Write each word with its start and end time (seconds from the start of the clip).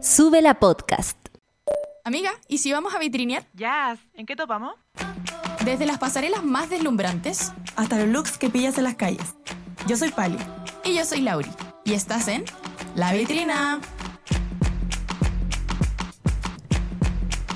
Sube 0.00 0.40
la 0.40 0.58
podcast. 0.58 1.16
Amiga, 2.04 2.30
¿y 2.48 2.58
si 2.58 2.72
vamos 2.72 2.94
a 2.94 2.98
vitrinear? 2.98 3.44
Ya, 3.54 3.98
¿en 4.14 4.26
qué 4.26 4.34
topamos? 4.34 4.74
Desde 5.64 5.84
las 5.84 5.98
pasarelas 5.98 6.42
más 6.42 6.70
deslumbrantes 6.70 7.52
hasta 7.76 7.98
los 7.98 8.08
looks 8.08 8.38
que 8.38 8.48
pillas 8.48 8.78
en 8.78 8.84
las 8.84 8.94
calles. 8.94 9.34
Yo 9.86 9.96
soy 9.96 10.10
Pali. 10.10 10.38
y 10.84 10.94
yo 10.94 11.04
soy 11.04 11.20
Lauri. 11.20 11.50
Y 11.84 11.92
estás 11.92 12.28
en 12.28 12.44
La 12.94 13.12
Vitrina. 13.12 13.80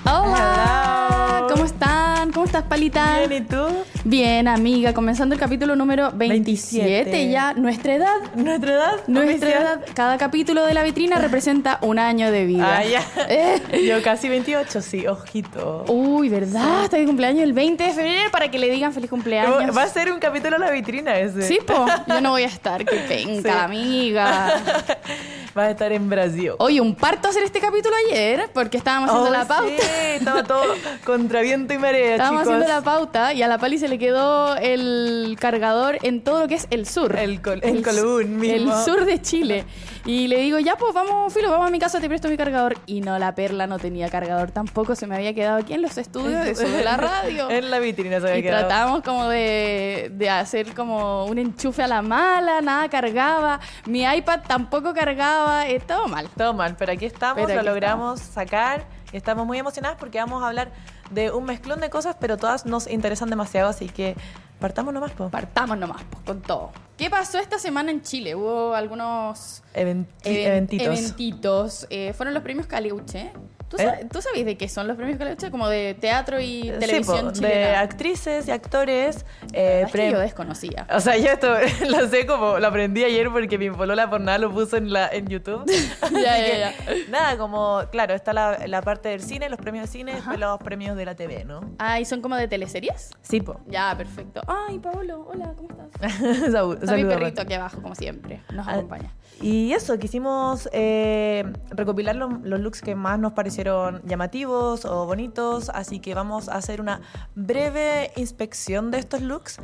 Hola, 0.04 1.46
¿cómo 1.48 1.64
están? 1.64 2.04
¿Cómo 2.45 2.58
estás, 2.58 2.68
Palita? 2.68 3.20
Bien, 3.26 3.42
¿y 3.42 3.46
tú? 3.46 3.64
Bien, 4.04 4.48
amiga, 4.48 4.93
comenzando 4.93 5.34
el 5.34 5.40
capítulo 5.40 5.76
número 5.76 6.12
27, 6.12 6.84
27. 6.84 7.30
ya 7.30 7.54
nuestra 7.54 7.94
edad. 7.94 8.16
¿Nuestra 8.34 8.74
edad? 8.74 8.93
Nuestra 9.06 9.48
oficial? 9.48 9.62
edad, 9.62 9.80
cada 9.94 10.18
capítulo 10.18 10.66
de 10.66 10.75
la 10.75 10.82
vitrina 10.82 11.16
representa 11.16 11.79
un 11.80 11.98
año 11.98 12.30
de 12.30 12.44
vida. 12.44 12.76
Ah, 12.80 12.84
ya. 12.84 13.02
Eh. 13.30 13.86
Yo 13.88 14.02
casi 14.02 14.29
28, 14.29 14.82
sí, 14.82 15.07
ojito. 15.07 15.86
Uy, 15.88 16.29
¿verdad? 16.29 16.85
Está 16.85 16.99
de 16.99 17.07
cumpleaños 17.07 17.44
el 17.44 17.54
20 17.54 17.82
de 17.82 17.93
febrero 17.94 18.30
para 18.30 18.50
que 18.50 18.58
le 18.58 18.68
digan 18.68 18.93
feliz 18.93 19.08
cumpleaños. 19.08 19.74
Va 19.74 19.85
a 19.85 19.88
ser 19.88 20.13
un 20.13 20.18
capítulo 20.18 20.57
a 20.57 20.58
la 20.58 20.71
vitrina 20.71 21.18
ese. 21.18 21.40
Sí, 21.40 21.61
po. 21.66 21.86
Yo 22.07 22.21
no 22.21 22.32
voy 22.32 22.43
a 22.43 22.49
estar. 22.49 22.85
Qué 22.85 22.96
penca, 23.08 23.52
Sí. 23.52 23.58
amiga. 23.58 24.63
Va 25.57 25.64
a 25.67 25.71
estar 25.71 25.93
en 25.93 26.11
Brasil. 26.11 26.50
Oye, 26.58 26.81
un 26.81 26.96
parto 26.96 27.29
hacer 27.29 27.44
este 27.44 27.61
capítulo 27.61 27.94
ayer 28.11 28.50
porque 28.53 28.76
estábamos 28.76 29.08
haciendo 29.11 29.29
Oh, 29.31 29.32
la 29.32 29.46
pauta. 29.46 29.71
Sí, 29.82 30.17
estaba 30.17 30.43
todo 30.43 30.64
contra 31.04 31.43
viento 31.43 31.72
y 31.75 31.79
marea, 31.79 32.12
Estábamos 32.17 32.42
chicos. 32.42 32.55
haciendo 32.55 32.75
la 32.75 32.83
pauta 32.83 33.33
y 33.33 33.42
a 33.42 33.47
la 33.47 33.58
Pali 33.58 33.78
se 33.78 33.86
le 33.86 33.97
quedó 33.98 34.56
el 34.56 35.36
cargador 35.39 35.98
en 36.03 36.22
todo 36.22 36.41
lo 36.41 36.48
que 36.48 36.56
es 36.56 36.67
el 36.70 36.86
sur. 36.86 37.14
El 37.17 37.41
col- 37.41 37.61
el 37.62 38.27
mismo. 38.27 38.75
El 38.77 38.84
sur 38.84 39.05
de 39.05 39.22
Chile. 39.22 39.64
Y 40.06 40.28
le 40.28 40.39
digo, 40.41 40.58
ya 40.58 40.77
pues 40.77 40.92
vamos, 40.92 41.33
Filo, 41.33 41.50
vamos 41.50 41.69
a 41.69 41.70
mi 41.70 41.78
casa, 41.78 41.98
te 41.98 42.08
presto 42.08 42.28
mi 42.28 42.36
cargador. 42.36 42.77
Y 42.84 43.00
no, 43.00 43.19
la 43.19 43.34
perla 43.34 43.67
no 43.67 43.78
tenía 43.78 44.11
cargador 44.11 44.50
tampoco, 44.50 44.94
se 44.94 45.06
me 45.06 45.14
había 45.16 45.33
quedado 45.34 45.56
aquí 45.58 45.72
en 45.72 45.80
los 45.80 45.97
estudios 45.97 46.58
de 46.58 46.84
la 46.84 46.97
Radio. 46.98 47.48
En 47.55 47.70
la 47.70 47.78
vitrina 47.78 48.20
se 48.20 48.27
había 48.27 48.38
Y 48.38 48.42
quedado. 48.42 48.66
tratábamos 48.66 49.02
como 49.02 49.28
de, 49.28 50.10
de 50.12 50.28
hacer 50.28 50.75
como 50.75 51.25
un 51.25 51.38
enchufe 51.38 51.82
a 51.82 51.88
la 51.88 52.02
mala, 52.02 52.60
nada 52.60 52.88
cargaba. 52.91 53.60
Mi 53.86 54.02
iPad 54.05 54.41
tampoco 54.47 54.92
cargaba, 54.92 55.66
eh, 55.69 55.80
todo 55.80 56.06
mal. 56.08 56.28
Todo 56.36 56.52
mal, 56.52 56.77
pero 56.78 56.92
aquí 56.92 57.06
estamos, 57.06 57.36
Pero 57.47 57.55
lo 57.55 57.60
aquí 57.60 57.69
logramos 57.70 58.20
sacar 58.20 58.84
y 59.10 59.16
estamos 59.16 59.47
muy 59.47 59.58
emocionadas 59.58 59.97
porque 59.98 60.19
vamos 60.19 60.42
a 60.42 60.48
hablar 60.48 60.70
de 61.10 61.30
un 61.30 61.44
mezclón 61.44 61.80
de 61.80 61.88
cosas, 61.88 62.16
pero 62.20 62.36
todas 62.36 62.66
nos 62.66 62.88
interesan 62.91 63.30
demasiado, 63.30 63.69
así 63.70 63.88
que 63.88 64.16
partamos 64.64 64.94
nomás, 64.94 65.12
po. 65.12 65.28
Partamos 65.28 65.76
nomás, 65.76 66.02
pues, 66.08 66.24
con 66.24 66.40
todo. 66.40 66.70
¿Qué 66.96 67.10
pasó 67.10 67.38
esta 67.38 67.58
semana 67.58 67.90
en 67.90 68.00
Chile? 68.00 68.34
Hubo 68.34 68.74
algunos 68.74 69.62
Event- 69.74 70.06
even- 70.24 70.46
eventitos. 70.46 70.86
eventitos. 70.86 71.86
Eh, 71.90 72.14
fueron 72.14 72.32
los 72.32 72.42
premios 72.42 72.66
Caleuche. 72.66 73.30
¿Tú, 73.68 73.76
¿Eh? 73.78 74.06
tú 74.12 74.20
sabes 74.22 74.44
de 74.44 74.56
qué 74.56 74.68
son 74.68 74.86
los 74.86 74.96
premios 74.96 75.18
Caleuche? 75.18 75.50
Como 75.50 75.68
de 75.68 75.94
teatro 75.94 76.38
y 76.40 76.62
Sí, 76.62 76.72
televisión 76.78 77.28
de 77.28 77.32
chilena. 77.32 77.80
actrices 77.80 78.46
y 78.46 78.50
actores. 78.50 79.24
Eh, 79.52 79.84
que 79.92 80.10
yo 80.12 80.18
desconocía. 80.18 80.86
O 80.90 81.00
sea, 81.00 81.16
yo 81.16 81.30
esto 81.30 81.54
lo 81.88 82.08
sé 82.08 82.26
como 82.26 82.58
lo 82.58 82.66
aprendí 82.66 83.02
ayer 83.04 83.30
porque 83.30 83.58
mi 83.58 83.70
polola 83.70 84.08
por 84.10 84.20
nada 84.20 84.38
lo 84.38 84.52
puso 84.52 84.76
en, 84.76 84.92
la, 84.92 85.08
en 85.08 85.26
YouTube. 85.26 85.64
Ya, 86.12 86.38
ya, 86.38 86.56
ya. 86.58 86.74
Nada, 87.10 87.36
como, 87.38 87.82
claro, 87.90 88.14
está 88.14 88.32
la, 88.32 88.66
la 88.66 88.82
parte 88.82 89.08
del 89.08 89.22
cine, 89.22 89.48
los 89.48 89.58
premios 89.58 89.86
de 89.86 89.92
cine, 89.92 90.14
después 90.14 90.38
los 90.38 90.58
premios 90.58 90.96
de 90.96 91.04
la 91.04 91.14
TV, 91.14 91.44
¿no? 91.44 91.60
Ah, 91.78 91.98
¿y 92.00 92.04
son 92.04 92.20
como 92.20 92.36
de 92.36 92.46
teleseries? 92.48 93.10
Sí, 93.22 93.40
po. 93.40 93.60
Ya, 93.66 93.94
perfecto. 93.96 94.40
Ay, 94.46 94.78
Paolo, 94.78 95.26
hola, 95.30 95.52
¿cómo 95.56 95.68
estás? 95.70 96.12
Saludos, 96.52 96.82
Está 96.82 96.94
mi 96.96 97.04
perrito 97.04 97.42
aquí 97.42 97.54
abajo, 97.54 97.80
como 97.82 97.94
siempre. 97.94 98.42
Nos 98.52 98.66
Ah, 98.68 98.72
acompaña. 98.74 99.10
Y 99.42 99.72
eso, 99.72 99.98
quisimos 99.98 100.68
eh, 100.72 101.44
recopilar 101.70 102.16
los, 102.16 102.40
los 102.42 102.60
looks 102.60 102.80
que 102.80 102.94
más 102.94 103.18
nos 103.18 103.32
parecieron 103.32 104.00
llamativos 104.04 104.84
o 104.84 105.06
bonitos, 105.06 105.68
así 105.70 105.98
que 106.00 106.14
vamos 106.14 106.48
a 106.48 106.52
hacer 106.54 106.80
una 106.80 107.00
breve 107.34 108.10
inspección 108.16 108.91
de 108.91 108.98
estos 108.98 109.20
looks 109.22 109.59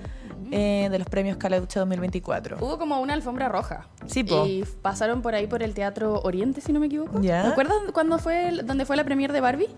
eh, 0.50 0.88
de 0.90 0.98
los 0.98 1.08
premios 1.08 1.36
Caleuche 1.36 1.78
2024. 1.78 2.56
Hubo 2.60 2.78
como 2.78 3.00
una 3.00 3.14
alfombra 3.14 3.48
roja. 3.48 3.86
Sí, 4.06 4.24
po. 4.24 4.44
Y 4.46 4.64
pasaron 4.82 5.22
por 5.22 5.34
ahí 5.34 5.46
por 5.46 5.62
el 5.62 5.72
Teatro 5.74 6.20
Oriente, 6.22 6.60
si 6.60 6.72
no 6.72 6.80
me 6.80 6.86
equivoco. 6.86 7.20
Ya. 7.20 7.42
¿Recuerdas 7.48 7.76
cuándo 7.92 8.18
fue, 8.18 8.48
el- 8.48 8.66
dónde 8.66 8.84
fue 8.84 8.96
la 8.96 9.04
premier 9.04 9.32
de 9.32 9.40
Barbie? 9.40 9.68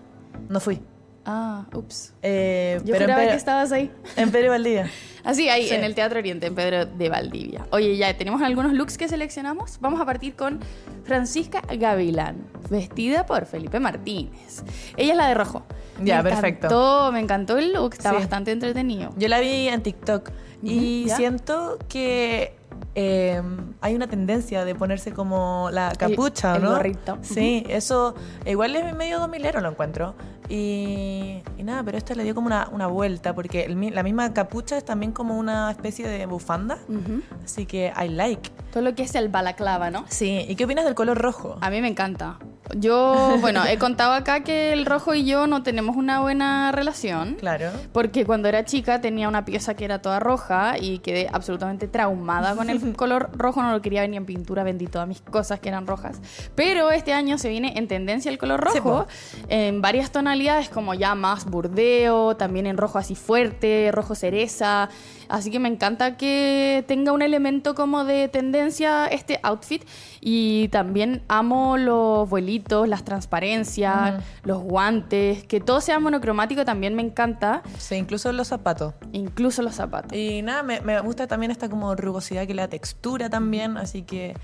No 0.49 0.59
fui. 0.59 0.81
Ah, 1.25 1.65
ups. 1.73 2.13
Eh, 2.21 2.75
Yo 2.79 2.91
pero 2.91 2.95
en 2.97 3.01
juraba 3.03 3.19
Pedro, 3.21 3.31
que 3.31 3.37
estabas 3.37 3.71
ahí. 3.71 3.91
en 4.17 4.31
Pedro 4.31 4.49
Valdivia. 4.51 4.89
Así, 5.23 5.47
ahí, 5.47 5.69
Sí. 5.69 5.73
en 5.75 5.85
el 5.85 5.95
Teatro 5.95 6.19
Oriente, 6.19 6.47
en 6.47 6.55
Pedro 6.55 6.85
de 6.85 7.07
Valdivia. 7.09 7.65
Oye, 7.71 7.95
ya 7.95 8.15
tenemos 8.17 8.41
algunos 8.41 8.73
looks 8.73 8.97
que 8.97 9.07
seleccionamos. 9.07 9.77
Vamos 9.79 10.01
a 10.01 10.05
partir 10.05 10.35
con 10.35 10.59
Francisca 11.05 11.61
Gavilán, 11.77 12.45
vestida 12.69 13.25
por 13.25 13.45
Felipe 13.45 13.79
Martínez. 13.79 14.63
Ella 14.97 15.11
es 15.13 15.17
la 15.17 15.27
de 15.29 15.33
rojo. 15.33 15.63
Ya, 16.03 16.17
me 16.23 16.29
perfecto. 16.29 16.67
Encantó, 16.67 17.11
me 17.13 17.19
encantó 17.21 17.57
el 17.57 17.71
look, 17.71 17.93
está 17.93 18.09
Sí. 18.09 18.15
bastante 18.17 18.51
entretenido. 18.51 19.11
Yo 19.15 19.29
la 19.29 19.39
vi 19.39 19.69
en 19.69 19.81
TikTok 19.81 20.29
y 20.61 21.07
siento 21.15 21.77
que 21.87 22.55
eh, 22.95 23.41
hay 23.81 23.95
una 23.95 24.07
tendencia 24.07 24.65
de 24.65 24.75
ponerse 24.75 25.13
como 25.13 25.69
la 25.71 25.93
capucha, 25.97 26.57
el 26.57 26.63
¿no? 26.63 26.71
gorrito. 26.71 27.17
Sí, 27.21 27.63
eso 27.69 28.13
igual 28.45 28.75
es 28.75 28.93
medio 28.95 29.19
dos 29.19 29.29
milero 29.29 29.61
lo 29.61 29.69
encuentro. 29.69 30.15
Y, 30.49 31.41
y 31.57 31.63
nada, 31.63 31.83
pero 31.83 31.97
esta 31.97 32.15
le 32.15 32.23
dio 32.23 32.35
como 32.35 32.47
una, 32.47 32.69
una 32.71 32.87
vuelta 32.87 33.33
porque 33.33 33.63
el 33.65 33.83
la 33.93 34.03
misma 34.03 34.33
capucha 34.33 34.77
es 34.77 34.85
también 34.85 35.11
como 35.11 35.37
una 35.37 35.69
especie 35.71 36.07
de 36.07 36.25
bufanda. 36.25 36.77
Ujú. 36.87 37.21
Así 37.43 37.65
que 37.65 37.91
I 38.01 38.09
like. 38.09 38.49
Todo 38.71 38.83
lo 38.83 38.95
que 38.95 39.03
es 39.03 39.15
el 39.15 39.29
balaclava, 39.29 39.89
¿no? 39.89 40.05
Sí, 40.09 40.45
¿y 40.47 40.55
qué 40.55 40.65
opinas 40.65 40.85
del 40.85 40.95
color 40.95 41.17
rojo? 41.17 41.57
A 41.61 41.69
mí 41.69 41.81
me 41.81 41.87
encanta. 41.87 42.37
Yo, 42.75 43.37
bueno, 43.41 43.65
he 43.65 43.77
contado 43.77 44.13
acá 44.13 44.41
que 44.41 44.71
el 44.73 44.85
rojo 44.85 45.13
y 45.13 45.25
yo 45.25 45.47
no 45.47 45.63
tenemos 45.63 45.95
una 45.95 46.21
buena 46.21 46.71
relación. 46.71 47.35
Claro. 47.35 47.71
Porque 47.91 48.25
cuando 48.25 48.47
era 48.47 48.63
chica 48.65 49.01
tenía 49.01 49.27
una 49.27 49.45
pieza 49.45 49.75
que 49.75 49.85
era 49.85 50.01
toda 50.01 50.19
roja 50.19 50.77
y 50.79 50.99
quedé 50.99 51.29
absolutamente 51.31 51.87
traumada 51.87 52.55
con 52.55 52.69
el 52.69 52.93
color 52.95 53.29
rojo. 53.37 53.61
No 53.61 53.71
lo 53.71 53.81
quería 53.81 54.01
ver 54.01 54.09
ni 54.09 54.17
en 54.17 54.25
pintura, 54.25 54.63
vendí 54.63 54.87
todas 54.87 55.07
mis 55.07 55.21
cosas 55.21 55.59
que 55.59 55.69
eran 55.69 55.85
rojas. 55.87 56.21
Pero 56.55 56.89
este 56.91 57.13
año 57.13 57.37
se 57.37 57.49
viene 57.49 57.73
en 57.77 57.87
tendencia 57.87 58.31
el 58.31 58.37
color 58.37 58.61
rojo 58.61 59.07
en 59.49 59.81
varias 59.81 60.11
tonalidades, 60.11 60.32
como 60.71 60.93
ya 60.93 61.15
más 61.15 61.45
burdeo, 61.45 62.35
también 62.35 62.65
en 62.65 62.77
rojo 62.77 62.97
así 62.97 63.15
fuerte, 63.15 63.91
rojo 63.91 64.15
cereza. 64.15 64.89
Así 65.29 65.51
que 65.51 65.59
me 65.59 65.69
encanta 65.69 66.17
que 66.17 66.83
tenga 66.87 67.11
un 67.11 67.21
elemento 67.21 67.75
como 67.75 68.03
de 68.03 68.27
tendencia 68.27 69.07
este 69.07 69.39
outfit. 69.43 69.83
Y 70.21 70.67
también 70.69 71.23
amo 71.27 71.77
los 71.77 72.29
vuelitos, 72.29 72.87
las 72.87 73.03
transparencias, 73.03 74.23
los 74.43 74.61
guantes, 74.61 75.43
que 75.43 75.59
todo 75.59 75.81
sea 75.81 75.99
monocromático 75.99 76.65
también 76.65 76.95
me 76.95 77.01
encanta. 77.01 77.61
Sí, 77.77 77.95
incluso 77.95 78.31
los 78.31 78.47
zapatos. 78.47 78.93
Incluso 79.11 79.61
los 79.61 79.75
zapatos. 79.75 80.17
Y 80.17 80.41
nada, 80.41 80.63
me, 80.63 80.81
me 80.81 80.99
gusta 81.01 81.27
también 81.27 81.51
esta 81.51 81.69
como 81.69 81.95
rugosidad 81.95 82.47
que 82.47 82.53
le 82.53 82.61
da 82.61 82.67
textura 82.67 83.29
también, 83.29 83.77
así 83.77 84.03
que 84.03 84.35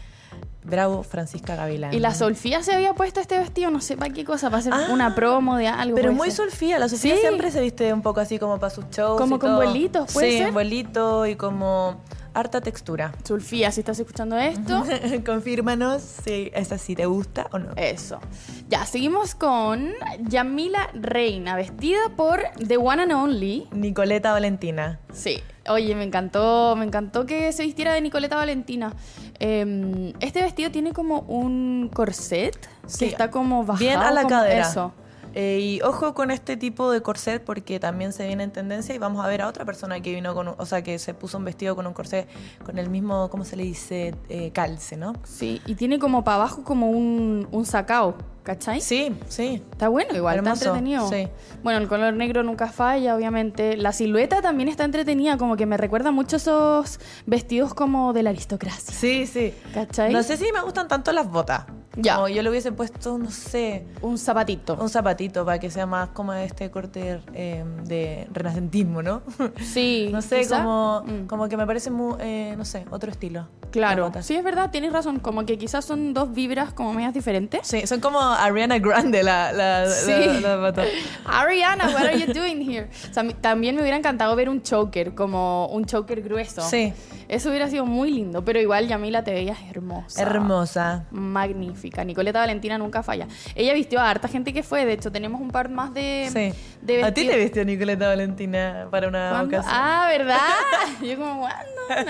bravo 0.63 1.03
Francisca 1.03 1.55
Gavilán. 1.55 1.93
Y 1.93 1.99
la 1.99 2.13
Solfía 2.13 2.61
se 2.63 2.73
había 2.73 2.93
puesto 2.93 3.19
este 3.19 3.39
vestido, 3.39 3.71
no 3.71 3.81
sé 3.81 3.97
para 3.97 4.13
qué 4.13 4.23
cosa, 4.25 4.49
para 4.49 4.59
hacer 4.59 4.73
Ah, 4.73 4.87
una 4.91 5.15
promo 5.15 5.55
de 5.57 5.67
algo. 5.67 5.95
Pero 5.95 6.11
muy 6.13 6.27
ser. 6.31 6.37
Solfía, 6.49 6.77
la 6.79 6.89
Sofía 6.89 7.15
Sí. 7.15 7.21
siempre 7.21 7.49
se 7.51 7.61
viste 7.61 7.91
un 7.93 8.01
poco 8.01 8.19
así 8.19 8.37
como 8.39 8.59
para 8.59 8.69
sus 8.69 8.85
shows. 8.91 9.19
Como 9.19 9.37
y 9.37 9.39
con 9.39 9.49
todo. 9.51 9.55
vuelitos, 9.63 10.13
¿puede 10.13 10.31
sí, 10.31 10.37
ser? 10.39 10.51
vuelito 10.51 11.25
y 11.25 11.35
como 11.35 12.01
harta 12.33 12.61
textura. 12.61 13.13
Solfía, 13.23 13.71
si 13.71 13.81
estás 13.81 13.99
escuchando 13.99 14.37
esto. 14.37 14.83
Confírmanos 15.25 16.01
si 16.01 16.51
esa 16.53 16.77
sí 16.77 16.95
te 16.95 17.05
gusta 17.05 17.47
o 17.51 17.59
no. 17.59 17.71
Eso. 17.75 18.19
Ya, 18.67 18.85
seguimos 18.85 19.35
con 19.35 19.91
Yamila 20.27 20.89
Reina, 20.93 21.55
vestida 21.55 21.99
por 22.15 22.41
The 22.65 22.77
One 22.77 23.03
and 23.03 23.11
Only. 23.11 23.67
Nicoleta 23.71 24.31
Valentina. 24.31 24.99
Sí. 25.13 25.41
Oye, 25.67 25.93
me 25.93 26.03
encantó, 26.03 26.75
me 26.75 26.85
encantó 26.85 27.25
que 27.25 27.51
se 27.51 27.63
vistiera 27.63 27.93
de 27.93 28.01
Nicoleta 28.01 28.35
Valentina. 28.35 28.93
Eh, 29.39 30.13
este 30.19 30.41
vestido 30.41 30.71
tiene 30.71 30.93
como 30.93 31.19
un 31.21 31.91
corset 31.93 32.57
Sí, 32.87 32.99
que 32.99 33.05
está 33.11 33.29
como 33.29 33.63
bajado. 33.63 33.79
Bien 33.85 33.99
a 33.99 34.11
la 34.11 34.25
cadera. 34.25 34.67
Eso. 34.67 34.93
Eh, 35.35 35.59
y 35.61 35.81
ojo 35.81 36.13
con 36.13 36.31
este 36.31 36.57
tipo 36.57 36.91
de 36.91 37.01
corset 37.01 37.43
porque 37.43 37.79
también 37.79 38.13
se 38.13 38.25
viene 38.27 38.43
en 38.43 38.51
tendencia 38.51 38.95
y 38.95 38.97
vamos 38.97 39.23
a 39.23 39.27
ver 39.27 39.41
a 39.41 39.47
otra 39.47 39.63
persona 39.65 39.99
que 40.01 40.13
vino 40.13 40.33
con, 40.33 40.47
un- 40.49 40.55
o 40.57 40.65
sea, 40.65 40.81
que 40.81 40.97
se 40.99 41.13
puso 41.13 41.37
un 41.37 41.45
vestido 41.45 41.75
con 41.75 41.85
un 41.87 41.93
corset 41.93 42.27
con 42.65 42.77
el 42.79 42.89
mismo, 42.89 43.29
¿cómo 43.29 43.45
se 43.45 43.55
le 43.55 43.63
dice? 43.63 44.15
Eh, 44.29 44.51
calce, 44.51 44.97
¿no? 44.97 45.13
Sí, 45.23 45.61
y 45.65 45.75
tiene 45.75 45.99
como 45.99 46.23
para 46.23 46.35
abajo 46.37 46.63
como 46.63 46.89
un, 46.89 47.47
un 47.51 47.65
sacao, 47.65 48.15
¿cachai? 48.49 48.81
Sí, 48.81 49.15
sí. 49.27 49.61
Está 49.71 49.89
bueno, 49.89 50.15
igual, 50.15 50.37
Hermoso, 50.37 50.53
está 50.55 50.65
entretenido. 50.69 51.07
sí. 51.07 51.27
Bueno, 51.61 51.79
el 51.79 51.87
color 51.87 52.13
negro 52.15 52.41
nunca 52.41 52.67
falla, 52.67 53.15
obviamente. 53.15 53.77
La 53.77 53.91
silueta 53.91 54.41
también 54.41 54.69
está 54.69 54.85
entretenida, 54.85 55.37
como 55.37 55.55
que 55.55 55.67
me 55.67 55.77
recuerda 55.77 56.09
mucho 56.09 56.37
esos 56.37 56.99
vestidos 57.27 57.75
como 57.75 58.11
de 58.11 58.23
la 58.23 58.31
aristocracia. 58.31 58.91
Sí, 58.93 59.27
sí. 59.27 59.53
¿Cachai? 59.73 60.11
No 60.11 60.23
sé 60.23 60.35
si 60.37 60.51
me 60.51 60.61
gustan 60.61 60.87
tanto 60.87 61.11
las 61.11 61.29
botas. 61.29 61.65
Ya. 61.95 62.15
Como 62.15 62.27
yo 62.29 62.41
le 62.41 62.49
hubiese 62.49 62.71
puesto, 62.71 63.17
no 63.17 63.29
sé, 63.29 63.85
Un 64.01 64.17
zapatito. 64.17 64.77
un 64.79 64.89
zapatito 64.89 65.43
para 65.45 65.59
que 65.59 65.69
sea 65.69 65.85
más 65.85 66.09
como 66.09 66.33
este 66.33 66.71
corte 66.71 67.19
eh, 67.33 67.63
de 67.85 68.27
renacentismo, 68.31 69.01
¿no? 69.03 69.21
Sí. 69.61 70.09
no 70.11 70.21
sé, 70.21 70.39
quizá. 70.39 70.57
como, 70.63 71.03
Mm. 71.05 71.27
como 71.27 71.49
que 71.49 71.57
me 71.57 71.67
parece 71.67 71.91
muy, 71.91 72.15
eh, 72.19 72.55
no 72.57 72.63
sé, 72.65 72.85
otro 72.89 73.11
estilo. 73.11 73.47
La 73.73 73.93
Claro. 73.93 74.11
Sí, 74.21 74.35
es 74.35 74.43
verdad, 74.43 74.71
tienes 74.71 74.91
razón. 74.93 75.19
Como 75.19 75.45
que 75.45 75.57
quizás 75.57 75.85
son 75.85 76.13
dos 76.13 76.33
vibras 76.33 76.73
como 76.73 76.93
medias 76.93 77.13
diferentes. 77.13 77.61
Sí, 77.67 77.85
son 77.87 77.99
como 77.99 78.19
Ariana 78.19 78.79
Grande 78.79 79.21
la, 79.23 79.51
la, 79.51 79.85
la- 79.85 79.89
Sí. 79.91 80.11
la. 80.41 80.73
Ariana, 81.25 81.85
what 81.89 82.03
are 82.03 82.19
you 82.19 82.33
doing 82.33 82.61
here? 82.67 82.89
O 83.09 83.13
sea, 83.13 83.23
mi- 83.23 83.33
también 83.33 83.75
me 83.75 83.81
hubiera 83.81 83.97
encantado 83.97 84.35
ver 84.35 84.49
un 84.49 84.61
choker, 84.61 85.13
como 85.13 85.67
un 85.67 85.85
choker 85.85 86.21
grueso. 86.21 86.61
Sí. 86.61 86.93
Eso 87.27 87.49
hubiera 87.49 87.69
sido 87.69 87.85
muy 87.85 88.09
lindo, 88.11 88.43
pero 88.43 88.59
igual 88.59 88.87
Yamila 88.87 89.23
te 89.23 89.31
veías 89.31 89.59
hermosa. 89.69 90.19
Hermosa. 90.21 91.05
Magnífica. 91.11 92.03
Nicoleta 92.03 92.39
Valentina 92.39 92.77
nunca 92.79 93.03
falla. 93.03 93.27
Ella 93.53 93.73
vistió 93.75 93.99
a 93.99 94.09
harta 94.09 94.27
gente 94.27 94.51
que 94.51 94.63
fue, 94.63 94.83
de 94.85 94.93
hecho 94.93 95.11
tenemos 95.11 95.39
un 95.39 95.51
par 95.51 95.69
más 95.69 95.93
de, 95.93 96.27
Sí. 96.33 96.53
de 96.81 97.03
¿A 97.03 97.13
ti 97.13 97.27
te 97.27 97.37
vistió 97.37 97.63
Nicoleta 97.63 98.07
Valentina 98.07 98.87
para 98.89 99.07
una 99.07 99.29
¿Cuándo? 99.29 99.57
ocasión? 99.57 99.75
Ah, 99.77 100.07
¿verdad? 100.09 100.39
Yo 101.03 101.17
como, 101.19 101.41
¿cuándo? 101.41 102.09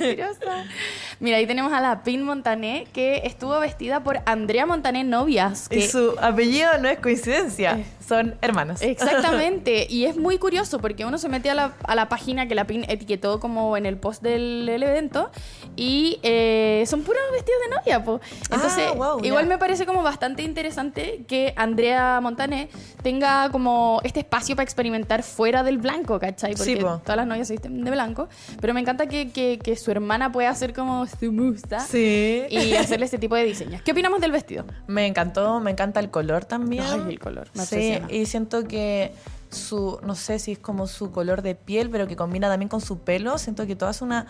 Mentirosa. 0.00 0.57
Mira, 1.20 1.36
ahí 1.38 1.46
tenemos 1.46 1.72
a 1.72 1.80
la 1.80 2.02
Pin 2.04 2.22
Montané, 2.22 2.86
que 2.92 3.22
estuvo 3.24 3.58
vestida 3.58 4.00
por 4.04 4.20
Andrea 4.26 4.66
Montané 4.66 5.02
Novias. 5.04 5.66
Y 5.70 5.82
su 5.82 6.14
apellido 6.20 6.68
no 6.80 6.88
es 6.88 6.98
coincidencia, 7.00 7.78
Eh. 7.78 7.84
son 8.06 8.36
hermanos. 8.40 8.80
Exactamente, 8.82 9.86
y 9.90 10.04
es 10.04 10.16
muy 10.16 10.38
curioso 10.38 10.78
porque 10.78 11.04
uno 11.04 11.18
se 11.18 11.28
mete 11.28 11.50
a 11.50 11.54
la, 11.54 11.72
a 11.82 11.94
la 11.94 12.08
página 12.08 12.46
que 12.46 12.54
la 12.54 12.66
PIN 12.66 12.84
etiquetó 12.88 13.40
como 13.40 13.76
en 13.76 13.84
el 13.86 13.96
post 13.96 14.22
del, 14.22 14.68
evento 14.68 15.30
y 15.76 16.20
eh, 16.22 16.84
son 16.86 17.02
puros 17.02 17.20
vestidos 17.32 17.60
de 17.68 17.76
novia. 17.76 18.04
po. 18.04 18.20
Entonces, 18.50 18.84
Ah, 18.88 18.92
wow, 18.92 19.24
igual 19.24 19.46
me 19.46 19.58
parece 19.58 19.86
como 19.86 20.02
bastante 20.02 20.42
interesante 20.42 21.24
que 21.26 21.52
Andrea 21.56 22.20
Montané 22.22 22.68
tenga 23.02 23.50
como 23.50 24.00
este 24.04 24.20
espacio 24.20 24.54
para 24.56 24.64
experimentar 24.64 25.22
fuera 25.22 25.62
del 25.62 25.78
blanco, 25.78 26.18
¿cachai? 26.20 26.52
Porque 26.54 26.64
Sí, 26.64 26.76
po. 26.76 26.98
todas 26.98 27.16
las 27.16 27.26
novias 27.26 27.48
se 27.48 27.54
visten 27.54 27.82
de 27.84 27.90
blanco, 27.90 28.28
pero 28.60 28.72
me 28.72 28.80
encanta 28.80 29.06
que, 29.08 29.30
que- 29.30 29.58
que 29.58 29.76
su 29.76 29.90
hermana 29.90 30.30
pueda 30.30 30.47
hacer 30.50 30.72
como 30.72 31.06
su 31.06 31.32
musa 31.32 31.80
Sí. 31.80 32.42
y 32.50 32.74
hacerle 32.74 33.04
este 33.06 33.18
tipo 33.18 33.34
de 33.36 33.44
diseños. 33.44 33.82
¿Qué 33.82 33.92
opinamos 33.92 34.20
del 34.20 34.32
vestido? 34.32 34.64
Me 34.86 35.06
encantó, 35.06 35.60
me 35.60 35.70
encanta 35.70 36.00
el 36.00 36.10
color 36.10 36.44
también. 36.44 36.84
Ay, 36.84 37.02
el 37.08 37.18
color, 37.18 37.48
me 37.54 37.64
sí, 37.66 37.76
obsesiona. 37.76 38.12
y 38.12 38.26
siento 38.26 38.64
que 38.64 39.12
su, 39.50 39.98
no 40.02 40.14
sé 40.14 40.38
si 40.38 40.52
es 40.52 40.58
como 40.58 40.86
su 40.86 41.10
color 41.10 41.42
de 41.42 41.54
piel, 41.54 41.88
pero 41.90 42.06
que 42.06 42.16
combina 42.16 42.48
también 42.48 42.68
con 42.68 42.80
su 42.80 42.98
pelo. 42.98 43.38
Siento 43.38 43.66
que 43.66 43.76
todo 43.76 43.90
es 43.90 44.02
una, 44.02 44.26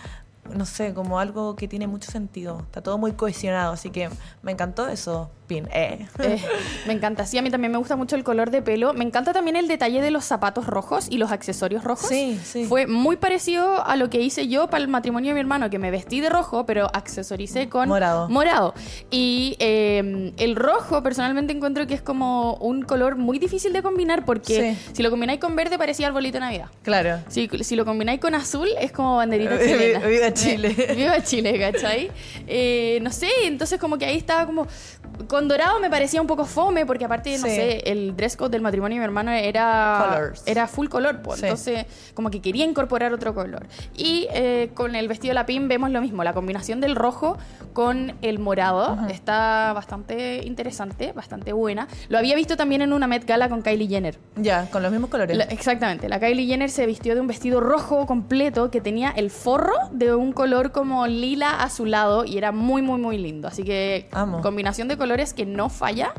no 0.55 0.65
sé, 0.67 0.95
como 0.95 1.19
algo 1.21 1.56
que 1.56 1.69
tiene 1.69 1.87
mucho 1.87 2.11
sentido. 2.11 2.61
Está 2.67 2.83
todo 2.83 2.99
muy 2.99 3.12
cohesionado, 3.12 3.73
así 3.73 3.91
que 3.91 4.09
me 4.43 4.53
encantó 4.53 4.89
eso, 4.89 5.31
Pin. 5.47 5.67
Eh. 5.73 6.06
Eh, 6.21 6.43
me 6.87 6.93
encanta. 6.93 7.25
Sí, 7.27 7.39
a 7.39 7.43
mí 7.43 7.50
también 7.50 7.73
me 7.73 7.79
gusta 7.79 7.97
mucho 7.97 8.17
el 8.17 8.25
color 8.25 8.50
de 8.50 8.61
pelo. 8.62 8.93
Me 8.93 9.05
encanta 9.05 9.33
también 9.33 9.56
el 9.56 9.67
detalle 9.69 10.00
de 10.03 10.11
los 10.11 10.25
zapatos 10.25 10.67
rojos 10.67 11.06
y 11.11 11.17
los 11.19 11.33
accesorios 11.33 11.85
rojos. 11.85 12.09
Sí, 12.09 12.39
sí. 12.45 12.65
Fue 12.67 12.87
muy 12.87 13.17
parecido 13.17 13.85
a 13.87 13.97
lo 13.97 14.11
que 14.11 14.21
hice 14.21 14.49
yo 14.49 14.69
para 14.69 14.83
el 14.83 14.89
matrimonio 14.89 15.31
de 15.31 15.35
mi 15.35 15.41
hermano, 15.41 15.71
que 15.71 15.79
me 15.79 15.91
vestí 15.91 16.21
de 16.21 16.29
rojo, 16.29 16.67
pero 16.67 16.89
accesoricé 16.93 17.69
con 17.69 17.89
Morado. 17.89 18.29
morado. 18.29 18.75
Y 19.11 19.56
eh, 19.59 20.33
el 20.37 20.55
rojo, 20.56 21.03
personalmente 21.03 21.53
encuentro 21.53 21.87
que 21.87 21.95
es 21.95 22.03
como 22.03 22.55
un 22.56 22.83
color 22.83 23.17
muy 23.17 23.39
difícil 23.39 23.73
de 23.73 23.83
combinar 23.83 24.25
porque 24.25 24.75
Sí. 24.77 24.93
si 24.95 25.03
lo 25.03 25.11
combináis 25.11 25.41
con 25.41 25.56
verde 25.56 25.79
parecía 25.79 26.06
arbolito 26.09 26.35
de 26.35 26.41
Navidad. 26.41 26.67
Claro. 26.83 27.21
Si, 27.29 27.49
si 27.62 27.77
lo 27.77 27.85
combináis 27.85 28.21
con 28.21 28.35
azul 28.35 28.69
es 28.81 28.93
como 28.93 29.17
banderita 29.17 29.59
chilena. 29.65 30.00
Chile. 30.43 30.69
Viva 30.96 31.23
Chile, 31.23 31.58
¿cachai? 31.58 32.11
Eh, 32.46 32.99
no 33.02 33.11
sé, 33.11 33.29
entonces 33.44 33.79
como 33.79 33.99
que 33.99 34.06
ahí 34.06 34.17
estaba 34.17 34.46
como... 34.46 34.67
Con 35.28 35.49
dorado 35.49 35.81
me 35.81 35.90
parecía 35.90 36.20
un 36.20 36.26
poco 36.26 36.44
fome 36.44 36.87
porque 36.87 37.05
aparte, 37.05 37.32
no 37.38 37.46
Sí. 37.46 37.55
sé, 37.55 37.78
el 37.90 38.16
dress 38.16 38.37
code 38.37 38.50
del 38.50 38.62
matrimonio 38.62 38.96
de 38.96 39.00
mi 39.00 39.05
hermano 39.05 39.31
era... 39.31 40.06
Colors. 40.14 40.43
Era 40.46 40.66
full 40.66 40.88
color, 40.88 41.22
pues. 41.22 41.40
Sí. 41.40 41.46
Entonces 41.46 41.87
como 42.14 42.31
que 42.31 42.40
quería 42.40 42.64
incorporar 42.64 43.12
otro 43.12 43.34
color. 43.34 43.66
Y 43.96 44.26
eh, 44.32 44.70
con 44.75 44.94
el 44.94 45.08
vestido 45.08 45.31
de 45.31 45.34
la 45.34 45.46
PIN 45.46 45.69
vemos 45.69 45.90
lo 45.90 46.00
mismo, 46.00 46.25
la 46.25 46.32
combinación 46.34 46.81
del 46.81 46.96
rojo 46.96 47.37
con 47.72 48.14
el 48.22 48.38
morado 48.38 48.99
está 49.10 49.72
bastante 49.75 50.44
interesante, 50.44 51.12
bastante 51.12 51.52
buena. 51.52 51.88
Lo 52.08 52.19
había 52.19 52.34
visto 52.34 52.56
también 52.56 52.82
en 52.82 52.93
una 52.93 53.06
Met 53.06 53.25
Gala 53.25 53.49
con 53.49 53.62
Kylie 53.62 53.88
Jenner. 53.88 54.19
Ya, 54.37 54.69
con 54.70 54.82
los 54.82 54.90
mismos 54.93 55.11
colores. 55.11 55.37
La- 55.37 55.44
exactamente. 55.44 56.08
La 56.08 56.19
Kylie 56.20 56.46
Jenner 56.46 56.70
se 56.70 56.87
vistió 56.87 57.14
de 57.14 57.20
un 57.20 57.26
vestido 57.26 57.61
rojo 57.61 58.06
completo 58.06 58.70
que 58.70 58.81
tenía 58.81 59.11
el 59.11 59.31
forro 59.31 59.75
de 59.93 60.14
un 60.14 60.32
color 60.32 60.72
como 60.72 61.06
lila 61.06 61.62
azulado 61.62 62.25
y 62.25 62.37
era 62.38 62.52
muy, 62.52 62.82
muy, 62.82 63.00
muy 63.00 63.16
lindo. 63.19 63.49
Así 63.49 63.62
que 63.62 64.08
Amo. 64.12 64.40
combinación 64.43 64.88
de 64.88 64.96
colores 64.99 65.33
que 65.35 65.47
no 65.47 65.69
falla, 65.69 66.12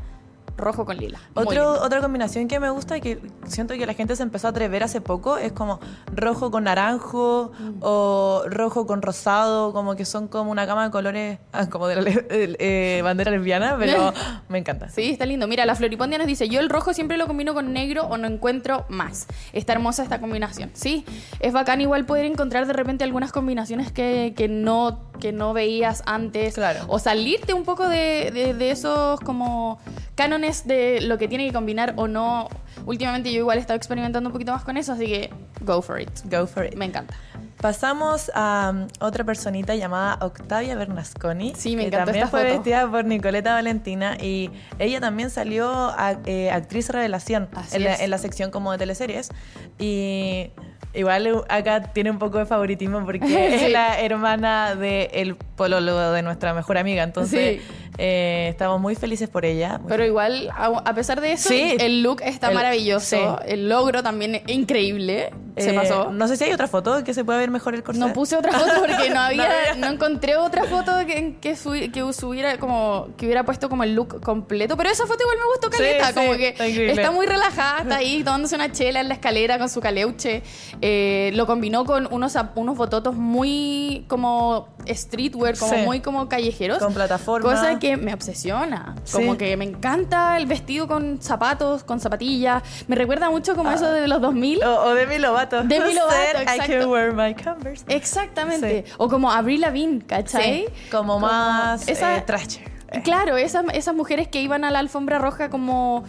rojo 0.58 0.84
con 0.84 0.98
lila. 0.98 1.20
Otro, 1.36 1.72
otra 1.82 2.02
combinación 2.02 2.50
que 2.50 2.60
me 2.60 2.70
gusta 2.70 2.98
y 2.98 3.02
que 3.02 3.22
siento 3.48 3.76
que 3.76 3.86
la 3.86 3.94
gente 3.94 4.18
se 4.18 4.24
empezó 4.24 4.48
a 4.48 4.50
atrever 4.50 4.84
hace 4.84 5.00
poco 5.00 5.38
es 5.38 5.54
como 5.54 5.80
rojo 6.14 6.52
con 6.52 6.66
naranjo 6.66 7.54
Mm. 7.60 7.78
o 7.82 8.44
rojo 8.48 8.86
con 8.86 9.02
rosado, 9.02 9.72
como 9.72 9.96
que 9.96 10.04
son 10.04 10.28
como 10.28 10.52
una 10.52 10.66
gama 10.66 10.84
de 10.84 10.92
colores, 10.92 11.40
ah, 11.54 11.70
como 11.70 11.88
de 11.88 11.96
la 12.02 12.12
eh, 12.30 13.00
bandera 13.04 13.32
lesbiana, 13.32 13.78
pero 13.80 14.14
me 14.50 14.58
encanta. 14.58 14.90
Sí, 14.90 15.12
está 15.12 15.26
lindo. 15.26 15.48
Mira, 15.48 15.66
la 15.66 15.76
Floripondia 15.76 16.18
nos 16.18 16.28
dice, 16.28 16.50
yo 16.50 16.60
el 16.60 16.70
rojo 16.70 16.94
siempre 16.94 17.18
lo 17.18 17.26
combino 17.28 17.54
con 17.54 17.72
negro 17.72 18.04
o 18.08 18.18
no 18.18 18.28
encuentro 18.28 18.86
más. 18.90 19.28
Está 19.54 19.74
hermosa 19.74 20.04
esta 20.04 20.20
combinación. 20.20 20.72
Sí, 20.74 21.06
es 21.40 21.54
bacán 21.54 21.80
igual 21.80 22.06
poder 22.06 22.26
encontrar 22.26 22.68
de 22.68 22.74
repente 22.74 23.04
algunas 23.06 23.32
combinaciones 23.32 23.92
que, 23.94 24.34
que 24.36 24.50
no, 24.50 25.00
que 25.20 25.32
no 25.32 25.54
veías 25.54 26.02
antes. 26.06 26.56
Claro. 26.56 26.80
O 26.88 27.00
salirte 27.00 27.54
un 27.54 27.64
poco 27.64 27.88
de, 27.88 28.32
de- 28.34 28.54
de 28.54 28.72
esos 28.72 29.20
como 29.20 29.80
cánones 30.16 30.66
de 30.68 31.02
lo 31.02 31.18
que 31.18 31.28
tiene 31.28 31.46
que 31.48 31.54
combinar 31.54 31.94
o 31.98 32.08
no. 32.08 32.50
Últimamente 32.86 33.32
yo 33.32 33.40
igual 33.40 33.58
he 33.58 33.62
estado 33.62 33.78
experimentando 33.78 34.30
un 34.30 34.34
poquito 34.34 34.52
más 34.52 34.64
con 34.64 34.78
eso, 34.78 34.94
así 34.94 35.06
que 35.06 35.30
go 35.62 35.82
for 35.82 36.00
it. 36.02 36.10
Go 36.26 36.48
for 36.48 36.66
it. 36.66 36.76
Me 36.76 36.86
encanta. 36.86 37.14
Pasamos 37.62 38.32
a 38.36 38.72
um, 38.74 38.88
otra 39.02 39.26
personita 39.26 39.76
llamada 39.76 40.18
Octavia 40.26 40.76
Bernasconi. 40.76 41.54
Sí, 41.58 41.76
me 41.76 41.82
que 41.84 41.88
encantó 41.90 42.06
también 42.06 42.24
esta 42.26 42.32
fue 42.32 42.44
foto. 42.44 42.54
vestida 42.54 42.90
por 42.90 43.04
Nicoleta 43.04 43.54
Valentina 43.54 44.16
y 44.18 44.50
ella 44.80 45.02
también 45.02 45.30
salió 45.30 45.70
a, 45.70 46.18
eh, 46.26 46.50
actriz 46.52 46.90
revelación 46.90 47.50
en 47.74 47.84
la, 47.84 47.96
en 47.98 48.10
la 48.12 48.18
sección 48.18 48.50
como 48.50 48.72
de 48.72 48.78
teleseries. 48.78 49.30
Y 49.78 50.52
igual 50.94 51.44
acá 51.50 51.84
tiene 51.94 52.10
un 52.12 52.20
poco 52.20 52.38
de 52.40 52.46
favoritismo 52.46 53.04
porque 53.06 53.20
Sí. 53.28 53.36
es 53.36 53.72
la 53.72 54.00
hermana 54.00 54.76
del 54.76 55.36
pololo 55.36 56.12
de 56.12 56.22
nuestra 56.22 56.54
mejor 56.54 56.78
amiga. 56.78 57.04
Entonces, 57.04 57.62
Sí. 57.62 57.68
Eh, 57.98 58.48
estamos 58.50 58.80
muy 58.80 58.96
felices 58.96 59.28
por 59.30 59.46
ella. 59.46 59.80
Pero 59.88 60.06
igual, 60.06 60.50
a, 60.56 60.68
a 60.68 60.94
pesar 60.94 61.20
de 61.22 61.34
eso, 61.34 61.50
Sí. 61.50 61.76
el 61.80 62.02
look 62.04 62.22
está 62.24 62.50
El- 62.50 62.56
maravilloso. 62.56 63.16
sí. 63.16 63.22
El 63.48 63.68
logro 63.70 64.04
también 64.04 64.36
es 64.36 64.42
increíble. 64.48 65.32
Se 65.58 65.72
Eh, 65.72 65.74
pasó. 65.74 66.12
No 66.12 66.28
sé 66.30 66.38
si 66.38 66.46
hay 66.46 66.54
otra 66.54 66.68
foto 66.68 67.04
que 67.04 67.14
se 67.14 67.26
pueda 67.26 67.40
ver 67.40 67.52
mejor 67.52 67.76
el 67.76 67.84
corset. 67.84 68.00
No 68.06 68.14
puse 68.14 68.38
otra 68.38 68.54
foto 68.54 68.72
porque 68.80 69.10
no 69.10 69.20
había, 69.20 69.44
había. 69.72 69.76
no 69.76 69.88
encontré 69.94 70.38
otra 70.38 70.64
foto 70.66 70.92
que, 71.06 71.36
que, 71.42 71.56
subi- 71.56 71.92
que 71.92 72.14
subiera 72.14 72.58
como 72.58 73.10
que 73.18 73.26
hubiera 73.26 73.44
puesto 73.44 73.68
como 73.68 73.84
el 73.84 73.94
look 73.96 74.22
completo. 74.22 74.78
Pero 74.78 74.90
esa 74.90 75.06
foto 75.06 75.22
igual 75.22 75.38
me 75.38 75.46
gustó 75.52 75.70
caleta, 75.70 76.08
sí, 76.08 76.14
como 76.14 76.34
que 76.38 76.56
está 76.92 77.12
muy 77.12 77.26
relajada, 77.26 77.82
está 77.82 77.98
ahí 77.98 78.24
tomándose 78.24 78.56
una 78.56 78.72
chela 78.72 79.02
en 79.02 79.10
la 79.10 79.16
escalera 79.16 79.58
con 79.60 79.68
su 79.70 79.82
caleuche. 79.82 80.44
Eh, 80.82 81.32
lo 81.34 81.46
combinó 81.46 81.84
con 81.84 82.08
unos, 82.12 82.38
unos 82.56 82.78
bototos 82.78 83.16
muy 83.16 84.06
como 84.08 84.70
streetwear, 84.88 85.58
como 85.58 85.76
muy 85.80 86.00
como 86.00 86.30
callejeros. 86.30 86.78
Con 86.80 86.94
plataforma. 86.94 87.50
Cosa 87.52 87.79
que 87.80 87.98
me 87.98 88.14
obsesiona. 88.14 88.96
Como 89.12 89.32
Sí. 89.34 89.38
que 89.38 89.58
me 89.58 89.66
encanta 89.66 90.38
el 90.38 90.46
vestido 90.46 90.88
con 90.88 91.22
zapatos, 91.22 91.84
con 91.84 92.00
zapatillas. 92.00 92.62
Me 92.88 92.96
recuerda 92.96 93.30
mucho 93.30 93.56
como 93.56 93.72
eso 93.72 93.90
de 93.92 94.08
los 94.08 94.22
2000. 94.22 94.64
O, 94.64 94.84
o 94.84 94.94
Demi 94.94 95.18
Lovato. 95.18 95.64
Demi 95.64 95.94
Lovato, 95.96 96.42
I 96.44 96.60
can 96.68 96.86
wear 96.90 97.14
my 97.14 97.34
Converse. 97.34 97.84
Exactamente. 97.88 98.86
Sí. 98.86 98.94
O 98.98 99.08
como 99.10 99.32
Avril 99.32 99.62
Lavigne, 99.62 100.02
¿cachai? 100.06 100.66
Sí, 100.68 100.90
como 100.92 101.20
más 101.20 101.88
esa- 101.88 102.18
eh, 102.18 102.22
trasher. 102.22 102.70
Claro, 103.04 103.38
esas, 103.38 103.64
esas 103.74 103.94
mujeres 103.96 104.28
que 104.28 104.42
iban 104.42 104.64
a 104.64 104.72
la 104.72 104.80
alfombra 104.80 105.20
roja 105.20 105.50
como 105.50 106.04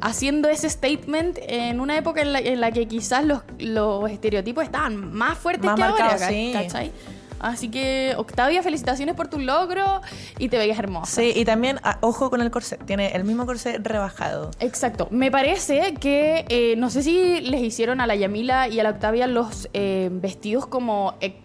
haciendo 0.00 0.48
ese 0.48 0.68
statement 0.68 1.38
en 1.46 1.80
una 1.80 1.96
época 1.96 2.20
en 2.20 2.32
la, 2.32 2.40
en 2.40 2.60
la 2.60 2.72
que 2.72 2.86
quizás 2.88 3.24
los, 3.24 3.42
los 3.58 4.10
estereotipos 4.10 4.64
estaban 4.64 5.12
más 5.14 5.38
fuertes 5.38 5.64
Más 5.64 5.76
que 5.76 5.82
ahora, 5.84 5.94
marcados, 5.96 6.20
¿ca- 6.22 6.28
sí. 6.28 6.50
¿cachai? 6.52 6.92
Así 7.40 7.70
que, 7.70 8.14
Octavia, 8.16 8.62
felicitaciones 8.62 9.14
por 9.14 9.28
tu 9.28 9.38
logro 9.38 10.00
y 10.38 10.48
te 10.48 10.58
veías 10.58 10.78
hermosa. 10.78 11.20
Sí, 11.20 11.32
y 11.34 11.44
también, 11.44 11.78
ah, 11.82 11.98
ojo 12.00 12.30
con 12.30 12.40
el 12.40 12.50
corset. 12.50 12.84
Tiene 12.84 13.14
el 13.14 13.24
mismo 13.24 13.46
corset 13.46 13.86
rebajado. 13.86 14.50
Exacto. 14.60 15.08
Me 15.10 15.30
parece 15.30 15.94
que, 15.94 16.44
eh, 16.48 16.74
no 16.76 16.90
sé 16.90 17.02
si 17.02 17.40
les 17.40 17.62
hicieron 17.62 18.00
a 18.00 18.06
la 18.06 18.14
Yamila 18.14 18.68
y 18.68 18.80
a 18.80 18.82
la 18.82 18.90
Octavia 18.90 19.26
los 19.26 19.68
eh, 19.72 20.08
vestidos 20.12 20.66
como 20.66 21.14
eh, 21.20 21.36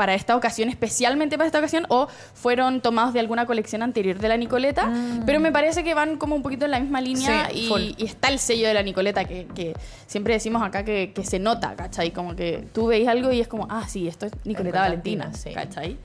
para 0.00 0.14
esta 0.14 0.34
ocasión, 0.34 0.70
especialmente 0.70 1.36
para 1.36 1.46
esta 1.46 1.58
ocasión, 1.58 1.84
o 1.90 2.08
fueron 2.32 2.80
tomados 2.80 3.12
de 3.12 3.20
alguna 3.20 3.44
colección 3.44 3.82
anterior 3.82 4.18
de 4.18 4.28
la 4.28 4.38
Nicoleta, 4.38 4.90
pero 5.26 5.40
me 5.40 5.52
parece 5.52 5.84
que 5.84 5.92
van 5.92 6.16
como 6.16 6.34
un 6.34 6.42
poquito 6.42 6.64
en 6.64 6.70
la 6.70 6.80
misma 6.80 7.02
línea. 7.02 7.50
Sí, 7.50 7.68
y, 7.68 7.94
y 7.98 8.06
está 8.06 8.28
el 8.28 8.38
sello 8.38 8.66
de 8.66 8.72
la 8.72 8.82
Nicoleta 8.82 9.26
que, 9.26 9.46
que 9.54 9.74
siempre 10.06 10.32
decimos 10.32 10.62
acá 10.62 10.86
que, 10.86 11.12
que 11.14 11.22
se 11.22 11.38
nota, 11.38 11.76
¿cachai? 11.76 12.12
Como 12.12 12.34
que 12.34 12.64
tú 12.72 12.86
veis 12.86 13.06
algo 13.08 13.30
y 13.30 13.42
es 13.42 13.48
como, 13.48 13.66
ah, 13.68 13.84
sí, 13.86 14.08
esto 14.08 14.24
es 14.24 14.32
Nicoleta 14.46 14.80
Valentina, 14.80 15.26
Valentina, 15.26 15.52
sí. 15.52 15.52
¿cachai? 15.52 15.98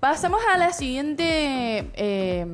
Pasamos 0.00 0.40
a 0.52 0.58
la 0.58 0.72
siguiente. 0.72 1.86
eh, 1.94 2.44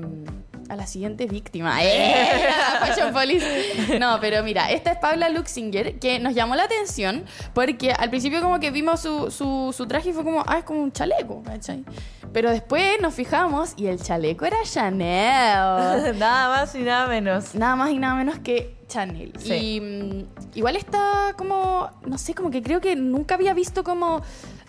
a 0.68 0.76
la 0.76 0.86
siguiente 0.86 1.26
víctima. 1.26 1.78
¡Eh! 1.82 2.48
Fashion 2.80 3.12
Police. 3.12 3.98
No, 3.98 4.18
pero 4.20 4.42
mira, 4.42 4.70
esta 4.70 4.92
es 4.92 4.98
Paula 4.98 5.28
Luxinger, 5.28 5.98
que 5.98 6.18
nos 6.18 6.34
llamó 6.34 6.56
la 6.56 6.64
atención 6.64 7.24
porque 7.54 7.92
al 7.92 8.10
principio 8.10 8.40
como 8.40 8.60
que 8.60 8.70
vimos 8.70 9.00
su, 9.00 9.30
su, 9.30 9.74
su 9.76 9.86
traje 9.86 10.10
y 10.10 10.12
fue 10.12 10.24
como, 10.24 10.42
ah, 10.46 10.58
es 10.58 10.64
como 10.64 10.82
un 10.82 10.92
chaleco, 10.92 11.42
¿cachai? 11.42 11.84
Pero 12.32 12.50
después 12.50 13.00
nos 13.00 13.14
fijamos 13.14 13.74
y 13.76 13.86
el 13.86 14.00
chaleco 14.00 14.44
era 14.44 14.58
Chanel. 14.64 16.16
nada 16.18 16.48
más 16.48 16.74
y 16.74 16.80
nada 16.80 17.08
menos. 17.08 17.54
Nada 17.54 17.76
más 17.76 17.90
y 17.90 17.98
nada 17.98 18.14
menos 18.14 18.38
que 18.38 18.76
Chanel. 18.88 19.32
Sí. 19.38 19.54
Y 19.54 19.80
mm, 19.80 20.26
igual 20.54 20.76
está 20.76 21.34
como, 21.36 21.90
no 22.06 22.18
sé, 22.18 22.34
como 22.34 22.50
que 22.50 22.62
creo 22.62 22.80
que 22.80 22.94
nunca 22.96 23.34
había 23.34 23.54
visto 23.54 23.84
como 23.84 24.22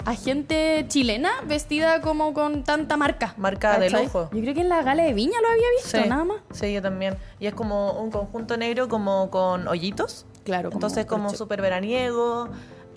a 0.07 0.15
gente 0.15 0.85
chilena 0.87 1.29
vestida 1.45 1.99
como 2.01 2.33
con 2.33 2.63
tanta 2.63 2.95
marca. 2.95 3.33
Marca 3.37 3.77
de 3.77 3.87
¿cachai? 3.87 4.05
lujo. 4.05 4.29
Yo 4.31 4.41
creo 4.41 4.53
que 4.53 4.61
en 4.61 4.69
la 4.69 4.81
gala 4.81 5.03
de 5.03 5.13
Viña 5.13 5.39
lo 5.41 5.49
había 5.49 5.67
visto, 5.81 6.01
Sí. 6.01 6.07
nada 6.09 6.23
más. 6.23 6.37
Sí, 6.53 6.71
yo 6.71 6.81
también. 6.81 7.17
Y 7.39 7.47
es 7.47 7.53
como 7.53 7.91
un 8.01 8.09
conjunto 8.09 8.55
negro 8.55 8.87
como 8.87 9.29
con 9.29 9.67
hoyitos. 9.67 10.25
Claro, 10.45 10.69
como 10.69 10.77
Entonces 10.77 11.05
como 11.05 11.23
crochet. 11.23 11.37
súper 11.37 11.61
veraniego. 11.61 12.47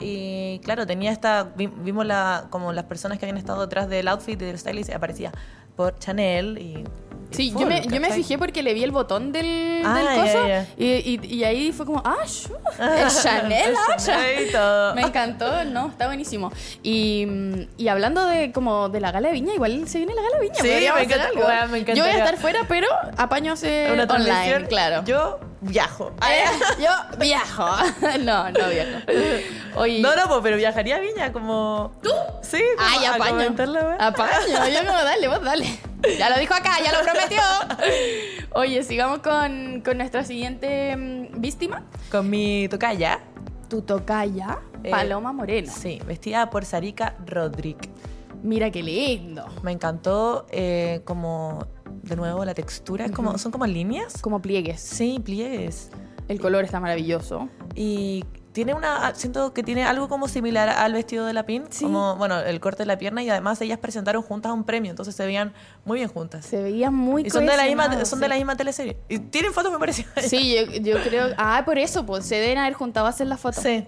Y 0.03 0.61
claro, 0.65 0.87
tenía 0.87 1.11
esta... 1.13 1.53
vi- 1.57 1.67
Vimos 1.67 2.07
la, 2.07 2.47
como 2.51 2.73
las 2.73 2.85
personas 2.85 3.19
que 3.19 3.27
habían 3.27 3.37
estado 3.39 3.61
detrás 3.61 3.89
del 3.89 4.09
outfit 4.09 4.41
y 4.41 4.45
del 4.47 4.59
stylist 4.59 4.89
y 4.89 4.93
aparecía 4.93 5.33
por 5.77 5.99
Chanel 5.99 6.59
y... 6.59 6.85
Sí, 7.33 7.53
yo 7.57 7.65
me, 7.65 7.87
yo 7.87 8.01
me 8.01 8.11
fijé 8.11 8.39
porque 8.39 8.61
le 8.61 8.75
vi 8.75 8.83
el 8.83 8.91
botón 8.91 9.31
del, 9.31 9.83
Ah, 9.87 9.95
del 9.99 10.07
coso 10.21 10.49
ya. 10.49 10.67
Y, 10.77 10.85
y- 11.23 11.35
y 11.37 11.45
ahí 11.45 11.71
fue 11.71 11.87
como, 11.87 12.03
ah, 12.05 12.17
shu, 12.27 12.53
es 13.07 13.23
Chanel, 13.23 13.69
El 13.71 13.77
ah, 13.77 13.97
Chanel 13.97 14.49
y 14.49 14.51
todo. 14.53 14.95
Me 14.97 15.03
encantó, 15.03 15.65
no, 15.65 15.91
está 15.91 16.09
buenísimo. 16.09 16.51
Y, 16.83 17.29
y 17.77 17.87
hablando 17.87 18.27
de 18.27 18.51
como 18.51 18.89
de 18.89 18.99
la 19.01 19.13
gala 19.13 19.29
de 19.29 19.35
Viña, 19.35 19.55
igual 19.55 19.87
se 19.87 19.99
viene 19.99 20.13
la 20.13 20.23
gala 20.23 20.39
de 20.39 20.43
Viña. 20.43 20.55
Sí, 20.57 20.69
me 20.93 21.03
encanta- 21.05 21.29
algo. 21.29 21.73
me 21.73 21.85
Yo 21.95 22.03
voy 22.03 22.13
a 22.13 22.19
estar 22.19 22.37
fuera, 22.37 22.61
pero 22.67 22.89
apaño 23.17 23.53
hacer 23.53 23.93
Una 23.93 24.05
online, 24.13 24.67
claro. 24.67 25.05
Yo 25.05 25.39
viajo. 25.61 26.13
Eh, 26.29 26.45
yo 26.83 26.91
viajo. 27.19 27.67
no, 28.21 28.51
no 28.51 28.69
viajo. 28.69 28.99
Oye, 29.77 30.01
No, 30.01 30.15
no, 30.17 30.29
pues, 30.29 30.41
pero 30.43 30.57
viajaría 30.57 30.97
a 30.97 31.01
Viña 31.01 31.33
como... 31.33 31.93
¿Tú? 32.03 32.11
Sí, 32.43 32.63
como 32.77 32.89
Ay, 32.89 33.05
a 33.07 33.15
apaño. 33.15 33.37
wea. 33.37 33.97
Apaño. 34.07 34.67
Yo 34.73 34.79
como, 34.87 34.99
dale, 34.99 35.29
vos 35.29 35.43
dale. 35.43 35.67
Ya 36.19 36.31
lo 36.31 36.39
dijo 36.39 36.55
acá, 36.55 36.73
ya 36.83 36.93
lo 36.93 37.05
prometió. 37.05 37.43
Oye, 38.53 38.83
sigamos 38.83 39.19
con, 39.21 39.83
con 39.85 39.99
nuestra 39.99 40.25
siguiente 40.25 40.97
mm, 40.97 41.41
víctima. 41.41 41.83
Con 42.11 42.29
mi 42.31 42.69
tocaya. 42.69 43.21
Tu 43.69 43.83
tocaya, 43.83 44.59
Eh, 44.83 44.91
Paloma 44.91 45.33
Moreno. 45.33 45.71
Sí, 45.73 46.01
vestida 46.07 46.51
por 46.51 46.65
Sarika 46.65 47.15
Rodríguez. 47.27 47.91
Mira 48.43 48.71
qué 48.71 48.83
lindo. 48.83 49.47
Me 49.63 49.71
encantó 49.73 50.47
eh, 50.51 51.03
como, 51.05 51.67
de 52.11 52.17
nuevo, 52.17 52.45
la 52.45 52.55
textura. 52.55 53.07
Es 53.07 53.13
como, 53.13 53.39
son 53.39 53.51
como 53.53 53.67
líneas. 53.67 54.21
Como 54.21 54.43
pliegues. 54.43 54.81
Sí, 54.81 55.21
pliegues. 55.25 55.91
El 56.29 56.41
color 56.41 56.65
está 56.65 56.79
maravilloso. 56.79 57.49
Y 57.75 58.25
tiene 58.53 58.75
una, 58.75 59.15
siento 59.15 59.53
que 59.53 59.63
tiene 59.63 59.85
algo 59.85 60.09
como 60.09 60.29
similar 60.29 60.69
al 60.69 60.93
vestido 60.93 61.25
de 61.27 61.33
la 61.33 61.47
PIN. 61.47 61.65
Sí. 61.71 61.85
Como, 61.85 62.17
bueno, 62.17 62.39
el 62.41 62.61
corte 62.61 62.83
de 62.83 62.87
la 62.87 62.99
pierna 62.99 63.23
y 63.23 63.31
además 63.31 63.61
ellas 63.61 63.79
presentaron 63.79 64.23
juntas 64.23 64.53
un 64.53 64.65
premio, 64.65 64.91
entonces 64.91 65.15
se 65.15 65.25
veían 65.25 65.53
muy 65.85 65.99
bien 65.99 66.09
juntas. 66.09 66.47
Se 66.47 66.63
veía 66.63 66.91
muy 66.91 67.23
y 67.23 67.31
son 67.31 67.47
de 67.47 67.57
la 67.57 67.65
misma, 67.65 68.05
son 68.05 68.19
sí. 68.19 68.23
de 68.23 68.29
la 68.29 68.35
misma 68.37 68.57
teleserie. 68.57 68.97
Y 69.09 69.19
tienen 69.19 69.53
fotos 69.53 69.71
muy 69.71 69.79
parecidas. 69.79 70.27
Sí, 70.27 70.55
yo, 70.55 70.73
yo 70.83 71.03
creo. 71.03 71.29
Ah, 71.37 71.63
por 71.65 71.79
eso, 71.79 72.05
pues 72.05 72.25
se 72.27 72.37
deben 72.37 72.59
haber 72.59 72.75
juntado 72.75 73.07
a 73.07 73.11
hacer 73.11 73.27
las 73.27 73.41
fotos. 73.41 73.63
Sí. 73.63 73.85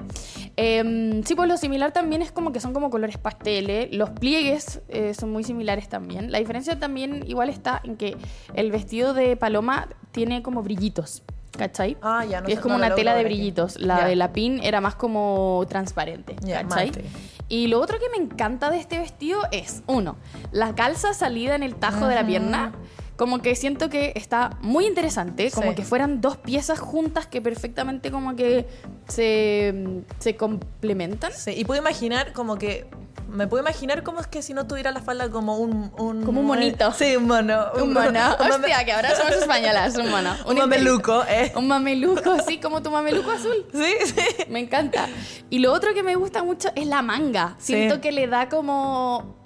Eh, 0.57 1.23
sí, 1.25 1.35
pues 1.35 1.49
lo 1.49 1.57
similar 1.57 1.92
también 1.92 2.23
es 2.23 2.31
como 2.31 2.52
que 2.52 2.61
son 2.61 2.73
como 2.73 2.90
colores 2.90 3.19
pasteles. 3.19 3.88
Los 3.92 4.11
pliegues 4.11 4.81
eh, 4.88 5.14
son 5.14 5.31
muy 5.31 5.45
similares 5.45 5.88
también. 5.88 6.31
La 6.31 6.38
diferencia 6.38 6.78
también 6.78 7.25
igual 7.26 7.49
está 7.49 7.81
en 7.85 7.97
que 7.97 8.16
el 8.54 8.71
vestido 8.71 9.14
de 9.14 9.37
Paloma 9.37 9.88
tiene 10.12 10.42
como 10.42 10.62
brillitos. 10.62 11.23
¿Cachai? 11.56 11.97
Ah, 12.02 12.25
ya, 12.25 12.40
no 12.40 12.47
Que 12.47 12.54
es 12.54 12.61
como 12.61 12.78
no 12.78 12.85
una 12.87 12.94
tela 12.94 13.14
de 13.14 13.21
aquí. 13.21 13.28
brillitos. 13.28 13.78
La 13.80 14.06
de 14.06 14.16
la 14.16 14.32
pin 14.32 14.61
era 14.62 14.80
más 14.80 14.94
como 14.94 15.64
transparente. 15.68 16.35
¿Cachai? 16.37 16.87
mate. 16.88 17.04
Y 17.49 17.66
lo 17.66 17.80
otro 17.80 17.99
que 17.99 18.09
me 18.09 18.25
encanta 18.25 18.71
de 18.71 18.78
este 18.78 18.99
vestido 18.99 19.40
es, 19.50 19.82
uno, 19.87 20.16
la 20.52 20.75
calza 20.75 21.12
salida 21.12 21.54
en 21.54 21.62
el 21.62 21.75
tajo 21.75 22.06
de 22.06 22.14
la 22.14 22.26
pierna. 22.26 22.73
Como 23.16 23.40
que 23.42 23.54
siento 23.54 23.88
que 23.90 24.12
está 24.16 24.57
muy 24.62 24.87
interesante, 24.87 25.50
como 25.50 25.71
Sí. 25.71 25.75
que 25.76 25.85
fueran 25.85 26.21
dos 26.21 26.38
piezas 26.38 26.81
juntas 26.81 27.26
que 27.26 27.40
perfectamente 27.42 28.11
como 28.11 28.35
que 28.37 28.66
se, 29.09 30.02
se 30.19 30.37
complementan. 30.37 31.33
Sí, 31.33 31.52
y 31.57 31.64
puedo 31.64 31.81
imaginar 31.81 32.33
como 32.33 32.57
que. 32.57 32.87
Me 33.28 33.47
puedo 33.47 33.62
imaginar 33.62 34.02
cómo 34.02 34.21
es 34.21 34.26
que 34.26 34.42
si 34.42 34.52
no 34.52 34.66
tuviera 34.66 34.90
la 34.92 35.00
falda 35.00 35.31
como 35.31 35.57
un. 35.57 35.90
un 35.99 36.23
Como 36.23 36.40
un 36.40 36.47
monito. 36.47 36.92
Sí, 36.92 37.16
un 37.16 37.26
mono. 37.26 37.64
Un 37.81 37.92
mono. 37.95 38.11
mame- 38.12 38.50
Hostia, 38.50 38.85
que 38.85 38.92
ahora 38.92 39.14
somos 39.16 39.33
españolas, 39.37 39.97
un 39.97 40.11
mono. 40.11 40.35
Un 40.47 40.57
mameluco, 40.59 41.23
eh. 41.28 41.50
Un 41.57 41.66
mameluco, 41.69 42.31
así 42.33 42.59
como 42.61 42.83
tu 42.83 42.90
mameluco 42.90 43.31
azul. 43.31 43.66
Sí, 43.73 43.95
sí. 44.07 44.45
Me 44.50 44.61
encanta. 44.61 45.09
Y 45.49 45.61
lo 45.61 45.73
otro 45.73 45.95
que 45.95 46.02
me 46.02 46.14
gusta 46.16 46.42
mucho 46.42 46.71
es 46.75 46.87
la 46.87 47.00
manga. 47.00 47.54
Sí. 47.59 47.73
Siento 47.75 48.00
que 48.02 48.12
le 48.12 48.26
da 48.26 48.49
como 48.50 49.37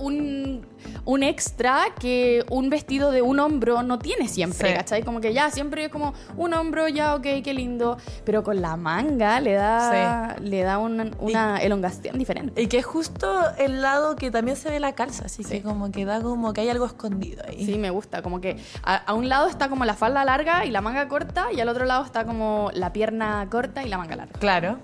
un, 0.00 0.66
un 1.04 1.22
extra 1.22 1.84
que 1.98 2.44
un 2.50 2.70
vestido 2.70 3.10
de 3.10 3.22
un 3.22 3.38
hombro 3.38 3.82
no 3.82 3.98
tiene 3.98 4.28
siempre, 4.28 4.70
Sí. 4.70 4.74
¿cachai? 4.74 5.02
Como 5.02 5.20
que 5.20 5.32
ya 5.32 5.50
siempre 5.50 5.84
es 5.84 5.90
como 5.90 6.14
un 6.36 6.52
hombro, 6.54 6.88
ya, 6.88 7.14
ok, 7.14 7.22
qué 7.44 7.54
lindo. 7.54 7.96
Pero 8.24 8.42
con 8.42 8.60
la 8.60 8.76
manga 8.76 9.38
le 9.40 9.52
da, 9.52 10.36
le 10.40 10.62
da 10.62 10.78
una, 10.78 11.10
una 11.18 11.58
elongación 11.58 12.18
diferente. 12.18 12.60
Y 12.62 12.66
que 12.66 12.78
es 12.78 12.86
justo 12.86 13.40
el 13.58 13.82
lado 13.82 14.16
que 14.16 14.30
también 14.30 14.56
se 14.56 14.70
ve 14.70 14.80
la 14.80 14.94
calza, 14.94 15.26
así 15.26 15.44
Sí. 15.44 15.50
que 15.50 15.62
como 15.62 15.90
que 15.92 16.04
da 16.04 16.20
como 16.20 16.52
que 16.52 16.62
hay 16.62 16.68
algo 16.68 16.86
escondido 16.86 17.42
ahí. 17.46 17.64
Sí, 17.64 17.78
me 17.78 17.90
gusta. 17.90 18.22
Como 18.22 18.40
que 18.40 18.56
a, 18.82 18.96
a 18.96 19.14
un 19.14 19.28
lado 19.28 19.48
está 19.48 19.68
como 19.68 19.84
la 19.84 19.94
falda 19.94 20.24
larga 20.24 20.64
y 20.64 20.70
la 20.70 20.80
manga 20.80 21.06
corta, 21.08 21.46
y 21.52 21.60
al 21.60 21.68
otro 21.68 21.84
lado 21.84 22.04
está 22.04 22.24
como 22.24 22.70
la 22.74 22.92
pierna 22.92 23.46
corta 23.50 23.82
y 23.84 23.88
la 23.88 23.98
manga 23.98 24.16
larga. 24.16 24.38
Claro, 24.38 24.78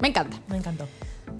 Me 0.00 0.08
encanta. 0.08 0.36
me 0.48 0.56
encantó. 0.56 0.86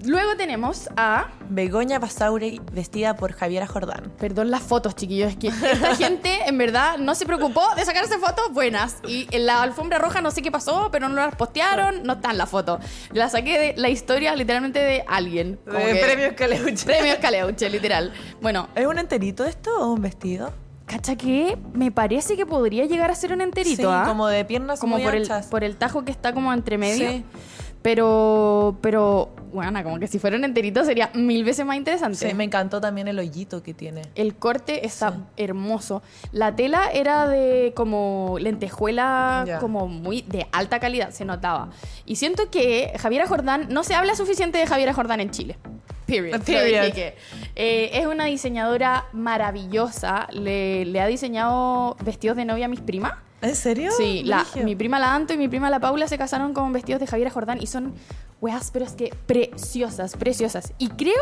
Luego 0.03 0.35
tenemos 0.35 0.89
a 0.97 1.27
Begoña 1.49 1.97
Basauri 1.99 2.61
vestida 2.73 3.15
por 3.15 3.33
Javiera 3.33 3.65
Jordán. 3.65 4.11
Perdón 4.19 4.51
las 4.51 4.61
fotos, 4.61 4.95
chiquillos. 4.95 5.31
Es 5.31 5.37
que 5.37 5.47
esta 5.47 5.95
gente, 5.97 6.47
en 6.47 6.57
verdad, 6.57 6.97
no 6.99 7.15
se 7.15 7.25
preocupó 7.25 7.61
de 7.75 7.85
sacarse 7.85 8.17
fotos 8.19 8.51
buenas. 8.53 8.97
Y 9.07 9.27
en 9.31 9.45
la 9.47 9.63
alfombra 9.63 9.97
roja 9.97 10.21
no 10.21 10.29
sé 10.31 10.41
qué 10.41 10.51
pasó, 10.51 10.89
pero 10.91 11.09
no 11.09 11.15
las 11.15 11.35
postearon, 11.35 12.03
no 12.03 12.13
están 12.13 12.37
las 12.37 12.49
fotos. 12.49 12.79
La 13.13 13.29
saqué 13.29 13.57
de 13.59 13.73
la 13.81 13.89
historia 13.89 14.35
literalmente 14.35 14.79
de 14.79 15.03
alguien. 15.07 15.59
como 15.65 15.79
Eh, 15.79 15.93
que- 15.93 15.99
Premios 16.05 16.33
Caleuche. 16.33 16.85
Premios 16.85 17.15
Caleuche, 17.17 17.69
literal. 17.69 18.13
Bueno, 18.41 18.67
¿Es 18.75 18.85
un 18.85 18.99
enterito 18.99 19.45
esto 19.45 19.71
o 19.79 19.93
un 19.93 20.01
vestido? 20.01 20.51
cacha 20.85 21.15
que 21.15 21.57
me 21.73 21.91
parece 21.91 22.37
que 22.37 22.45
podría 22.45 22.85
llegar 22.85 23.09
a 23.09 23.15
ser 23.15 23.33
un 23.33 23.41
enterito, 23.41 23.81
sí, 23.81 23.87
¿ah? 23.89 24.03
como 24.05 24.27
de 24.27 24.45
piernas 24.45 24.79
como 24.79 24.97
muy 24.97 25.03
por 25.03 25.15
el, 25.15 25.23
anchas. 25.23 25.47
por 25.47 25.63
el 25.63 25.77
tajo 25.77 26.05
que 26.05 26.11
está 26.11 26.31
como 26.31 26.53
entre 26.53 26.77
medio. 26.77 27.09
Sí. 27.09 27.25
Pero, 27.81 28.77
pero, 28.81 29.29
bueno, 29.55 29.81
como 29.83 29.97
que 29.99 30.07
si 30.07 30.19
fuera 30.19 30.37
un 30.37 30.43
enterito 30.43 30.85
sería 30.85 31.09
mil 31.15 31.43
veces 31.43 31.65
más 31.65 31.77
interesante. 31.77 32.29
Sí, 32.29 32.33
me 32.35 32.43
encantó 32.43 32.79
también 32.79 33.07
el 33.07 33.17
hoyito 33.17 33.63
que 33.63 33.73
tiene. 33.73 34.03
El 34.15 34.35
corte 34.35 34.85
está 34.85 35.11
Sí. 35.11 35.17
hermoso. 35.37 36.03
La 36.31 36.55
tela 36.55 36.91
era 36.93 37.27
de 37.27 37.73
como 37.75 38.37
lentejuela, 38.39 39.57
como 39.59 39.87
muy 39.87 40.21
de 40.21 40.45
alta 40.51 40.79
calidad, 40.79 41.09
se 41.11 41.25
notaba. 41.25 41.69
Y 42.05 42.17
siento 42.17 42.51
que 42.51 42.93
Javiera 42.99 43.25
Jordán, 43.27 43.67
no 43.69 43.83
se 43.83 43.95
habla 43.95 44.15
suficiente 44.15 44.57
de 44.57 44.67
Javiera 44.67 44.93
Jordán 44.93 45.19
en 45.21 45.31
Chile. 45.31 45.57
Period. 46.05 46.41
Period. 46.43 46.93
Eh, 47.55 47.89
es 47.93 48.05
una 48.05 48.25
diseñadora 48.25 49.05
maravillosa. 49.13 50.27
Le, 50.31 50.85
le 50.85 51.01
ha 51.01 51.07
diseñado 51.07 51.95
vestidos 52.03 52.37
de 52.37 52.45
novia 52.45 52.65
a 52.65 52.67
mis 52.67 52.81
primas. 52.81 53.13
¿En 53.41 53.55
serio? 53.55 53.91
Sí, 53.95 54.23
la, 54.23 54.45
mi 54.63 54.75
prima 54.75 54.97
la 54.99 55.13
Anto 55.13 55.33
y 55.33 55.37
mi 55.37 55.47
prima 55.47 55.69
la 55.69 55.79
Paula 55.79 56.07
se 56.07 56.17
casaron 56.17 56.53
con 56.53 56.71
vestidos 56.73 56.99
de 56.99 57.07
Javiera 57.07 57.29
Jordán 57.29 57.61
y 57.61 57.67
son 57.67 57.93
weas, 58.41 58.69
pero 58.71 58.85
es 58.85 58.93
que 58.93 59.13
preciosas, 59.27 60.15
preciosas. 60.17 60.73
Y 60.77 60.89
creo 60.89 61.13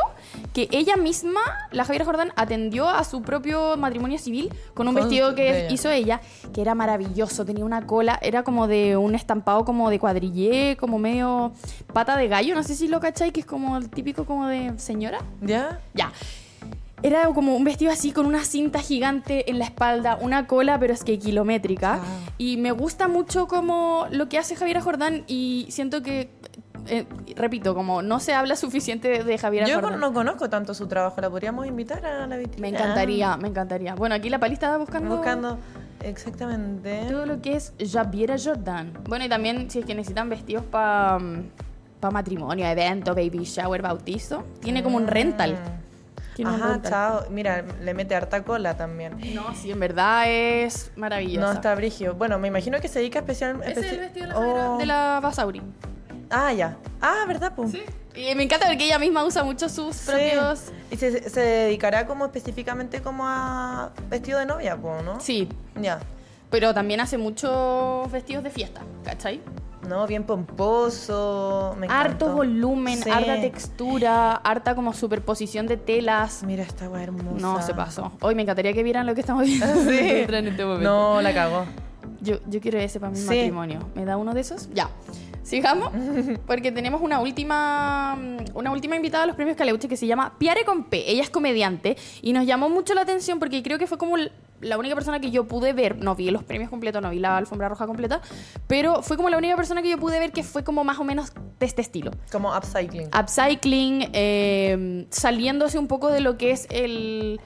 que 0.53 0.67
ella 0.71 0.95
misma, 0.95 1.41
la 1.71 1.85
Javiera 1.85 2.05
Jordán, 2.05 2.31
atendió 2.35 2.87
a 2.89 3.03
su 3.03 3.21
propio 3.21 3.77
matrimonio 3.77 4.17
civil 4.19 4.53
con 4.73 4.87
un 4.87 4.93
Con- 4.93 5.03
vestido 5.03 5.35
que 5.35 5.65
ella. 5.65 5.73
hizo 5.73 5.89
ella, 5.89 6.21
que 6.53 6.61
era 6.61 6.75
maravilloso, 6.75 7.45
tenía 7.45 7.65
una 7.65 7.85
cola, 7.85 8.19
era 8.21 8.43
como 8.43 8.67
de 8.67 8.95
un 8.97 9.15
estampado 9.15 9.63
como 9.65 9.89
de 9.89 9.99
cuadrillé, 9.99 10.77
como 10.77 10.99
medio 10.99 11.51
pata 11.93 12.15
de 12.17 12.27
gallo, 12.27 12.55
no 12.55 12.63
sé 12.63 12.75
si 12.75 12.87
lo 12.87 12.99
cachai, 12.99 13.31
que 13.31 13.41
es 13.41 13.45
como 13.45 13.75
el 13.77 13.89
típico 13.89 14.25
como 14.25 14.47
de 14.47 14.73
señora. 14.77 15.19
¿Ya? 15.41 15.79
Ya. 15.93 16.11
Era 17.03 17.25
como 17.33 17.55
un 17.55 17.63
vestido 17.65 17.91
así 17.91 18.11
con 18.13 18.25
una 18.25 18.43
cinta 18.45 18.79
gigante 18.79 19.49
en 19.51 19.59
la 19.59 19.65
espalda, 19.65 20.17
una 20.21 20.47
cola, 20.47 20.79
pero 20.79 20.93
es 20.93 21.03
que 21.03 21.19
kilométrica. 21.19 21.95
Ah. 21.95 22.31
Y 22.37 22.55
me 22.57 22.71
gusta 22.71 23.07
mucho 23.09 23.47
como 23.47 24.07
lo 24.09 24.29
que 24.29 24.37
hace 24.39 24.55
Javiera 24.55 24.81
Jordán 24.81 25.25
y 25.27 25.67
siento 25.69 26.01
que, 26.01 26.29
eh, 26.87 27.05
repito, 27.35 27.75
como 27.75 28.01
no 28.01 28.21
se 28.21 28.33
habla 28.33 28.55
suficiente 28.55 29.09
de, 29.09 29.23
de 29.25 29.37
Javiera 29.37 29.67
Yo 29.67 29.81
Jordán. 29.81 29.99
no 29.99 30.13
conozco 30.13 30.49
tanto 30.49 30.73
su 30.73 30.87
trabajo. 30.87 31.19
¿La 31.19 31.29
podríamos 31.29 31.67
invitar 31.67 32.05
a 32.05 32.25
la 32.25 32.37
vitrina? 32.37 32.61
Me 32.61 32.69
encantaría, 32.69 33.35
me 33.35 33.49
encantaría. 33.49 33.95
Bueno, 33.95 34.15
aquí 34.15 34.29
la 34.29 34.39
pali 34.39 34.53
estaba 34.53 34.77
buscando, 34.77 35.15
Buscando 35.17 35.57
exactamente. 36.01 37.05
todo 37.09 37.25
lo 37.25 37.41
que 37.41 37.55
es 37.57 37.73
Javiera 37.91 38.35
Jordán. 38.41 38.93
Bueno, 39.09 39.25
y 39.25 39.29
también 39.29 39.69
si 39.69 39.79
es 39.79 39.85
que 39.85 39.93
necesitan 39.93 40.29
vestidos 40.29 40.63
para 40.63 41.19
matrimonio, 42.11 42.65
evento, 42.65 43.13
baby 43.15 43.43
shower, 43.43 43.81
bautizo, 43.81 44.43
tiene 44.61 44.83
como 44.83 44.97
un 44.97 45.07
rental. 45.07 45.57
Ajá, 46.45 46.81
chao. 46.81 47.25
Mira, 47.29 47.63
le 47.81 47.93
mete 47.93 48.15
harta 48.15 48.43
cola 48.43 48.75
también. 48.75 49.17
No, 49.35 49.53
sí, 49.55 49.71
en 49.71 49.79
verdad 49.79 50.23
es 50.27 50.91
maravilloso. 50.95 51.45
No 51.47 51.51
está 51.53 51.75
brigio. 51.75 52.15
Bueno, 52.15 52.39
me 52.39 52.47
imagino 52.47 52.79
que 52.81 52.87
se 52.87 52.99
dedica 52.99 53.19
especialmente. 53.19 53.79
Es 53.79 53.91
el 53.91 53.99
vestido 53.99 54.27
de 54.41 54.53
la, 54.53 54.77
de 54.77 54.85
la 54.85 55.19
Basauri. 55.21 55.61
Ah, 56.29 56.51
ya. 56.53 56.77
Ah, 57.01 57.25
¿verdad, 57.27 57.53
pum? 57.53 57.71
Y 58.15 58.33
me 58.35 58.43
encanta 58.43 58.67
porque 58.67 58.85
ella 58.85 58.97
misma 58.99 59.23
usa 59.23 59.43
mucho 59.43 59.69
sus 59.69 59.95
Sí. 59.95 60.11
propios... 60.11 60.71
¿Y 60.91 60.97
se, 60.97 61.29
se 61.29 61.39
dedicará 61.41 62.05
como 62.07 62.25
específicamente 62.25 63.01
como 63.01 63.23
a 63.27 63.91
vestido 64.09 64.39
de 64.39 64.45
novia, 64.45 64.75
po, 64.77 65.01
no? 65.03 65.19
Sí, 65.19 65.49
Ya. 65.81 65.99
pero 66.49 66.73
también 66.73 66.99
hace 67.01 67.17
muchos 67.17 68.11
vestidos 68.11 68.43
de 68.43 68.49
fiesta, 68.51 68.81
¿cachai? 69.03 69.41
No, 69.87 70.07
bien 70.07 70.23
pomposo. 70.23 71.75
Me 71.77 71.87
Harto 71.89 72.33
volumen, 72.33 73.01
Sí. 73.01 73.09
harta 73.09 73.39
textura, 73.41 74.33
harta 74.35 74.75
como 74.75 74.93
superposición 74.93 75.67
de 75.67 75.77
telas. 75.77 76.43
Mira 76.43 76.63
esta 76.63 76.89
weá 76.89 77.03
hermosa. 77.03 77.39
No, 77.39 77.61
se 77.61 77.73
pasó. 77.73 78.11
Hoy 78.21 78.35
me 78.35 78.43
encantaría 78.43 78.73
que 78.73 78.83
vieran 78.83 79.05
lo 79.05 79.13
que 79.13 79.21
estamos 79.21 79.43
viendo 79.45 79.65
Sí. 79.67 79.97
en 80.27 80.47
este 80.47 80.63
momento. 80.65 80.89
No, 80.89 81.21
la 81.21 81.33
cagó. 81.33 81.65
Yo, 82.21 82.37
yo 82.47 82.61
quiero 82.61 82.79
ese 82.79 82.99
para 82.99 83.11
mi 83.11 83.17
Sí. 83.17 83.25
matrimonio. 83.25 83.79
¿Me 83.95 84.05
da 84.05 84.15
uno 84.17 84.33
de 84.33 84.41
esos? 84.41 84.69
Ya. 84.73 84.89
Sigamos, 85.43 85.91
porque 86.47 86.71
tenemos 86.71 87.01
una 87.01 87.19
última, 87.19 88.17
una 88.53 88.71
última 88.71 88.95
invitada 88.95 89.25
a 89.25 89.27
los 89.27 89.35
premios 89.35 89.57
Caleuche 89.57 89.89
que 89.89 89.97
se 89.97 90.07
llama 90.07 90.33
Piare 90.37 90.63
con 90.63 90.85
P. 90.85 91.11
Ella 91.11 91.21
es 91.21 91.29
comediante 91.29 91.97
y 92.21 92.31
nos 92.31 92.45
llamó 92.45 92.69
mucho 92.69 92.93
la 92.93 93.01
atención 93.01 93.39
porque 93.39 93.61
creo 93.61 93.77
que 93.77 93.85
fue 93.85 93.97
como 93.97 94.15
la 94.63 94.77
única 94.77 94.95
persona 94.95 95.19
que 95.19 95.31
yo 95.31 95.45
pude 95.45 95.73
ver, 95.73 95.97
no 95.97 96.15
vi 96.15 96.31
los 96.31 96.43
premios 96.43 96.69
completos, 96.69 97.01
no 97.01 97.09
vi 97.09 97.19
la 97.19 97.37
alfombra 97.37 97.69
roja 97.69 97.85
completa, 97.85 98.21
pero 98.67 99.01
fue 99.01 99.17
como 99.17 99.29
la 99.29 99.37
única 99.37 99.55
persona 99.55 99.81
que 99.81 99.89
yo 99.89 99.97
pude 99.97 100.19
ver 100.19 100.31
que 100.31 100.43
fue 100.43 100.63
como 100.63 100.83
más 100.83 100.99
o 100.99 101.03
menos 101.03 101.33
de 101.59 101.65
este 101.65 101.81
estilo. 101.81 102.11
Como 102.31 102.55
upcycling. 102.55 103.09
Upcycling, 103.17 104.09
eh, 104.13 105.07
saliéndose 105.09 105.77
un 105.77 105.87
poco 105.87 106.09
de 106.09 106.21
lo 106.21 106.37
que 106.37 106.51
es 106.51 106.67
el 106.69 107.39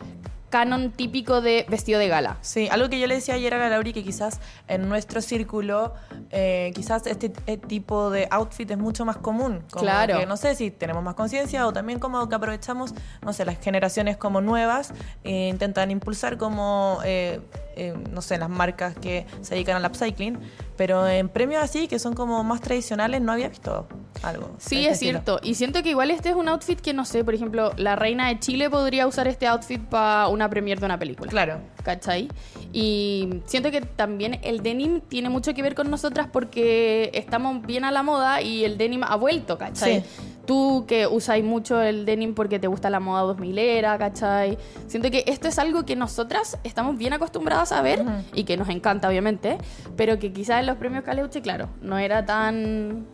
canon 0.50 0.92
típico 0.92 1.42
de 1.42 1.66
vestido 1.70 2.00
de 2.00 2.08
gala. 2.08 2.38
Sí, 2.42 2.70
algo 2.72 2.90
que 2.90 3.00
yo 3.00 3.08
le 3.08 3.16
decía 3.16 3.36
ayer 3.36 3.54
a 3.54 3.58
la 3.58 3.70
Lauri 3.70 3.94
que 3.94 4.04
quizás 4.04 4.40
en 4.68 4.88
nuestro 4.88 5.22
círculo, 5.22 5.94
eh, 6.32 6.72
quizás 6.74 7.06
este 7.06 7.34
eh, 7.48 7.58
tipo 7.58 8.10
de 8.10 8.28
outfit 8.32 8.70
es 8.72 8.78
mucho 8.78 9.06
más 9.06 9.18
común. 9.18 9.64
Como 9.72 9.84
Claro. 9.84 10.20
Que, 10.20 10.26
no 10.26 10.38
sé 10.38 10.56
si 10.56 10.72
tenemos 10.72 11.04
más 11.04 11.16
conciencia 11.16 11.68
o 11.68 11.74
también 11.74 12.00
como 12.00 12.28
que 12.30 12.36
aprovechamos, 12.36 12.94
no 13.22 13.34
sé, 13.34 13.46
las 13.46 13.60
generaciones 13.60 14.18
como 14.18 14.42
nuevas 14.42 14.94
e 15.24 15.50
intentan 15.50 15.92
impulsar 15.92 16.38
como, 16.38 17.00
eh, 17.04 17.42
eh, 17.76 17.94
no 18.12 18.22
sé, 18.22 18.38
las 18.38 18.50
marcas 18.50 18.96
que 18.96 19.26
se 19.42 19.56
dedican 19.56 19.76
al 19.76 19.90
upcycling. 19.90 20.40
Pero 20.78 21.08
en 21.08 21.28
premios 21.28 21.64
así, 21.64 21.88
que 21.88 22.00
son 22.00 22.14
como 22.14 22.44
más 22.44 22.62
tradicionales, 22.62 23.22
no 23.22 23.34
había 23.34 23.50
visto 23.50 23.88
algo. 24.24 24.52
Sí, 24.58 24.78
este 24.78 24.88
es 24.88 24.94
estilo. 24.94 25.12
cierto. 25.12 25.40
Y 25.44 25.56
siento 25.56 25.84
que 25.84 25.90
igual 25.90 26.12
este 26.12 26.30
es 26.30 26.36
un 26.36 26.48
outfit 26.48 26.80
que, 26.80 26.94
no 26.94 27.06
sé, 27.06 27.24
por 27.24 27.34
ejemplo, 27.36 27.72
la 27.78 27.96
reina 27.96 28.28
de 28.28 28.40
Chile 28.40 28.70
podría 28.70 29.08
usar 29.08 29.28
este 29.28 29.48
outfit 29.48 29.82
para 29.82 30.28
una 30.28 30.50
premiere 30.50 30.80
de 30.80 30.86
una 30.86 31.00
película. 31.00 31.30
Claro. 31.30 31.60
¿Cachai? 31.84 32.28
Y 32.74 33.42
siento 33.46 33.72
que 33.72 33.82
también 33.82 34.40
el 34.44 34.62
denim 34.62 35.02
tiene 35.02 35.30
mucho 35.30 35.54
que 35.54 35.62
ver 35.62 35.76
con 35.76 35.90
nosotras 35.90 36.28
porque 36.32 37.10
estamos 37.14 37.66
bien 37.66 37.86
a 37.86 37.92
la 37.92 38.04
moda 38.04 38.42
y 38.42 38.64
el 38.66 38.78
denim 38.78 39.04
ha 39.04 39.16
vuelto, 39.16 39.58
¿cachai? 39.58 40.02
Sí. 40.02 40.06
Tú 40.46 40.86
que 40.88 41.08
usáis 41.08 41.44
mucho 41.44 41.82
el 41.82 42.06
denim 42.06 42.34
porque 42.34 42.58
te 42.58 42.68
gusta 42.68 42.90
la 42.90 43.00
moda 43.02 43.22
2000 43.24 43.58
era, 43.60 43.98
¿cachai? 43.98 44.58
Siento 44.88 45.12
que 45.12 45.24
esto 45.28 45.48
es 45.50 45.60
algo 45.60 45.86
que 45.86 45.96
nosotras 45.98 46.58
estamos 46.64 46.98
bien 46.98 47.12
acostumbradas 47.14 47.72
a 47.74 47.82
ver 47.82 48.02
Ujú. 48.02 48.12
y 48.34 48.44
que 48.46 48.56
nos 48.56 48.70
encanta, 48.70 49.10
obviamente, 49.10 49.58
pero 49.98 50.20
que 50.20 50.32
quizás 50.32 50.62
en 50.62 50.68
los 50.68 50.78
premios 50.78 51.04
Caleuche, 51.04 51.42
claro, 51.42 51.68
no 51.82 51.98
era 51.98 52.26
tan, 52.26 53.06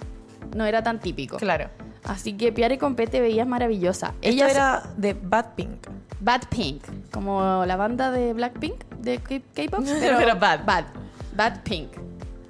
no 0.55 0.65
era 0.65 0.83
tan 0.83 0.99
típico. 0.99 1.37
Claro. 1.37 1.69
Así 2.03 2.33
que 2.33 2.51
Piare 2.51 2.77
con 2.77 2.95
P 2.95 3.07
te 3.07 3.21
veías 3.21 3.47
maravillosa. 3.47 4.13
Ella 4.21 4.49
era 4.49 4.83
de 4.97 5.13
Bad 5.13 5.55
Pink. 5.55 5.87
Bad 6.19 6.43
Pink, 6.49 6.83
como 7.11 7.65
la 7.65 7.75
banda 7.75 8.11
de 8.11 8.33
Blackpink 8.33 8.85
de 8.99 9.17
K-pop, 9.19 9.83
Pero 9.99 10.35
bad. 10.39 10.65
Bad, 10.65 10.85
Bad 11.35 11.63
Pink. 11.63 11.89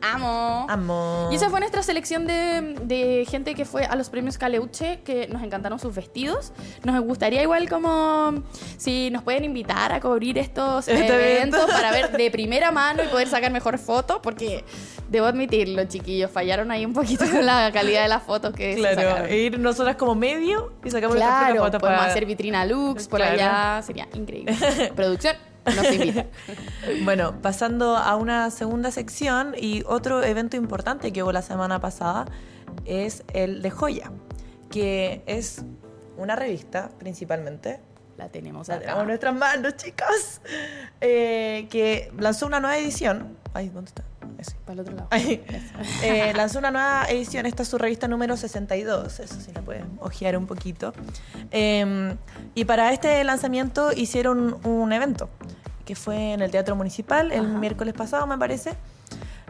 Amo. 0.04 0.66
Amo. 0.70 1.30
Y 1.32 1.36
esa 1.36 1.50
fue 1.50 1.60
nuestra 1.60 1.82
selección 1.82 2.28
de, 2.28 2.76
de 2.84 3.26
gente 3.30 3.56
que 3.56 3.66
fue 3.66 3.86
a 3.86 3.96
los 3.96 4.10
premios 4.10 4.38
Caleuche, 4.38 5.00
que 5.06 5.28
nos 5.30 5.42
encantaron 5.42 5.80
sus 5.80 5.96
vestidos. 5.96 6.52
Nos 6.84 7.00
gustaría 7.02 7.42
igual 7.42 7.70
como 7.70 8.44
si 8.78 9.10
nos 9.12 9.24
pueden 9.24 9.46
invitar 9.46 9.92
a 9.94 10.00
cubrir 10.02 10.38
estos 10.38 10.88
Este 10.88 11.06
eventos 11.08 11.62
evento. 11.62 11.74
para 11.76 11.92
ver 11.92 12.12
de 12.12 12.30
primera 12.32 12.72
mano 12.72 13.04
y 13.04 13.08
poder 13.08 13.28
sacar 13.30 13.52
mejores 13.52 13.82
fotos, 13.82 14.20
porque 14.22 14.64
debo 15.10 15.28
admitirlo, 15.28 15.84
chiquillos, 15.86 16.30
fallaron 16.32 16.70
ahí 16.72 16.86
un 16.86 16.94
poquito 16.94 17.24
con 17.30 17.46
la 17.46 17.72
calidad 17.72 18.02
de 18.04 18.10
las 18.10 18.24
fotos 18.24 18.54
que 18.54 18.74
se 18.74 18.80
Claro, 18.80 19.02
sacaron. 19.02 19.30
e 19.30 19.38
ir 19.38 19.60
nosotras 19.60 19.96
como 19.96 20.16
medio 20.16 20.74
y 20.84 20.90
sacamos 20.92 21.16
Claro, 21.16 21.46
propias 21.46 21.64
fotos 21.66 21.80
podemos 21.80 22.00
para... 22.02 22.12
hacer 22.12 22.26
vitrina 22.26 22.66
looks 22.66 23.08
por 23.08 23.20
Claro. 23.20 23.34
allá, 23.36 23.82
sería 23.84 24.08
increíble. 24.14 24.56
Producción, 24.96 25.36
nos 25.66 25.92
invita. 25.94 26.26
Bueno, 27.04 27.42
pasando 27.42 27.96
a 27.98 28.16
una 28.16 28.50
segunda 28.52 28.92
sección 28.92 29.56
y 29.58 29.84
otro 29.86 30.24
evento 30.24 30.58
importante 30.58 31.12
que 31.14 31.24
hubo 31.24 31.32
la 31.32 31.42
semana 31.42 31.80
pasada 31.80 32.26
es 32.86 33.24
el 33.34 33.62
de 33.62 33.70
Joya, 33.72 34.12
que 34.70 35.24
es 35.26 35.64
una 36.18 36.36
revista 36.36 36.90
principalmente. 37.00 37.80
La 38.18 38.30
tenemos 38.30 38.68
La 38.68 38.76
acá. 38.76 38.82
tenemos 38.84 39.02
en 39.02 39.08
nuestras 39.08 39.36
manos, 39.36 39.76
chicas. 39.78 40.42
eh, 41.02 41.68
que 41.72 42.12
lanzó 42.20 42.46
una 42.46 42.60
nueva 42.60 42.78
edición. 42.78 43.38
Ay, 43.54 43.70
¿dónde 43.70 43.90
está? 43.90 44.04
Para 44.66 44.74
el 44.74 44.80
otro 44.82 44.96
lado. 44.96 45.10
Eh, 46.04 46.34
lanzó 46.36 46.60
una 46.60 46.72
nueva 46.72 47.06
edición, 47.10 47.46
esta 47.46 47.64
es 47.64 47.70
su 47.70 47.78
revista 47.78 48.08
número 48.08 48.36
62, 48.36 49.20
eso 49.20 49.36
sí 49.40 49.52
la 49.54 49.62
pueden 49.62 49.98
ojear 50.00 50.38
un 50.38 50.48
poquito. 50.48 50.94
Eh, 51.52 52.16
y 52.56 52.66
para 52.66 52.92
este 52.92 53.24
lanzamiento 53.24 53.92
hicieron 53.94 54.58
un 54.66 54.92
evento, 54.94 55.30
que 55.86 55.96
fue 55.96 56.34
en 56.34 56.42
el 56.42 56.52
Teatro 56.52 56.76
Municipal 56.76 57.32
el 57.32 57.46
Ajá. 57.46 57.58
miércoles 57.58 57.94
pasado, 57.94 58.28
me 58.28 58.38
parece. 58.38 58.74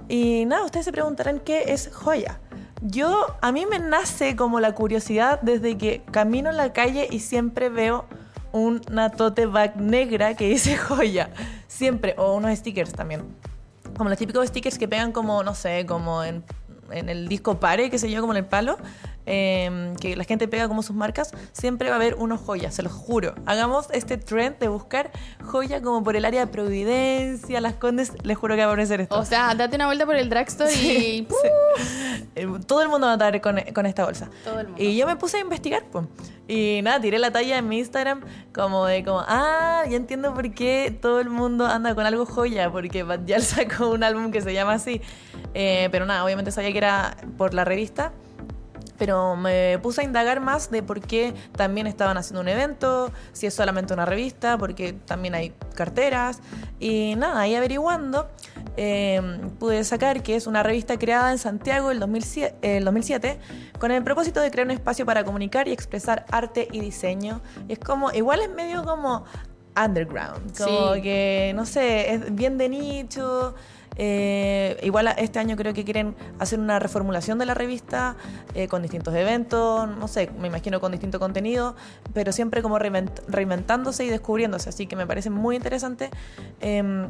Y 0.08 0.46
nada, 0.46 0.66
ustedes 0.66 0.86
se 0.86 0.92
preguntarán 0.92 1.40
qué 1.40 1.74
es 1.74 1.90
joya. 1.94 2.40
Yo, 2.82 3.38
a 3.42 3.52
mí 3.52 3.66
me 3.66 3.80
nace 3.80 4.36
como 4.36 4.60
la 4.60 4.76
curiosidad 4.76 5.42
desde 5.42 5.78
que 5.78 6.02
camino 6.12 6.50
en 6.50 6.58
la 6.58 6.74
calle 6.74 7.08
y 7.10 7.20
siempre 7.20 7.70
veo 7.70 8.06
una 8.52 9.10
tote 9.10 9.46
bag 9.46 9.78
negra 9.78 10.36
que 10.36 10.50
dice 10.50 10.78
joya. 10.78 11.30
Siempre, 11.68 12.14
o 12.18 12.36
unos 12.36 12.58
stickers 12.58 12.94
también 12.94 13.24
como 13.98 14.10
los 14.10 14.18
típicos 14.18 14.48
stickers 14.48 14.78
que 14.78 14.88
pegan 14.88 15.12
como, 15.12 15.44
no 15.44 15.56
sé, 15.56 15.86
como 15.86 16.24
en, 16.24 16.44
en 16.92 17.10
el 17.10 17.28
disco 17.28 17.60
pare, 17.60 17.90
que 17.90 17.98
sé 17.98 18.10
yo, 18.10 18.22
como 18.22 18.34
en 18.34 18.38
el 18.38 18.46
palo, 18.46 18.78
eh, 19.26 19.94
que 20.00 20.16
la 20.16 20.24
gente 20.24 20.48
pega 20.48 20.68
como 20.68 20.84
sus 20.84 20.96
marcas, 20.96 21.32
siempre 21.52 21.90
va 21.90 21.96
a 21.96 22.00
haber 22.00 22.16
unos 22.16 22.42
joyas, 22.42 22.76
se 22.76 22.84
los 22.84 22.92
juro. 22.92 23.36
Hagamos 23.46 23.88
este 23.92 24.18
trend 24.18 24.60
de 24.60 24.68
buscar 24.68 25.12
joya 25.44 25.82
como 25.82 26.04
por 26.04 26.16
el 26.16 26.26
área 26.26 26.46
de 26.46 26.48
Providencia, 26.52 27.62
Las 27.62 27.76
Condes, 27.76 28.14
les 28.24 28.38
juro 28.38 28.56
que 28.56 28.62
va 28.62 28.68
a 28.68 28.74
aparecer 28.74 29.02
esto. 29.02 29.18
O 29.18 29.26
sea, 29.26 29.54
date 29.56 29.76
una 29.76 29.86
vuelta 29.86 30.06
por 30.06 30.16
el 30.16 30.30
drugstore 30.30 30.72
y... 30.72 30.76
Sí, 30.76 31.28
¡pum! 31.28 31.38
sí. 31.42 32.26
Eh, 32.36 32.48
Todo 32.66 32.82
el 32.82 32.90
mundo 32.90 33.08
va 33.08 33.14
a 33.14 33.16
estar 33.16 33.42
con, 33.42 33.60
con 33.74 33.86
esta 33.86 34.06
bolsa. 34.06 34.30
Todo 34.44 34.60
el 34.60 34.68
mundo. 34.68 34.84
Y 34.84 34.96
yo 34.98 35.06
me 35.06 35.16
puse 35.16 35.38
a 35.38 35.40
investigar, 35.42 35.84
pues. 35.92 36.06
Y 36.48 36.82
nada, 36.84 37.00
tiré 37.00 37.20
la 37.20 37.32
talla 37.32 37.58
en 37.58 37.68
mi 37.68 37.80
Instagram 37.80 38.22
como 38.54 38.86
de 38.86 39.04
como, 39.04 39.24
ah, 39.28 39.84
ya 39.90 39.96
entiendo 39.96 40.34
por 40.34 40.52
qué 40.54 40.96
todo 41.02 41.22
el 41.22 41.30
mundo 41.30 41.66
anda 41.66 41.96
con 41.96 42.06
algo 42.06 42.26
joya, 42.26 42.70
porque 42.72 43.04
Bad 43.04 43.26
Gyal 43.26 43.42
sacó 43.44 43.90
un 43.90 44.04
álbum 44.04 44.32
que 44.32 44.42
se 44.42 44.54
llama 44.54 44.74
así. 44.74 45.02
Eh, 45.54 45.88
pero 45.92 46.06
nada, 46.06 46.26
obviamente 46.26 46.52
sabía 46.52 46.72
que 46.72 46.78
era 46.78 47.16
por 47.38 47.54
la 47.54 47.64
revista. 47.64 48.12
Pero 49.04 49.36
me 49.36 49.78
puse 49.80 50.00
a 50.00 50.06
indagar 50.06 50.40
más 50.40 50.72
de 50.72 50.82
por 50.82 51.02
qué 51.02 51.34
también 51.58 51.88
estaban 51.88 52.16
haciendo 52.16 52.40
un 52.40 52.48
evento, 52.48 53.12
si 53.34 53.46
es 53.48 53.54
solamente 53.54 53.94
una 53.94 54.06
revista, 54.06 54.58
porque 54.58 54.94
también 54.94 55.36
hay 55.36 55.54
carteras. 55.76 56.40
Y 56.80 57.16
nada, 57.18 57.42
ahí 57.42 57.54
averiguando, 57.54 58.30
eh, 58.78 59.22
pude 59.60 59.84
sacar 59.84 60.24
que 60.24 60.38
es 60.38 60.48
una 60.48 60.64
revista 60.64 60.98
creada 60.98 61.34
en 61.34 61.38
Santiago 61.38 61.92
el 61.92 62.00
2007, 62.00 62.78
el 62.78 62.86
2007 62.86 63.40
con 63.78 63.92
el 63.92 64.02
propósito 64.06 64.40
de 64.40 64.50
crear 64.52 64.68
un 64.68 64.72
espacio 64.72 65.06
para 65.06 65.26
comunicar 65.26 65.68
y 65.68 65.74
expresar 65.74 66.26
arte 66.32 66.70
y 66.72 66.80
diseño. 66.80 67.42
Y 67.68 67.74
es 67.74 67.80
como, 67.80 68.10
igual 68.14 68.40
es 68.40 68.50
medio 68.52 68.86
como 68.86 69.26
underground, 69.76 70.58
como 70.58 70.94
Sí. 70.94 71.02
que, 71.02 71.52
no 71.58 71.66
sé, 71.66 72.14
es 72.14 72.34
bien 72.34 72.58
de 72.58 72.70
nicho. 72.70 73.54
Eh, 73.96 74.78
igual 74.84 75.08
este 75.18 75.40
año 75.40 75.56
creo 75.56 75.74
que 75.74 75.84
quieren 75.84 76.16
hacer 76.40 76.60
una 76.60 76.80
reformulación 76.80 77.38
de 77.40 77.46
la 77.46 77.54
revista 77.54 78.16
eh, 78.56 78.68
con 78.68 78.82
distintos 78.82 79.14
eventos, 79.16 79.88
no 79.88 80.08
sé, 80.08 80.30
me 80.40 80.48
imagino 80.48 80.80
con 80.80 80.92
distinto 80.92 81.20
contenido, 81.20 81.76
pero 82.14 82.32
siempre 82.32 82.62
como 82.62 82.80
reinvent- 82.80 83.22
reinventándose 83.28 84.06
y 84.06 84.10
descubriéndose. 84.10 84.70
Así 84.70 84.88
que 84.88 84.96
me 84.96 85.06
parece 85.06 85.30
muy 85.30 85.56
interesante 85.56 86.10
em, 86.62 87.08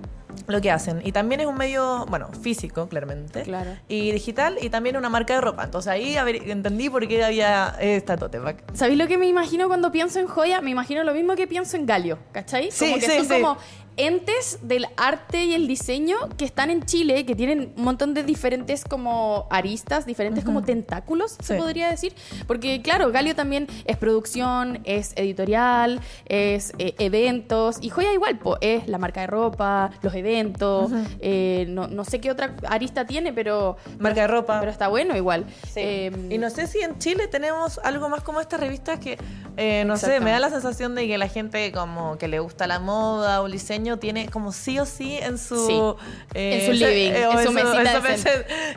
lo 0.48 0.62
que 0.62 0.72
hacen. 0.72 1.02
Y 1.06 1.12
también 1.12 1.42
es 1.42 1.48
un 1.48 1.56
medio, 1.56 2.06
bueno, 2.10 2.28
físico, 2.42 2.88
claramente. 2.90 3.44
Claro. 3.44 3.72
Y 3.88 4.12
digital 4.12 4.58
y 4.62 4.70
también 4.70 4.98
una 4.98 5.10
marca 5.10 5.36
de 5.36 5.42
ropa. 5.42 5.64
Entonces 5.64 5.92
ahí 5.92 6.18
a 6.18 6.24
ver, 6.24 6.50
entendí 6.50 6.90
por 6.90 7.08
qué 7.08 7.24
había 7.24 7.76
esta 7.80 8.18
tote 8.18 8.40
bag. 8.40 8.58
¿Sabéis 8.74 8.98
lo 8.98 9.08
que 9.08 9.18
me 9.18 9.28
imagino 9.28 9.68
cuando 9.68 9.92
pienso 9.92 10.20
en 10.20 10.28
joya? 10.28 10.62
Me 10.62 10.72
imagino 10.72 11.04
lo 11.04 11.14
mismo 11.14 11.36
que 11.36 11.48
pienso 11.48 11.78
en 11.78 11.86
Galio, 11.86 12.18
¿cachai? 12.32 12.72
Sí, 12.72 12.86
como 12.86 12.96
que 13.00 13.06
sí, 13.06 13.18
son 13.18 13.26
sí. 13.28 13.34
como 13.42 13.58
entes 13.98 14.60
del 14.62 14.88
arte 14.98 15.46
y 15.46 15.54
el 15.54 15.68
diseño 15.68 16.18
que 16.38 16.46
están 16.46 16.70
en 16.70 16.84
Chile, 16.84 17.26
que 17.26 17.36
tienen 17.36 17.74
un 17.76 17.84
montón 17.84 18.14
de 18.14 18.24
diferentes 18.24 18.84
como 18.84 19.48
aristas, 19.50 20.06
diferentes 20.06 20.44
como 20.44 20.64
tentáculos, 20.64 21.38
se 21.40 21.56
podría 21.56 21.90
decir. 21.90 22.14
Porque 22.48 22.82
claro, 22.82 23.12
Galio 23.12 23.36
también 23.36 23.68
es 23.86 23.98
producción, 23.98 24.80
es 24.84 25.14
editorial, 25.16 26.00
es 26.26 26.74
eh, 26.78 26.96
eventos, 27.00 27.78
y 27.82 27.90
Joya 27.90 28.14
igual, 28.14 28.40
po, 28.40 28.58
es 28.62 28.88
la 28.88 28.98
marca 28.98 29.22
de 29.22 29.28
ropa, 29.28 29.92
los 30.02 30.14
eventos, 30.16 30.92
eh, 31.20 31.66
no, 31.70 31.88
no 31.88 32.04
sé 32.06 32.20
qué 32.20 32.32
otra 32.32 32.56
arista 32.68 33.06
tiene, 33.06 33.34
pero... 33.34 33.78
Marca 34.00 34.22
de 34.22 34.28
ropa. 34.28 34.60
Pero 34.60 34.72
está 34.72 34.88
bueno 34.88 35.16
igual. 35.16 35.46
Sí. 35.66 35.82
Eh, 35.82 36.12
y 36.30 36.38
no 36.38 36.50
sé 36.50 36.68
si 36.68 36.80
en 36.80 36.98
Chile 37.00 37.28
tenemos 37.28 37.80
algo 37.84 38.10
más 38.10 38.24
como 38.24 38.40
estas 38.40 38.60
revistas 38.60 39.00
que, 39.00 39.18
eh, 39.58 39.84
no 39.86 39.98
sé, 39.98 40.20
me 40.20 40.32
da 40.32 40.40
la 40.40 40.50
sensación 40.50 40.96
de 40.96 41.08
que 41.08 41.18
la 41.18 41.28
gente 41.28 41.72
como 41.72 42.18
que 42.18 42.28
le 42.28 42.40
gusta 42.40 42.68
la 42.68 42.80
moda 42.80 43.42
o 43.42 43.46
el 43.46 43.52
diseño 43.52 43.83
tiene 44.00 44.28
como 44.30 44.52
sí 44.52 44.80
o 44.80 44.86
sí 44.86 45.18
en 45.22 45.38
su... 45.38 45.68
Sí. 45.68 46.04
eh, 46.34 46.60
En 46.60 46.66
su 46.66 46.72
living, 46.74 47.12
o 47.28 47.40
en 47.40 47.46
su 47.46 47.52
mesita 47.52 47.94
de 47.94 48.02
mesa- 48.02 48.30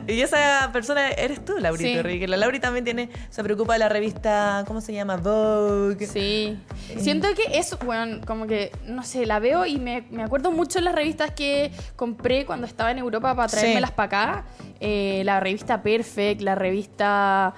Y 0.07 0.21
esa 0.21 0.69
persona 0.73 1.09
eres 1.11 1.43
tú, 1.43 1.57
Laurita. 1.59 2.03
Sí. 2.09 2.27
La 2.27 2.37
Lauri 2.37 2.59
también 2.59 2.85
tiene, 2.85 3.09
se 3.29 3.43
preocupa 3.43 3.73
de 3.73 3.79
la 3.79 3.89
revista, 3.89 4.63
¿cómo 4.67 4.81
se 4.81 4.93
llama? 4.93 5.17
Vogue. 5.17 6.05
Sí. 6.07 6.57
Siento 6.97 7.27
que 7.35 7.57
es, 7.57 7.77
bueno, 7.85 8.21
como 8.25 8.47
que, 8.47 8.71
no 8.85 9.03
sé, 9.03 9.25
la 9.25 9.39
veo 9.39 9.65
y 9.65 9.77
me, 9.79 10.03
me 10.11 10.23
acuerdo 10.23 10.51
mucho 10.51 10.79
de 10.79 10.85
las 10.85 10.95
revistas 10.95 11.31
que 11.31 11.71
compré 11.95 12.45
cuando 12.45 12.67
estaba 12.67 12.91
en 12.91 12.99
Europa 12.99 13.35
para 13.35 13.47
traérmelas 13.47 13.89
Sí. 13.89 13.95
para 13.95 14.05
acá. 14.33 14.45
Eh, 14.79 15.23
la 15.25 15.39
revista 15.39 15.81
Perfect, 15.81 16.41
la 16.41 16.55
revista... 16.55 17.53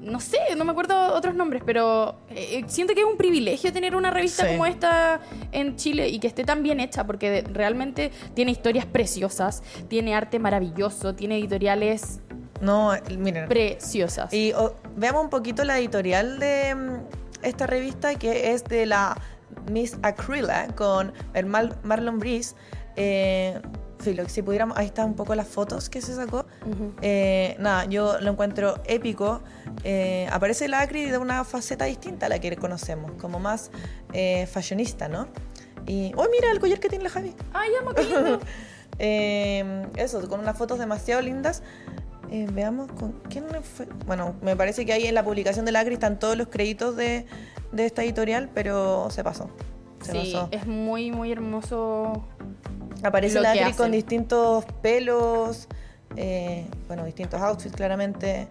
eh, 0.00 0.08
no 0.10 0.20
sé, 0.20 0.38
no 0.56 0.64
me 0.64 0.72
acuerdo 0.72 1.14
otros 1.14 1.34
nombres, 1.34 1.62
pero 1.64 2.16
eh, 2.30 2.64
siento 2.68 2.94
que 2.94 3.00
es 3.00 3.06
un 3.06 3.16
privilegio 3.16 3.72
tener 3.72 3.94
una 3.96 4.10
revista 4.10 4.44
Sí. 4.44 4.52
como 4.52 4.66
esta 4.66 5.20
en 5.52 5.76
Chile 5.76 6.08
y 6.08 6.18
que 6.20 6.26
esté 6.26 6.44
tan 6.44 6.62
bien 6.62 6.80
hecha, 6.80 7.04
porque 7.04 7.44
realmente 7.52 8.10
tiene 8.34 8.50
historias 8.52 8.86
preciosas, 8.86 9.62
tiene 9.88 10.14
arte 10.14 10.38
maravilloso, 10.38 11.14
tiene 11.14 11.36
editoriales 11.38 12.20
No, 12.60 12.92
miren. 13.18 13.48
preciosas. 13.48 14.32
Y 14.32 14.52
veamos 14.96 15.24
un 15.24 15.30
poquito 15.30 15.64
la 15.64 15.78
editorial 15.78 16.38
de 16.38 16.74
mm, 16.74 16.96
esta 17.42 17.66
revista 17.66 18.14
que 18.16 18.52
es 18.52 18.64
de 18.64 18.86
la 18.86 19.16
Miss 19.70 19.96
Acryla 20.02 20.68
con 20.76 21.12
el 21.34 21.46
Marlon 21.46 22.18
Breeze. 22.18 22.54
Eh, 22.96 23.60
filo, 23.98 24.28
si 24.28 24.42
pudiéramos, 24.42 24.76
ahí 24.78 24.86
están 24.86 25.06
un 25.06 25.14
poco 25.14 25.34
las 25.34 25.48
fotos 25.48 25.88
que 25.90 26.00
se 26.00 26.14
sacó. 26.14 26.46
Eh, 27.02 27.56
nada, 27.58 27.84
yo 27.86 28.20
lo 28.20 28.30
encuentro 28.30 28.80
épico. 28.86 29.40
Eh, 29.84 30.28
aparece 30.30 30.68
la 30.68 30.80
Acry 30.80 31.06
de 31.10 31.18
una 31.18 31.44
faceta 31.44 31.84
distinta 31.84 32.26
a 32.26 32.28
la 32.28 32.38
que 32.38 32.56
conocemos, 32.56 33.12
como 33.20 33.38
más 33.40 33.70
eh, 34.12 34.46
fashionista, 34.46 35.08
¿no? 35.08 35.26
Y, 35.86 36.12
¡oh, 36.16 36.26
mira 36.30 36.50
el 36.52 36.60
collar 36.60 36.80
que 36.80 36.88
tiene 36.88 37.04
la 37.04 37.10
Javi! 37.10 37.34
Ay, 37.52 37.70
amo, 37.80 37.92
lindo. 37.92 38.40
Eh, 38.98 39.86
eso, 39.96 40.28
con 40.28 40.40
unas 40.40 40.56
fotos 40.58 40.78
demasiado 40.78 41.20
lindas. 41.22 41.62
Veamos 42.30 42.92
con 42.92 43.12
quién 43.30 43.44
fue. 43.62 43.86
Bueno, 44.06 44.34
me 44.42 44.54
parece 44.54 44.84
que 44.84 44.92
ahí 44.92 45.06
en 45.06 45.14
la 45.14 45.24
publicación 45.24 45.64
del 45.64 45.76
Acri 45.76 45.94
están 45.94 46.18
todos 46.18 46.36
los 46.36 46.48
créditos 46.48 46.94
de, 46.96 47.24
de 47.72 47.86
esta 47.86 48.02
editorial, 48.04 48.50
pero 48.52 49.08
se 49.10 49.24
pasó. 49.24 49.48
Se 50.02 50.12
Sí, 50.12 50.32
pasó. 50.34 50.48
es 50.50 50.66
muy, 50.66 51.10
muy 51.10 51.32
hermoso. 51.32 52.24
Aparece 53.02 53.38
Acri 53.38 53.72
con 53.74 53.92
distintos 53.92 54.64
pelos, 54.82 55.68
eh, 56.16 56.66
bueno, 56.86 57.04
distintos 57.04 57.40
outfits 57.40 57.74
claramente. 57.74 58.48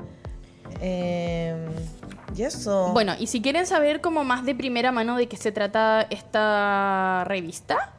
Eh, 0.82 1.56
y 2.36 2.44
eso. 2.44 2.92
Bueno, 2.94 3.14
y 3.20 3.28
si 3.28 3.42
quieren 3.42 3.66
saber 3.66 4.02
como 4.02 4.24
más 4.24 4.46
de 4.46 4.56
primera 4.56 4.92
mano 4.92 5.18
de 5.18 5.28
qué 5.28 5.38
se 5.38 5.52
trata 5.52 6.08
esta 6.10 7.24
revista, 7.26 7.94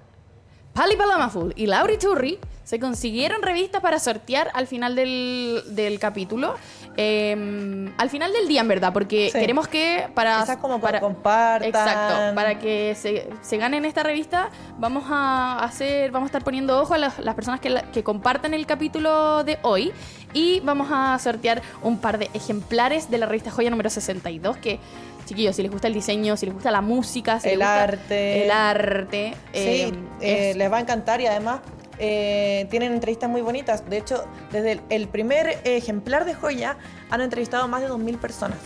Pali 0.74 0.96
Palamaful 0.96 1.52
y 1.56 1.66
Lauri 1.66 1.98
Turri 1.98 2.38
se 2.62 2.78
consiguieron 2.78 3.42
revistas 3.42 3.80
para 3.80 3.98
sortear 3.98 4.50
al 4.54 4.66
final 4.66 4.94
del, 4.94 5.62
del 5.70 5.98
capítulo. 5.98 6.54
Eh, 7.00 7.88
al 7.96 8.10
final 8.10 8.32
del 8.32 8.48
día, 8.48 8.60
en 8.60 8.66
verdad, 8.68 8.92
porque 8.92 9.30
Sí. 9.32 9.38
queremos 9.38 9.68
que 9.68 10.08
para... 10.14 10.40
Quizás 10.40 10.56
como 10.56 10.80
para 10.80 10.98
compartan. 10.98 11.68
Exacto, 11.68 12.34
para 12.34 12.58
que 12.58 12.96
se, 12.96 13.28
se 13.40 13.56
ganen 13.56 13.84
esta 13.84 14.02
revista, 14.02 14.50
vamos 14.78 15.04
a 15.08 15.60
hacer, 15.62 16.10
vamos 16.10 16.26
a 16.26 16.30
estar 16.30 16.42
poniendo 16.42 16.80
ojo 16.80 16.94
a 16.94 16.98
las, 16.98 17.20
las 17.20 17.36
personas 17.36 17.60
que, 17.60 17.70
la- 17.70 17.82
que 17.82 18.02
compartan 18.02 18.52
el 18.52 18.66
capítulo 18.66 19.44
de 19.44 19.60
hoy 19.62 19.92
y 20.32 20.58
vamos 20.60 20.88
a 20.90 21.16
sortear 21.20 21.62
un 21.82 21.98
par 21.98 22.18
de 22.18 22.30
ejemplares 22.34 23.08
de 23.10 23.18
la 23.18 23.26
revista 23.26 23.52
Joya 23.52 23.70
número 23.70 23.90
62 23.90 24.56
que, 24.56 24.80
chiquillos, 25.26 25.54
si 25.54 25.62
les 25.62 25.70
gusta 25.70 25.86
el 25.86 25.94
diseño, 25.94 26.36
si 26.36 26.46
les 26.46 26.54
gusta 26.54 26.72
la 26.72 26.80
música, 26.80 27.38
si 27.38 27.50
El 27.50 27.60
les 27.60 27.68
gusta 27.68 27.82
arte. 27.84 28.44
el 28.44 28.50
arte, 28.50 29.34
Sí, 29.52 29.60
eh, 29.60 29.92
eh, 30.20 30.50
es- 30.50 30.56
les 30.56 30.72
va 30.72 30.78
a 30.78 30.80
encantar 30.80 31.20
y 31.20 31.26
además 31.26 31.60
eh, 31.98 32.66
tienen 32.70 32.92
entrevistas 32.92 33.28
muy 33.28 33.40
bonitas. 33.40 33.88
De 33.88 33.98
hecho, 33.98 34.24
desde 34.52 34.72
el, 34.72 34.80
el 34.90 35.08
primer 35.08 35.60
ejemplar 35.64 36.24
de 36.24 36.34
Joya 36.34 36.76
han 37.10 37.20
entrevistado 37.20 37.68
más 37.68 37.82
de 37.82 37.88
2.000 37.88 38.18
personas. 38.18 38.58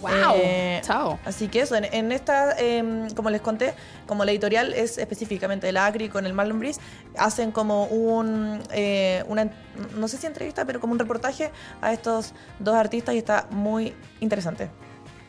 ¡Wow! 0.00 0.10
Eh, 0.36 0.80
Chao. 0.82 1.18
Así 1.24 1.48
que 1.48 1.60
eso, 1.60 1.74
en, 1.74 1.84
en 1.84 2.12
esta, 2.12 2.54
eh, 2.58 3.08
como 3.16 3.30
les 3.30 3.40
conté, 3.40 3.74
como 4.06 4.24
la 4.24 4.30
editorial 4.30 4.72
es 4.72 4.98
específicamente 4.98 5.66
de 5.66 5.72
la 5.72 5.86
Acri 5.86 6.08
con 6.08 6.24
el 6.26 6.34
Marlon 6.34 6.60
Breeze, 6.60 6.80
hacen 7.16 7.50
como 7.50 7.86
un, 7.86 8.60
eh, 8.70 9.24
una, 9.26 9.50
no 9.96 10.08
sé 10.08 10.16
si 10.16 10.26
entrevista, 10.26 10.64
pero 10.64 10.80
como 10.80 10.92
un 10.92 10.98
reportaje 10.98 11.50
a 11.80 11.92
estos 11.92 12.32
dos 12.60 12.74
artistas 12.76 13.14
y 13.14 13.18
está 13.18 13.46
muy 13.50 13.94
interesante. 14.20 14.70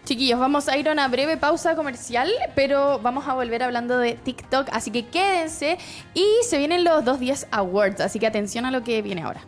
Chiquillos, 0.10 0.39
vamos 0.39 0.67
a 0.67 0.76
ir 0.76 0.89
a 0.89 0.91
una 0.91 1.08
breve 1.08 1.38
pausa 1.38 1.76
comercial, 1.76 2.32
pero 2.56 2.98
vamos 2.98 3.28
a 3.28 3.36
volver 3.36 3.62
hablando 3.62 4.00
de 4.00 4.13
TikTok, 4.13 4.69
así 4.72 4.89
que 4.89 5.06
quédense 5.06 5.78
y 6.15 6.26
se 6.50 6.58
vienen 6.58 6.84
los 6.84 7.06
dos 7.06 7.19
días 7.19 7.45
awards, 7.52 8.02
así 8.02 8.17
que 8.17 8.26
atención 8.26 8.65
a 8.65 8.72
lo 8.72 8.84
que 8.84 9.04
viene 9.04 9.22
ahora. 9.22 9.41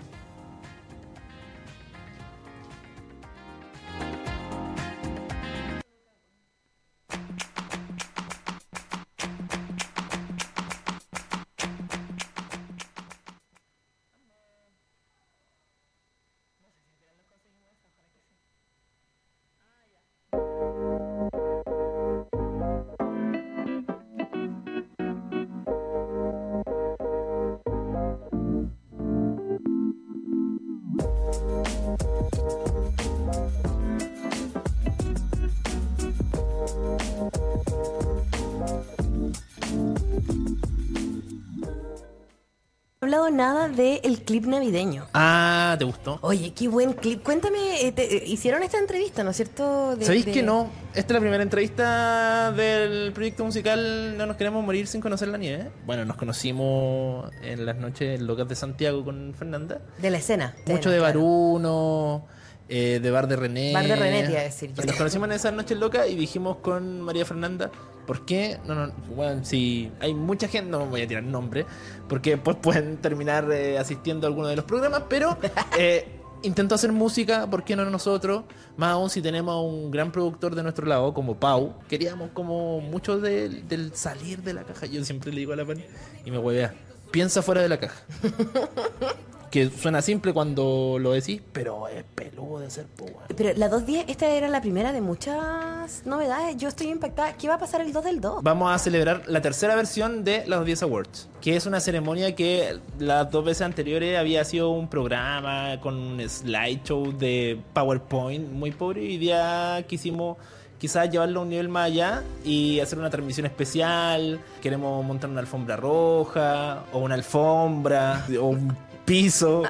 Nada 43.42 43.70
del 43.70 44.22
clip 44.24 44.46
navideño. 44.46 45.08
Ah, 45.16 45.76
¿te 45.80 45.84
gustó? 45.86 46.20
Oye, 46.22 46.54
qué 46.54 46.68
buen 46.68 46.94
clip. 46.94 47.24
Cuéntame, 47.24 47.82
eh, 47.88 47.92
te- 47.92 48.18
eh, 48.18 48.24
hicieron 48.28 48.62
esta 48.62 48.78
entrevista, 48.78 49.24
¿no 49.24 49.32
es 49.32 49.36
cierto? 49.38 49.96
De- 49.96 50.06
¿Sabéis 50.06 50.26
de- 50.26 50.32
que 50.32 50.44
no? 50.44 50.70
Esta 50.94 51.00
es 51.08 51.12
la 51.14 51.20
primera 51.22 51.42
entrevista 51.42 52.52
del 52.52 53.14
proyecto 53.14 53.44
musical 53.46 54.16
No 54.18 54.26
nos 54.28 54.36
queremos 54.38 54.64
morir 54.64 54.86
sin 54.88 55.02
conocer 55.02 55.30
la 55.30 55.38
nieve. 55.40 55.70
Bueno, 55.88 56.06
nos 56.06 56.18
conocimos 56.18 57.32
en 57.42 57.66
las 57.66 57.78
noches 57.78 58.22
locas 58.22 58.48
de 58.48 58.56
Santiago 58.56 59.04
con 59.04 59.34
Fernanda. 59.34 59.82
De 59.98 60.12
la 60.12 60.18
escena. 60.20 60.54
Mucho 60.68 60.92
de 60.92 61.00
Baruno, 61.00 62.26
eh, 62.70 63.00
de 63.02 63.12
Bar 63.12 63.28
de 63.28 63.36
René. 63.38 63.74
Bar 63.74 63.88
de 63.88 63.96
René, 63.96 64.24
te 64.24 64.32
iba 64.32 64.40
a 64.40 64.44
decir 64.44 64.72
yo. 64.74 64.84
Nos 64.84 64.96
conocimos 64.96 65.28
en 65.30 65.32
esas 65.34 65.54
noches 65.54 65.78
locas 65.80 66.08
y 66.10 66.16
dijimos 66.16 66.58
con 66.58 67.02
María 67.02 67.26
Fernanda, 67.26 67.72
¿por 68.06 68.26
qué? 68.26 68.60
No, 68.66 68.76
no, 68.76 68.94
bueno, 69.16 69.44
si 69.44 69.92
hay 70.00 70.14
mucha 70.14 70.48
gente, 70.48 70.72
no 70.72 70.86
voy 70.86 71.02
a 71.02 71.08
tirar 71.08 71.24
nombre, 71.24 71.66
porque 72.08 72.38
pues 72.38 72.58
pueden 72.58 72.98
terminar 72.98 73.52
eh, 73.52 73.78
asistiendo 73.78 74.28
a 74.28 74.30
alguno 74.30 74.48
de 74.48 74.56
los 74.56 74.66
programas, 74.66 75.04
pero 75.10 75.38
eh, 75.78 76.20
intento 76.44 76.76
hacer 76.76 76.92
música, 76.92 77.50
¿por 77.50 77.64
qué 77.64 77.76
no 77.76 77.86
nosotros? 77.86 78.44
Más 78.78 78.92
aún 78.92 79.10
si 79.10 79.22
tenemos 79.22 79.54
a 79.54 79.60
un 79.60 79.92
gran 79.92 80.12
productor 80.12 80.56
de 80.56 80.64
nuestro 80.64 80.86
lado, 80.86 81.14
como 81.14 81.36
Pau, 81.36 81.76
queríamos 81.88 82.30
como 82.32 82.80
mucho 82.82 83.20
del, 83.20 83.68
del 83.68 83.94
salir 83.96 84.42
de 84.44 84.54
la 84.54 84.64
caja. 84.64 84.86
Yo 84.86 85.04
siempre 85.04 85.32
le 85.32 85.40
digo 85.40 85.54
a 85.54 85.56
la 85.56 85.66
pan 85.66 85.84
y 86.26 86.32
me 86.32 86.38
huevea, 86.38 86.74
piensa 87.12 87.42
fuera 87.42 87.62
de 87.62 87.70
la 87.70 87.80
caja. 87.80 88.04
que 89.52 89.70
suena 89.70 90.02
simple 90.02 90.34
cuando 90.34 90.98
lo 90.98 91.12
decís, 91.12 91.42
pero 91.52 91.88
es 91.90 92.04
peludo 92.16 92.60
de 92.60 92.72
ser 92.72 92.88
weón. 93.00 93.16
Pero 93.36 93.52
la 93.58 93.70
2.10, 93.70 94.06
esta 94.08 94.28
era 94.28 94.48
la 94.48 94.62
primera 94.62 94.94
de 94.94 95.02
muchas 95.02 96.04
novedades. 96.06 96.56
Yo 96.56 96.70
estoy 96.70 96.88
impactada. 96.88 97.34
¿Qué 97.34 97.50
va 97.50 97.56
a 97.56 97.60
pasar 97.60 97.82
el 97.82 97.92
2 97.92 98.04
del 98.04 98.22
2? 98.22 98.44
Vamos 98.44 98.74
a 98.74 98.80
celebrar 98.80 99.24
la 99.28 99.42
tercera 99.42 99.76
versión 99.76 100.24
de 100.24 100.46
los 100.48 100.66
10 100.66 100.84
Awards, 100.84 101.28
que 101.42 101.58
es 101.58 101.66
una 101.66 101.82
ceremonia 101.82 102.34
que 102.34 102.80
las 102.98 103.30
dos 103.30 103.44
veces 103.44 103.64
anteriores 103.64 104.18
había 104.18 104.46
sido 104.46 104.70
un 104.70 104.88
programa 104.88 105.80
con 105.82 105.96
un 105.96 106.30
slideshow 106.30 107.12
de 107.12 107.60
PowerPoint 107.74 108.50
muy 108.50 108.72
pobre 108.72 109.04
y 109.04 109.18
día 109.18 109.84
quisimos 109.88 110.38
quizás 110.80 111.10
llevarlo 111.12 111.42
a 111.42 111.44
un 111.44 111.50
nivel 111.50 111.68
más 111.68 111.88
allá 111.88 112.24
y 112.46 112.80
hacer 112.80 112.98
una 112.98 113.10
transmisión 113.10 113.46
especial. 113.46 114.40
Queremos 114.62 115.06
montar 115.06 115.30
una 115.30 115.42
alfombra 115.42 115.76
roja, 115.76 116.86
o 116.94 117.00
una 117.00 117.16
alfombra, 117.16 118.26
o 118.40 118.46
un 118.48 118.76
piso, 119.06 119.64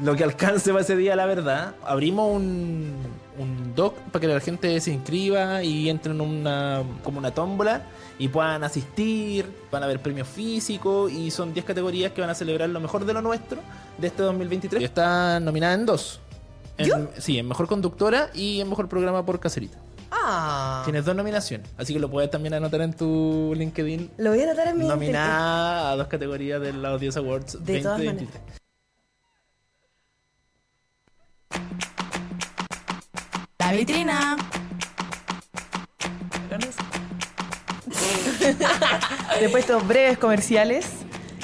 lo 0.00 0.16
que 0.16 0.24
alcance 0.24 0.70
para 0.70 0.82
ese 0.82 0.96
día, 0.96 1.16
la 1.16 1.26
verdad. 1.26 1.74
Abrimos 1.84 2.34
un, 2.34 2.94
un 3.38 3.74
doc 3.74 3.96
para 4.10 4.20
que 4.20 4.26
la 4.28 4.40
gente 4.40 4.80
se 4.80 4.92
inscriba 4.92 5.62
y 5.62 5.88
entren 5.88 6.16
en 6.16 6.20
una, 6.22 6.82
como 7.04 7.18
una 7.18 7.30
tómbola 7.32 7.82
y 8.18 8.28
puedan 8.28 8.62
asistir, 8.64 9.46
van 9.70 9.82
a 9.82 9.86
haber 9.86 10.00
premios 10.00 10.28
físicos 10.28 11.10
y 11.10 11.30
son 11.30 11.52
10 11.54 11.64
categorías 11.66 12.12
que 12.12 12.20
van 12.20 12.30
a 12.30 12.34
celebrar 12.34 12.68
lo 12.68 12.78
mejor 12.80 13.04
de 13.04 13.12
lo 13.12 13.22
nuestro 13.22 13.58
de 13.98 14.06
este 14.06 14.22
2023. 14.22 14.80
Y 14.80 14.84
está 14.84 15.40
nominada 15.40 15.74
en 15.74 15.86
dos. 15.86 16.20
En- 16.78 17.08
Sí, 17.18 17.38
en 17.38 17.48
Mejor 17.48 17.66
Conductora 17.68 18.30
y 18.34 18.60
en 18.60 18.68
Mejor 18.68 18.88
Programa 18.88 19.24
por 19.24 19.38
Caserita. 19.40 19.78
Ah. 20.10 20.82
Tienes 20.84 21.04
dos 21.04 21.16
nominaciones, 21.16 21.68
así 21.78 21.92
que 21.94 21.98
lo 21.98 22.10
puedes 22.10 22.30
también 22.30 22.54
anotar 22.54 22.80
en 22.82 22.92
tu 22.92 23.54
LinkedIn. 23.56 24.10
Lo 24.18 24.30
voy 24.30 24.40
a 24.40 24.44
anotar 24.44 24.68
en 24.68 24.78
mi 24.78 24.86
Nominada 24.86 25.90
a 25.92 25.96
dos 25.96 26.06
categorías 26.06 26.60
de 26.60 26.72
los 26.72 27.00
10 27.00 27.16
Awards 27.16 27.64
De 27.64 27.80
todas 27.80 27.98
2023. 27.98 28.61
La 33.58 33.72
vitrina. 33.72 34.36
Después 39.40 39.52
de 39.52 39.60
estos 39.60 39.86
breves 39.86 40.18
comerciales, 40.18 40.86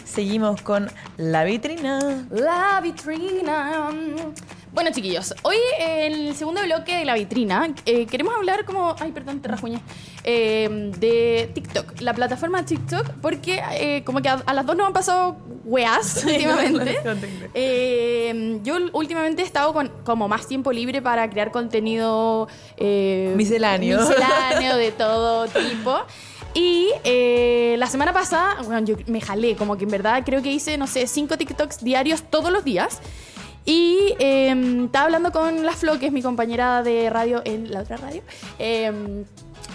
seguimos 0.04 0.60
con 0.62 0.90
la 1.16 1.44
vitrina. 1.44 2.26
La 2.30 2.80
vitrina. 2.82 3.90
Bueno, 4.72 4.90
chiquillos, 4.92 5.34
hoy 5.42 5.56
en 5.78 6.12
el 6.12 6.36
segundo 6.36 6.62
bloque 6.62 6.96
de 6.96 7.04
la 7.04 7.14
vitrina 7.14 7.68
eh, 7.86 8.06
queremos 8.06 8.34
hablar 8.36 8.64
como. 8.64 8.94
Ay, 9.00 9.12
perdón, 9.12 9.40
te 9.40 9.48
rasguñé. 9.48 9.80
eh, 10.24 10.90
de 10.98 11.50
TikTok, 11.54 12.00
la 12.00 12.12
plataforma 12.14 12.64
TikTok, 12.64 13.14
porque 13.22 13.60
eh, 13.72 14.02
como 14.04 14.20
que 14.20 14.28
a, 14.28 14.34
a 14.46 14.52
las 14.54 14.66
dos 14.66 14.76
nos 14.76 14.86
han 14.86 14.92
pasado 14.92 15.36
weas 15.64 16.22
últimamente. 16.24 16.98
Eh, 17.54 18.60
yo 18.62 18.76
últimamente 18.92 19.42
he 19.42 19.44
estado 19.44 19.72
con 19.72 19.88
como 20.04 20.28
más 20.28 20.46
tiempo 20.46 20.70
libre 20.70 21.00
para 21.02 21.28
crear 21.30 21.50
contenido 21.50 22.46
eh, 22.76 23.32
Misceláneo. 23.36 23.98
misceláneo 24.00 24.76
de 24.76 24.92
todo 24.98 25.46
tipo. 25.48 25.98
Y 26.54 26.90
eh, 27.04 27.76
la 27.78 27.86
semana 27.86 28.12
pasada, 28.12 28.56
bueno, 28.62 28.84
yo 28.86 28.96
me 29.06 29.20
jalé, 29.20 29.54
como 29.56 29.76
que 29.76 29.84
en 29.84 29.90
verdad 29.90 30.22
creo 30.24 30.42
que 30.42 30.50
hice, 30.52 30.76
no 30.78 30.86
sé, 30.86 31.06
cinco 31.06 31.36
TikToks 31.36 31.82
diarios 31.82 32.22
todos 32.22 32.50
los 32.52 32.64
días. 32.64 33.00
Y 33.68 34.14
eh, 34.18 34.82
estaba 34.86 35.04
hablando 35.04 35.30
con 35.30 35.66
la 35.66 35.72
Flo, 35.72 35.98
que 35.98 36.06
es 36.06 36.12
mi 36.12 36.22
compañera 36.22 36.82
de 36.82 37.10
radio 37.10 37.42
en 37.44 37.70
la 37.70 37.80
otra 37.80 37.98
radio. 37.98 38.22
eh, 38.58 39.24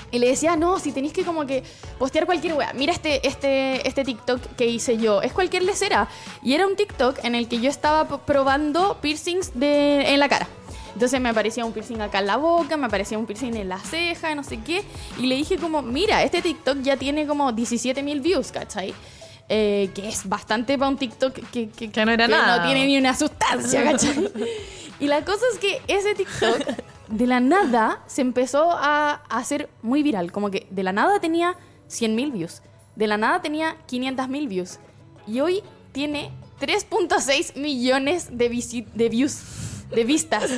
y 0.09 0.19
le 0.19 0.27
decía, 0.27 0.55
no, 0.55 0.79
si 0.79 0.91
tenéis 0.91 1.13
que 1.13 1.23
como 1.23 1.45
que 1.45 1.63
postear 1.99 2.25
cualquier 2.25 2.53
wea. 2.53 2.71
Mira 2.73 2.91
este, 2.93 3.27
este, 3.27 3.87
este 3.87 4.03
TikTok 4.03 4.41
que 4.55 4.65
hice 4.67 4.97
yo. 4.97 5.21
Es 5.21 5.31
cualquier 5.33 5.63
lecera. 5.63 6.07
Y 6.43 6.53
era 6.53 6.67
un 6.67 6.75
TikTok 6.75 7.23
en 7.23 7.33
el 7.33 7.47
que 7.47 7.59
yo 7.59 7.69
estaba 7.69 8.07
probando 8.23 8.97
piercings 9.01 9.51
de, 9.59 10.13
en 10.13 10.19
la 10.19 10.29
cara. 10.29 10.47
Entonces 10.93 11.19
me 11.19 11.29
aparecía 11.29 11.65
un 11.65 11.71
piercing 11.71 12.01
acá 12.01 12.19
en 12.19 12.27
la 12.27 12.37
boca, 12.37 12.77
me 12.77 12.85
aparecía 12.85 13.17
un 13.17 13.25
piercing 13.25 13.55
en 13.55 13.69
la 13.69 13.79
ceja, 13.79 14.33
no 14.35 14.43
sé 14.43 14.59
qué. 14.59 14.83
Y 15.19 15.27
le 15.27 15.35
dije 15.35 15.57
como, 15.57 15.81
mira, 15.81 16.21
este 16.23 16.41
TikTok 16.43 16.81
ya 16.81 16.97
tiene 16.97 17.25
como 17.25 17.51
17 17.51 18.01
mil 18.03 18.21
views, 18.21 18.51
¿cachai? 18.51 18.93
Eh, 19.49 19.89
que 19.93 20.07
es 20.07 20.27
bastante 20.27 20.77
para 20.77 20.89
un 20.89 20.97
TikTok 20.97 21.33
que, 21.33 21.69
que, 21.69 21.91
Que 21.91 22.05
no 22.05 22.11
era 22.11 22.27
nada. 22.27 22.57
no 22.57 22.65
tiene 22.65 22.85
ni 22.87 22.97
una 22.97 23.13
sustancia, 23.15 23.83
¿cachai? 23.91 24.29
y 24.99 25.07
la 25.07 25.23
cosa 25.25 25.43
es 25.51 25.59
que 25.59 25.81
ese 25.87 26.15
TikTok 26.15 26.59
de 27.09 27.27
la 27.27 27.39
nada 27.41 28.01
se 28.07 28.21
empezó 28.21 28.71
a 28.71 29.21
hacer 29.29 29.69
muy 29.81 30.01
viral. 30.01 30.31
Como 30.31 30.49
que 30.49 30.67
de 30.71 30.83
la 30.83 30.93
nada 30.93 31.19
tenía 31.19 31.57
100 31.87 32.15
mil 32.15 32.31
views. 32.31 32.61
De 32.95 33.05
la 33.07 33.17
nada 33.17 33.41
tenía 33.41 33.75
500 33.85 34.29
mil 34.29 34.47
views. 34.47 34.79
Y 35.27 35.41
hoy 35.41 35.61
tiene 35.91 36.31
3.6 36.61 37.57
millones 37.57 38.29
de, 38.37 38.85
de 38.95 39.09
views, 39.09 39.41
de 39.93 40.03
vistas. 40.05 40.49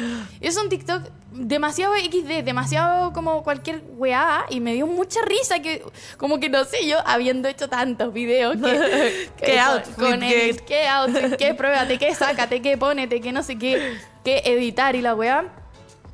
Es 0.41 0.58
un 0.58 0.69
TikTok 0.69 1.02
demasiado 1.36 1.93
XD, 1.95 2.43
demasiado 2.43 3.13
como 3.13 3.43
cualquier 3.43 3.82
weá. 3.98 4.45
Y 4.50 4.60
me 4.60 4.74
dio 4.74 4.88
mucha 4.88 5.19
risa 5.24 5.60
que, 5.60 5.84
como 6.17 6.39
que 6.39 6.50
no 6.50 6.63
sé, 6.65 6.88
yo 6.88 6.98
habiendo 7.06 7.48
hecho 7.48 7.67
tantos 7.69 8.12
videos 8.13 8.56
que... 8.58 9.30
que 9.38 9.45
¿Qué 9.45 9.52
con- 9.58 9.60
outfit, 9.67 9.95
con 9.95 10.19
qué- 10.19 10.45
edit, 10.50 10.60
qué 10.62 10.88
outfit, 10.88 11.36
qué 11.38 11.54
pruébate, 11.54 11.98
qué 11.98 12.13
sácate, 12.15 12.62
qué 12.62 12.78
ponete, 12.78 13.21
qué 13.21 13.32
no 13.32 13.43
sé 13.43 13.58
qué, 13.58 13.98
qué 14.24 14.41
editar 14.45 14.95
y 14.95 15.02
la 15.02 15.15
weá. 15.15 15.45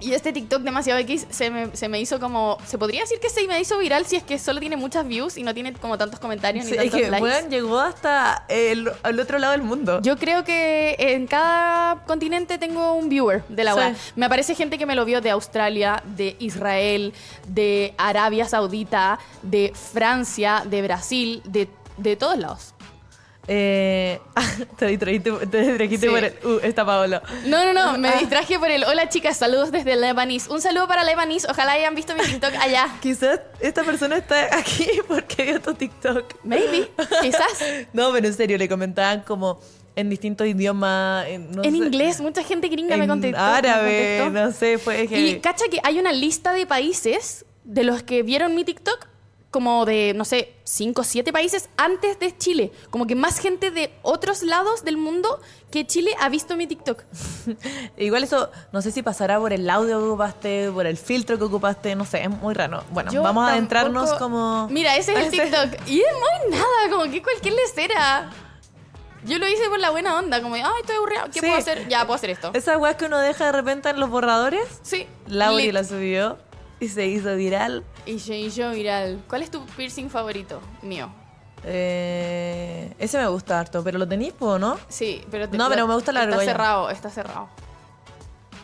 Y 0.01 0.13
este 0.13 0.33
TikTok 0.33 0.61
demasiado 0.63 0.99
X 0.99 1.27
se 1.29 1.49
me, 1.49 1.75
se 1.75 1.87
me 1.87 1.99
hizo 2.01 2.19
como. 2.19 2.57
Se 2.65 2.77
podría 2.77 3.01
decir 3.01 3.19
que 3.19 3.29
se 3.29 3.47
me 3.47 3.59
hizo 3.59 3.77
viral 3.77 4.05
si 4.05 4.15
es 4.15 4.23
que 4.23 4.37
solo 4.39 4.59
tiene 4.59 4.75
muchas 4.77 5.07
views 5.07 5.37
y 5.37 5.43
no 5.43 5.53
tiene 5.53 5.73
como 5.73 5.97
tantos 5.97 6.19
comentarios 6.19 6.65
Sí, 6.65 6.71
ni 6.71 6.77
es 6.77 6.83
tantos 6.83 6.99
que 7.01 7.09
likes. 7.11 7.23
weón, 7.23 7.49
llegó 7.49 7.79
hasta 7.79 8.45
el, 8.49 8.91
al 9.03 9.19
otro 9.19 9.37
lado 9.39 9.51
del 9.53 9.61
mundo. 9.61 10.01
Yo 10.01 10.17
creo 10.17 10.43
que 10.43 10.95
en 10.97 11.27
cada 11.27 12.03
continente 12.05 12.57
tengo 12.57 12.93
un 12.93 13.09
viewer 13.09 13.43
de 13.47 13.63
la 13.63 13.73
Sí. 13.73 13.79
web. 13.79 13.95
Me 14.15 14.25
aparece 14.25 14.55
gente 14.55 14.77
que 14.77 14.85
me 14.85 14.95
lo 14.95 15.05
vio 15.05 15.21
de 15.21 15.29
Australia, 15.29 16.01
de 16.17 16.35
Israel, 16.39 17.13
de 17.47 17.93
Arabia 17.97 18.45
Saudita, 18.47 19.19
de 19.43 19.71
Francia, 19.75 20.63
de 20.65 20.81
Brasil, 20.81 21.41
de, 21.45 21.69
de 21.97 22.15
todos 22.15 22.37
lados. 22.37 22.73
Eh, 23.47 24.19
te 24.77 24.85
distrajiste, 24.87 25.31
te 25.47 25.61
distrajiste 25.61 26.07
Sí. 26.07 26.13
por 26.13 26.23
el. 26.23 26.33
Uh, 26.43 26.59
está 26.63 26.85
Paolo. 26.85 27.21
No, 27.45 27.65
no, 27.65 27.73
no, 27.73 27.81
Ah. 27.91 27.97
me 27.97 28.11
distraje 28.17 28.59
por 28.59 28.69
el 28.69 28.83
hola 28.83 29.09
chicas, 29.09 29.37
saludos 29.37 29.71
desde 29.71 29.95
Lebanese. 29.95 30.49
Un 30.51 30.61
saludo 30.61 30.87
para 30.87 31.03
Lebanese, 31.03 31.47
ojalá 31.49 31.71
hayan 31.73 31.95
visto 31.95 32.13
mi 32.15 32.21
TikTok 32.23 32.53
allá. 32.59 32.87
Quizás 33.01 33.41
esta 33.59 33.83
persona 33.83 34.17
está 34.17 34.55
aquí 34.57 34.87
porque 35.07 35.43
vio 35.43 35.61
tu 35.61 35.73
TikTok. 35.73 36.35
Maybe, 36.43 36.89
quizás. 37.21 37.63
No, 37.93 38.11
pero 38.11 38.27
en 38.27 38.33
serio, 38.33 38.57
le 38.57 38.69
comentaban 38.69 39.21
como 39.21 39.59
en 39.95 40.09
distintos 40.09 40.47
idiomas. 40.47 41.27
En, 41.27 41.51
no 41.51 41.63
en 41.63 41.71
sé, 41.71 41.77
inglés, 41.77 42.21
mucha 42.21 42.43
gente 42.43 42.69
gringa 42.69 42.95
me 42.95 43.07
contestó. 43.07 43.37
me 43.37 43.43
árabe, 43.43 44.19
contestó. 44.23 44.45
no 44.47 44.51
sé, 44.53 44.77
fue 44.77 45.03
Y 45.09 45.39
cacha 45.39 45.65
que 45.69 45.79
hay 45.83 45.99
una 45.99 46.11
lista 46.13 46.53
de 46.53 46.65
países 46.65 47.43
de 47.63 47.83
los 47.83 48.01
que 48.03 48.23
vieron 48.23 48.55
mi 48.55 48.63
TikTok, 48.63 49.07
como 49.51 49.85
de, 49.85 50.13
no 50.15 50.23
sé, 50.23 50.53
5 50.63 51.01
o 51.01 51.03
7 51.03 51.33
países 51.33 51.69
antes 51.75 52.17
de 52.19 52.37
Chile. 52.37 52.71
Como 52.89 53.05
que 53.05 53.15
más 53.15 53.37
gente 53.37 53.69
de 53.69 53.93
otros 54.01 54.43
lados 54.43 54.83
del 54.85 54.95
mundo 54.97 55.41
que 55.69 55.85
Chile 55.85 56.15
ha 56.21 56.29
visto 56.29 56.55
mi 56.55 56.67
TikTok. 56.67 57.03
Igual 57.97 58.23
eso, 58.23 58.49
no 58.71 58.81
sé 58.81 58.91
si 58.91 59.03
pasará 59.03 59.39
por 59.39 59.51
el 59.53 59.69
audio 59.69 59.99
que 59.99 60.05
ocupaste, 60.05 60.71
por 60.71 60.85
el 60.85 60.95
filtro 60.97 61.37
que 61.37 61.43
ocupaste, 61.43 61.95
no 61.95 62.05
sé, 62.05 62.23
es 62.23 62.29
muy 62.29 62.53
raro. 62.53 62.83
Bueno, 62.91 63.11
Yo 63.11 63.21
vamos 63.21 63.43
a 63.43 63.47
tampoco- 63.47 63.51
adentrarnos 63.57 64.13
como... 64.13 64.67
Mira, 64.69 64.95
ese 64.95 65.11
es 65.13 65.25
el 65.25 65.31
TikTok. 65.51 65.87
Y 65.87 65.99
es 65.99 66.13
muy 66.13 66.57
nada, 66.57 66.89
como 66.89 67.03
que 67.11 67.21
cualquier 67.21 67.53
lecera. 67.55 68.29
Yo 69.25 69.37
lo 69.37 69.47
hice 69.47 69.69
por 69.69 69.79
la 69.79 69.91
buena 69.91 70.17
onda, 70.17 70.41
como, 70.41 70.55
ay, 70.55 70.63
estoy 70.79 70.95
aburrida, 70.95 71.25
¿qué 71.25 71.33
Sí. 71.33 71.45
puedo 71.45 71.55
hacer? 71.55 71.87
Ya, 71.89 71.99
puedo 72.05 72.15
hacer 72.15 72.29
esto. 72.31 72.51
Esas 72.53 72.77
weas 72.77 72.95
que 72.95 73.05
uno 73.05 73.19
deja 73.19 73.47
de 73.47 73.51
repente 73.51 73.89
en 73.89 73.99
los 73.99 74.09
borradores, 74.09 74.65
Sí. 74.81 75.05
Lauri 75.27 75.71
la 75.73 75.83
subió 75.83 76.37
y 76.79 76.87
se 76.87 77.05
hizo 77.05 77.35
viral. 77.35 77.83
Y 78.05 78.17
yo, 78.49 78.71
viral. 78.71 79.23
¿Cuál 79.27 79.43
es 79.43 79.51
tu 79.51 79.65
piercing 79.65 80.09
favorito? 80.09 80.61
Mío. 80.81 81.11
Eh, 81.63 82.93
ese 82.97 83.17
me 83.19 83.27
gusta 83.27 83.59
harto, 83.59 83.83
pero 83.83 83.99
lo 83.99 84.07
tenéis, 84.07 84.33
¿no? 84.39 84.79
Sí, 84.89 85.23
pero... 85.29 85.47
No, 85.51 85.69
pero 85.69 85.87
me 85.87 85.93
gusta 85.93 86.11
la 86.11 86.21
Está 86.21 86.33
argolla. 86.35 86.51
cerrado, 86.51 86.89
está 86.89 87.09
cerrado. 87.09 87.49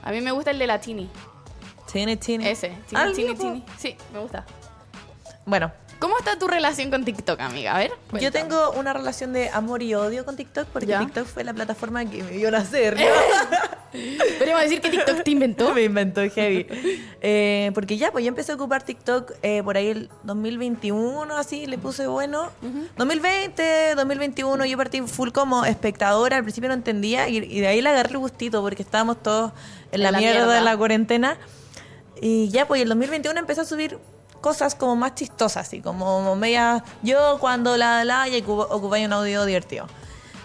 A 0.04 0.12
mí 0.12 0.22
me 0.22 0.32
gusta 0.32 0.52
el 0.52 0.60
de 0.60 0.68
la 0.68 0.80
Tini. 0.82 1.10
Tiene, 1.92 2.18
tiene. 2.18 2.50
Ese, 2.52 2.76
Ah, 2.96 3.06
Tini, 3.14 3.14
Tini, 3.14 3.28
mío, 3.28 3.36
po. 3.36 3.42
Tini. 3.44 3.66
Sí, 3.78 3.96
me 4.14 4.20
gusta. 4.20 4.46
Bueno, 5.46 5.72
¿Cómo 6.00 6.16
está 6.20 6.38
tu 6.38 6.48
relación 6.48 6.92
con 6.92 7.04
TikTok, 7.04 7.40
amiga? 7.40 7.76
A 7.76 7.80
ver. 7.80 7.90
yo 7.90 7.96
cuéntame. 8.12 8.32
tengo 8.32 8.72
una 8.72 8.94
relación 8.94 9.34
de 9.34 9.50
amor 9.50 9.82
y 9.82 9.96
odio 9.96 10.26
con 10.26 10.36
TikTok 10.36 10.68
porque 10.68 10.86
Ya. 10.88 11.00
TikTok 11.00 11.26
fue 11.26 11.44
la 11.44 11.54
plataforma 11.54 12.06
que 12.06 12.22
me 12.22 12.32
vio 12.38 12.52
nacer. 12.52 12.96
¿no? 13.00 13.06
Podríamos 14.38 14.62
decir 14.64 14.80
que 14.80 14.90
TikTok 14.90 15.24
te 15.24 15.32
inventó. 15.32 15.74
me 15.74 15.84
inventó 15.86 16.22
heavy. 16.30 16.68
Eh, 17.22 17.72
porque 17.74 17.98
ya, 17.98 18.12
pues 18.12 18.24
yo 18.24 18.30
empecé 18.30 18.52
a 18.52 18.56
ocupar 18.56 18.84
TikTok 18.84 19.32
eh, 19.42 19.64
por 19.64 19.76
ahí 19.76 19.88
el 19.88 20.10
2021, 20.24 21.36
así, 21.36 21.66
le 21.66 21.80
puse 21.80 22.06
bueno. 22.06 22.52
2020, 22.98 23.96
2021, 23.96 24.66
yo 24.66 24.78
partí 24.78 25.02
full 25.02 25.30
como 25.32 25.66
espectadora, 25.66 26.38
al 26.38 26.44
principio 26.44 26.68
no 26.68 26.76
entendía 26.76 27.28
y, 27.28 27.38
y 27.38 27.60
de 27.62 27.68
ahí 27.68 27.82
le 27.82 27.90
agarré 27.90 28.12
el 28.12 28.18
gustito 28.20 28.62
porque 28.62 28.84
estábamos 28.84 29.24
todos 29.24 29.52
en 29.92 30.04
la, 30.04 30.10
En 30.10 30.14
la 30.14 30.20
mierda, 30.20 30.36
mierda. 30.42 30.54
de 30.56 30.62
la 30.62 30.78
cuarentena. 30.78 31.38
Y 32.22 32.50
ya, 32.50 32.68
pues 32.68 32.82
el 32.84 32.90
2021 32.90 33.40
empecé 33.40 33.62
a 33.62 33.66
subir 33.66 33.98
cosas 34.48 34.76
como 34.76 34.96
más 34.96 35.14
chistosas, 35.16 35.68
así 35.68 35.82
como 35.82 36.36
media... 36.38 36.84
Yo 37.04 37.38
cuando 37.40 37.76
la 37.76 38.06
la 38.06 38.28
y 38.30 38.42
ocup- 38.42 38.68
ocupaba 38.70 39.04
un 39.04 39.12
audio 39.14 39.44
divertido. 39.46 39.88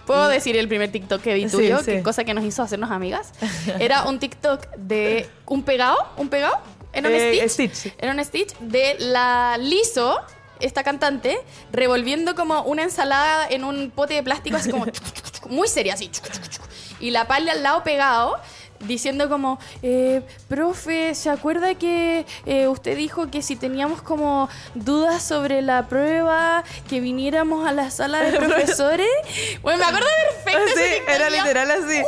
¿Puedo 0.06 0.26
decir 0.26 0.56
el 0.56 0.66
primer 0.66 0.90
TikTok 0.90 1.22
que 1.22 1.34
vi 1.34 1.48
Sí, 1.48 1.56
tuyo? 1.56 1.78
sí. 1.78 1.84
Que 1.92 2.02
cosa 2.02 2.24
que 2.24 2.34
nos 2.34 2.44
hizo 2.44 2.62
hacernos 2.64 2.90
amigas. 2.90 3.30
Era 3.78 4.02
un 4.04 4.18
TikTok 4.18 4.66
de 4.76 5.28
un 5.46 5.62
pegado, 5.62 5.96
un 6.16 6.28
pegado, 6.28 6.58
en 6.92 7.06
un 7.06 7.12
Eh, 7.12 7.48
Stitch. 7.48 7.70
Stitch. 7.74 7.94
Era 7.98 8.10
un 8.12 8.24
Stitch 8.24 8.56
de 8.58 8.96
la 8.98 9.56
Liso, 9.60 10.18
esta 10.58 10.82
cantante, 10.82 11.38
revolviendo 11.70 12.34
como 12.34 12.62
una 12.62 12.82
ensalada 12.82 13.46
en 13.48 13.62
un 13.62 13.92
pote 13.92 14.14
de 14.14 14.22
plástico, 14.24 14.56
así 14.56 14.70
como 14.72 14.86
muy 15.48 15.68
seria, 15.68 15.94
así. 15.94 16.10
Y 16.98 17.10
la 17.10 17.26
pala 17.28 17.52
al 17.52 17.62
lado 17.62 17.84
pegado. 17.84 18.36
Diciendo 18.86 19.28
como, 19.28 19.58
eh, 19.82 20.22
profe, 20.48 21.14
¿se 21.14 21.30
acuerda 21.30 21.74
que 21.74 22.26
eh, 22.46 22.68
usted 22.68 22.96
dijo 22.96 23.30
que 23.30 23.42
si 23.42 23.56
teníamos 23.56 24.02
como 24.02 24.48
dudas 24.74 25.22
sobre 25.22 25.62
la 25.62 25.86
prueba, 25.88 26.64
que 26.88 27.00
viniéramos 27.00 27.66
a 27.66 27.72
la 27.72 27.90
sala 27.90 28.20
de 28.20 28.32
profesores? 28.38 29.06
Bueno, 29.62 29.78
me 29.80 29.84
acuerdo 29.84 30.06
perfecto. 30.44 30.72
Sí, 30.76 31.02
era 31.08 31.30
literal 31.30 31.70
así. 31.70 32.02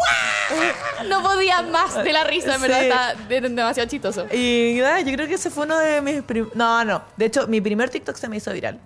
No 1.08 1.22
podía 1.22 1.62
más 1.62 1.94
de 2.02 2.12
la 2.12 2.24
risa, 2.24 2.54
en 2.56 2.60
verdad, 2.62 3.14
Sí. 3.16 3.24
de- 3.28 3.40
demasiado 3.48 3.88
chistoso. 3.88 4.26
Y 4.32 4.76
nada, 4.80 5.00
yo 5.00 5.12
creo 5.12 5.26
que 5.28 5.34
ese 5.34 5.50
fue 5.50 5.64
uno 5.64 5.78
de 5.78 6.00
mis... 6.00 6.22
No, 6.54 6.84
no. 6.84 7.02
De 7.16 7.26
hecho, 7.26 7.46
mi 7.46 7.60
primer 7.60 7.90
TikTok 7.90 8.16
se 8.16 8.28
me 8.28 8.36
hizo 8.36 8.52
viral. 8.52 8.80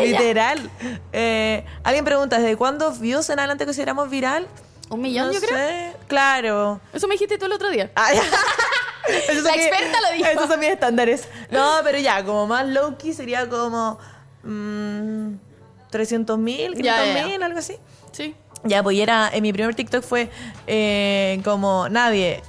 Literal. 0.00 0.70
Eh, 1.12 1.64
alguien 1.84 2.04
pregunta, 2.04 2.38
¿desde 2.38 2.56
cuándo 2.56 2.90
views 2.92 3.28
en 3.30 3.38
adelante 3.38 3.64
consideramos 3.64 4.08
viral? 4.10 4.46
Un 4.90 5.00
millón, 5.02 5.26
No 5.28 5.32
yo 5.32 5.40
creo. 5.40 5.56
sé. 5.56 5.92
Claro. 6.06 6.80
Eso 6.92 7.06
me 7.08 7.14
dijiste 7.14 7.36
tú 7.38 7.46
el 7.46 7.52
otro 7.52 7.70
día. 7.70 7.90
Ah, 7.94 8.10
La 9.42 9.54
experta 9.54 9.98
lo 10.02 10.16
dijo. 10.16 10.28
Esos 10.28 10.48
son 10.48 10.60
mis 10.60 10.68
estándares. 10.70 11.28
No, 11.50 11.76
pero 11.84 11.98
ya, 11.98 12.24
como 12.24 12.46
más 12.46 12.66
low-key 12.66 13.12
sería 13.14 13.48
como... 13.48 13.98
mm, 14.42 15.34
300 15.90 16.38
mil, 16.38 16.74
500 16.74 16.82
Ya, 16.84 17.04
ya, 17.06 17.14
ya. 17.20 17.26
mil, 17.26 17.42
algo 17.42 17.58
así. 17.58 17.76
Sí. 18.12 18.34
Ya, 18.64 18.82
pues 18.82 18.96
y 18.96 19.00
era, 19.02 19.30
en 19.32 19.42
mi 19.42 19.52
primer 19.52 19.74
TikTok 19.74 20.02
fue 20.04 20.28
eh, 20.66 21.40
como 21.44 21.88
nadie, 21.88 22.42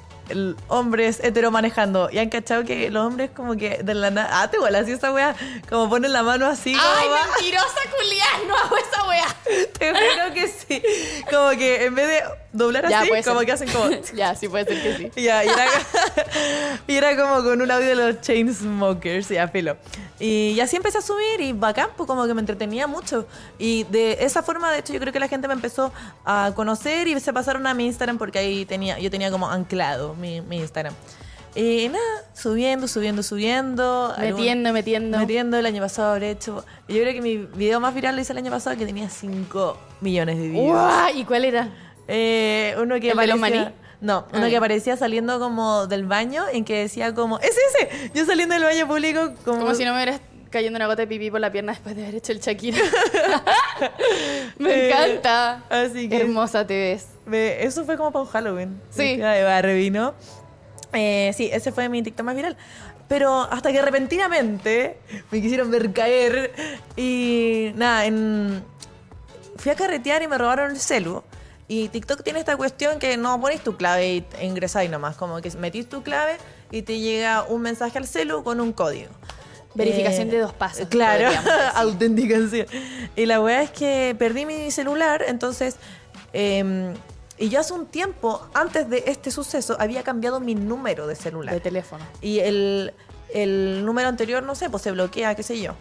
hombres 0.67 1.19
hetero 1.23 1.51
manejando. 1.51 2.09
Y 2.11 2.19
han 2.19 2.29
cachado 2.29 2.63
que 2.63 2.89
los 2.89 3.05
hombres 3.05 3.29
como 3.35 3.55
que 3.55 3.79
de 3.83 3.93
la 3.93 4.11
nada, 4.11 4.41
ah, 4.41 4.49
te 4.49 4.57
igual 4.57 4.75
así 4.75 4.91
esa 4.91 5.11
wea, 5.11 5.35
como 5.69 5.89
ponen 5.89 6.13
la 6.13 6.23
mano 6.23 6.45
así, 6.47 6.73
como 6.73 6.85
Ay, 6.97 7.07
va- 7.09 7.27
mentirosa, 7.35 7.79
culián, 7.97 8.47
no 8.47 8.55
hago 8.57 8.77
esa 8.77 9.07
wea. 9.07 9.35
te 9.79 9.89
juro 9.89 10.33
que 10.33 10.47
sí. 10.47 10.81
Como 11.29 11.49
que 11.51 11.85
en 11.85 11.95
vez 11.95 12.07
de 12.07 12.23
doblar 12.53 12.89
Ya, 12.89 13.01
así, 13.01 13.09
como 13.23 13.39
ser. 13.39 13.45
que 13.45 13.51
hacen 13.51 13.69
como... 13.69 13.89
ya, 14.13 14.35
sí 14.35 14.47
puede 14.47 14.65
ser 14.65 14.81
que 14.81 14.97
sí. 14.97 15.11
Ya, 15.21 15.43
y 15.43 15.49
era, 15.49 15.65
y 16.87 16.95
era 16.95 17.15
como 17.17 17.43
con 17.43 17.61
un 17.61 17.69
audio 17.71 17.87
de 17.89 17.95
los 17.95 18.21
Chainsmokers, 18.21 19.29
ya, 19.29 19.47
filo. 19.47 19.77
Y 20.19 20.59
así 20.59 20.75
empecé 20.75 20.97
a 20.97 21.01
subir 21.01 21.39
y 21.39 21.53
bacán, 21.53 21.89
pues 21.95 22.05
como 22.07 22.27
que 22.27 22.33
me 22.33 22.41
entretenía 22.41 22.87
mucho. 22.87 23.25
Y 23.57 23.83
de 23.85 24.17
esa 24.21 24.43
forma, 24.43 24.71
de 24.71 24.79
hecho, 24.79 24.91
yo 24.93 24.99
creo 24.99 25.13
que 25.13 25.19
la 25.19 25.27
gente 25.29 25.47
me 25.47 25.53
empezó 25.53 25.93
a 26.25 26.51
conocer 26.55 27.07
y 27.07 27.17
se 27.19 27.31
pasaron 27.31 27.65
a 27.67 27.73
mi 27.73 27.85
Instagram 27.85 28.17
porque 28.17 28.39
ahí 28.39 28.65
tenía, 28.65 28.99
yo 28.99 29.09
tenía 29.09 29.31
como 29.31 29.49
anclado 29.49 30.15
mi, 30.15 30.41
mi 30.41 30.57
Instagram. 30.57 30.93
Y 31.55 31.87
nada, 31.89 32.03
subiendo, 32.33 32.87
subiendo, 32.87 33.23
subiendo. 33.23 34.13
Metiendo, 34.19 34.71
metiendo. 34.73 35.17
Metiendo, 35.17 35.57
el 35.57 35.65
año 35.65 35.81
pasado 35.81 36.11
habré 36.11 36.31
hecho... 36.31 36.63
Yo 36.87 36.99
creo 37.01 37.13
que 37.13 37.21
mi 37.21 37.37
video 37.37 37.79
más 37.79 37.95
viral 37.95 38.15
lo 38.15 38.21
hice 38.21 38.33
el 38.33 38.37
año 38.39 38.51
pasado 38.51 38.77
que 38.77 38.85
tenía 38.85 39.09
5 39.09 39.77
millones 40.01 40.37
de 40.37 40.47
views. 40.49 40.69
Uah, 40.71 41.11
¿Y 41.13 41.23
cuál 41.25 41.45
era? 41.45 41.69
Eh, 42.07 42.75
uno 42.81 42.99
que 42.99 43.11
¿El 43.11 43.17
de 43.17 43.27
los 43.27 43.37
aparecía- 43.37 43.63
maní? 43.63 43.75
No, 44.01 44.25
Ah, 44.31 44.37
uno 44.37 44.47
que 44.47 44.55
aparecía 44.57 44.95
saliendo 44.95 45.39
como 45.39 45.85
del 45.87 46.05
baño 46.05 46.45
en 46.51 46.63
que 46.63 46.77
decía 46.83 47.13
como, 47.13 47.37
¡es 47.39 47.51
ese! 47.51 48.11
Yo 48.13 48.25
saliendo 48.25 48.53
del 48.55 48.63
baño 48.63 48.87
público 48.87 49.33
como... 49.43 49.59
Como 49.59 49.75
si 49.75 49.83
no 49.83 49.93
me 49.93 50.01
hubieras 50.03 50.21
cayendo 50.49 50.77
una 50.77 50.87
gota 50.87 51.01
de 51.03 51.07
pipí 51.07 51.29
por 51.29 51.39
la 51.41 51.51
pierna 51.51 51.73
después 51.73 51.95
de 51.95 52.03
haber 52.03 52.15
hecho 52.15 52.31
el 52.31 52.39
Shakira. 52.39 52.77
me 54.57 54.69
Eh, 54.71 54.89
encanta. 54.89 55.63
Así 55.69 56.09
que... 56.09 56.17
Hermosa 56.21 56.65
te 56.65 56.73
ves. 56.77 57.07
me- 57.25 57.63
eso 57.63 57.85
fue 57.85 57.97
como 57.97 58.11
para 58.11 58.23
un 58.23 58.29
Halloween. 58.29 58.81
Sí. 58.89 59.21
Ay, 59.21 59.43
va, 59.43 59.61
revino. 59.61 60.13
Eh, 60.93 61.31
sí, 61.35 61.49
ese 61.51 61.71
fue 61.71 61.87
mi 61.89 62.01
TikTok 62.01 62.25
más 62.25 62.35
viral. 62.35 62.57
Pero 63.07 63.41
hasta 63.51 63.71
que 63.71 63.81
repentinamente 63.81 64.97
me 65.31 65.41
quisieron 65.41 65.71
ver 65.71 65.91
caer 65.93 66.51
y 66.95 67.71
nada, 67.75 68.05
en... 68.05 68.63
fui 69.57 69.71
a 69.71 69.75
carretear 69.75 70.21
y 70.21 70.27
me 70.27 70.37
robaron 70.37 70.71
el 70.71 70.79
celu. 70.79 71.23
Y 71.69 71.87
TikTok 71.89 72.23
tiene 72.23 72.39
esta 72.39 72.57
cuestión 72.57 72.97
que 72.97 73.15
no 73.15 73.39
pones 73.39 73.63
tu 73.63 73.77
clave 73.77 74.15
y 74.15 74.21
te 74.21 74.43
ingresáis 74.43 74.89
nomás, 74.89 75.15
como 75.15 75.39
que 75.39 75.51
metís 75.51 75.87
tu 75.87 76.01
clave 76.01 76.37
y 76.71 76.81
te 76.81 76.99
llega 76.99 77.43
un 77.43 77.61
mensaje 77.61 77.97
al 77.99 78.07
celu 78.07 78.43
con 78.43 78.59
un 78.59 78.73
código. 78.73 79.11
Verificación 79.75 80.29
Eh, 80.29 80.31
de 80.31 80.39
dos 80.39 80.53
pasos, 80.53 80.87
Claro, 80.89 81.29
autenticación. 81.75 82.65
Y 83.15 83.27
la 83.27 83.39
weá 83.39 83.61
es 83.61 83.69
que 83.69 84.15
perdí 84.17 84.45
mi 84.45 84.71
celular, 84.71 85.23
entonces... 85.27 85.75
eh, 86.33 86.91
y 87.41 87.47
yo 87.47 87.61
hace 87.61 87.71
un 87.71 87.85
tiempo, 87.85 88.45
antes 88.53 88.89
de 88.89 89.03
este 89.07 89.31
suceso, 89.31 89.77
había 89.79 90.03
cambiado 90.03 90.41
mi 90.41 90.55
número 90.55 91.07
de 91.07 91.15
celular. 91.15 91.53
De 91.53 91.61
teléfono. 91.61 92.03
Y 92.19 92.39
el, 92.39 92.93
el 93.33 93.85
número 93.85 94.09
anterior, 94.09 94.43
no 94.43 94.55
sé, 94.55 94.69
pues 94.69 94.83
se 94.83 94.91
bloquea, 94.91 95.35
qué 95.35 95.43
sé 95.43 95.57
yo. 95.61 95.73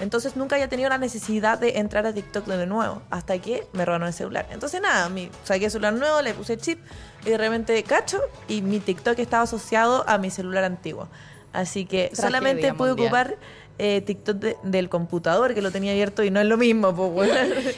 Entonces 0.00 0.36
nunca 0.36 0.56
había 0.56 0.68
tenido 0.68 0.88
la 0.88 0.98
necesidad 0.98 1.58
de 1.58 1.78
entrar 1.78 2.06
a 2.06 2.12
TikTok 2.12 2.46
de 2.46 2.66
nuevo, 2.66 3.02
hasta 3.10 3.38
que 3.38 3.66
me 3.72 3.84
robaron 3.84 4.08
el 4.08 4.14
celular. 4.14 4.46
Entonces 4.50 4.80
nada, 4.80 5.08
mi, 5.08 5.30
saqué 5.44 5.66
el 5.66 5.70
celular 5.70 5.92
nuevo, 5.92 6.22
le 6.22 6.34
puse 6.34 6.54
el 6.54 6.60
chip 6.60 6.78
y 7.24 7.30
de 7.30 7.38
repente 7.38 7.82
cacho 7.82 8.20
y 8.48 8.62
mi 8.62 8.80
TikTok 8.80 9.18
estaba 9.18 9.42
asociado 9.44 10.08
a 10.08 10.18
mi 10.18 10.30
celular 10.30 10.64
antiguo. 10.64 11.08
Así 11.52 11.84
que 11.84 12.08
Tragedia 12.08 12.22
solamente 12.22 12.74
pude 12.74 12.90
mundial. 12.90 13.06
ocupar 13.06 13.36
eh, 13.82 14.02
TikTok 14.02 14.36
de- 14.36 14.56
del 14.62 14.88
computador, 14.88 15.54
que 15.54 15.62
lo 15.62 15.70
tenía 15.70 15.92
abierto 15.92 16.22
y 16.22 16.30
no 16.30 16.38
es 16.40 16.46
lo 16.46 16.56
mismo, 16.58 16.94
pues 16.94 17.10
bueno. 17.32 17.34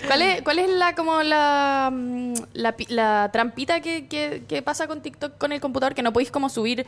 ¿Cuál 0.07 0.23
es, 0.23 0.43
cuál 0.43 0.59
es 0.59 0.69
la 0.69 0.95
como 0.95 1.23
la, 1.23 1.91
mm, 1.93 2.35
la, 2.55 2.75
la 2.89 3.31
trampita 3.33 3.81
que, 3.81 4.09
que- 4.09 4.43
que 4.49 4.63
pasa 4.63 4.87
con 4.89 5.01
TikTok 5.01 5.39
con 5.39 5.53
el 5.53 5.61
computador 5.61 5.95
que 5.95 6.03
no 6.03 6.13
podéis 6.13 6.31
como 6.31 6.49
subir 6.49 6.87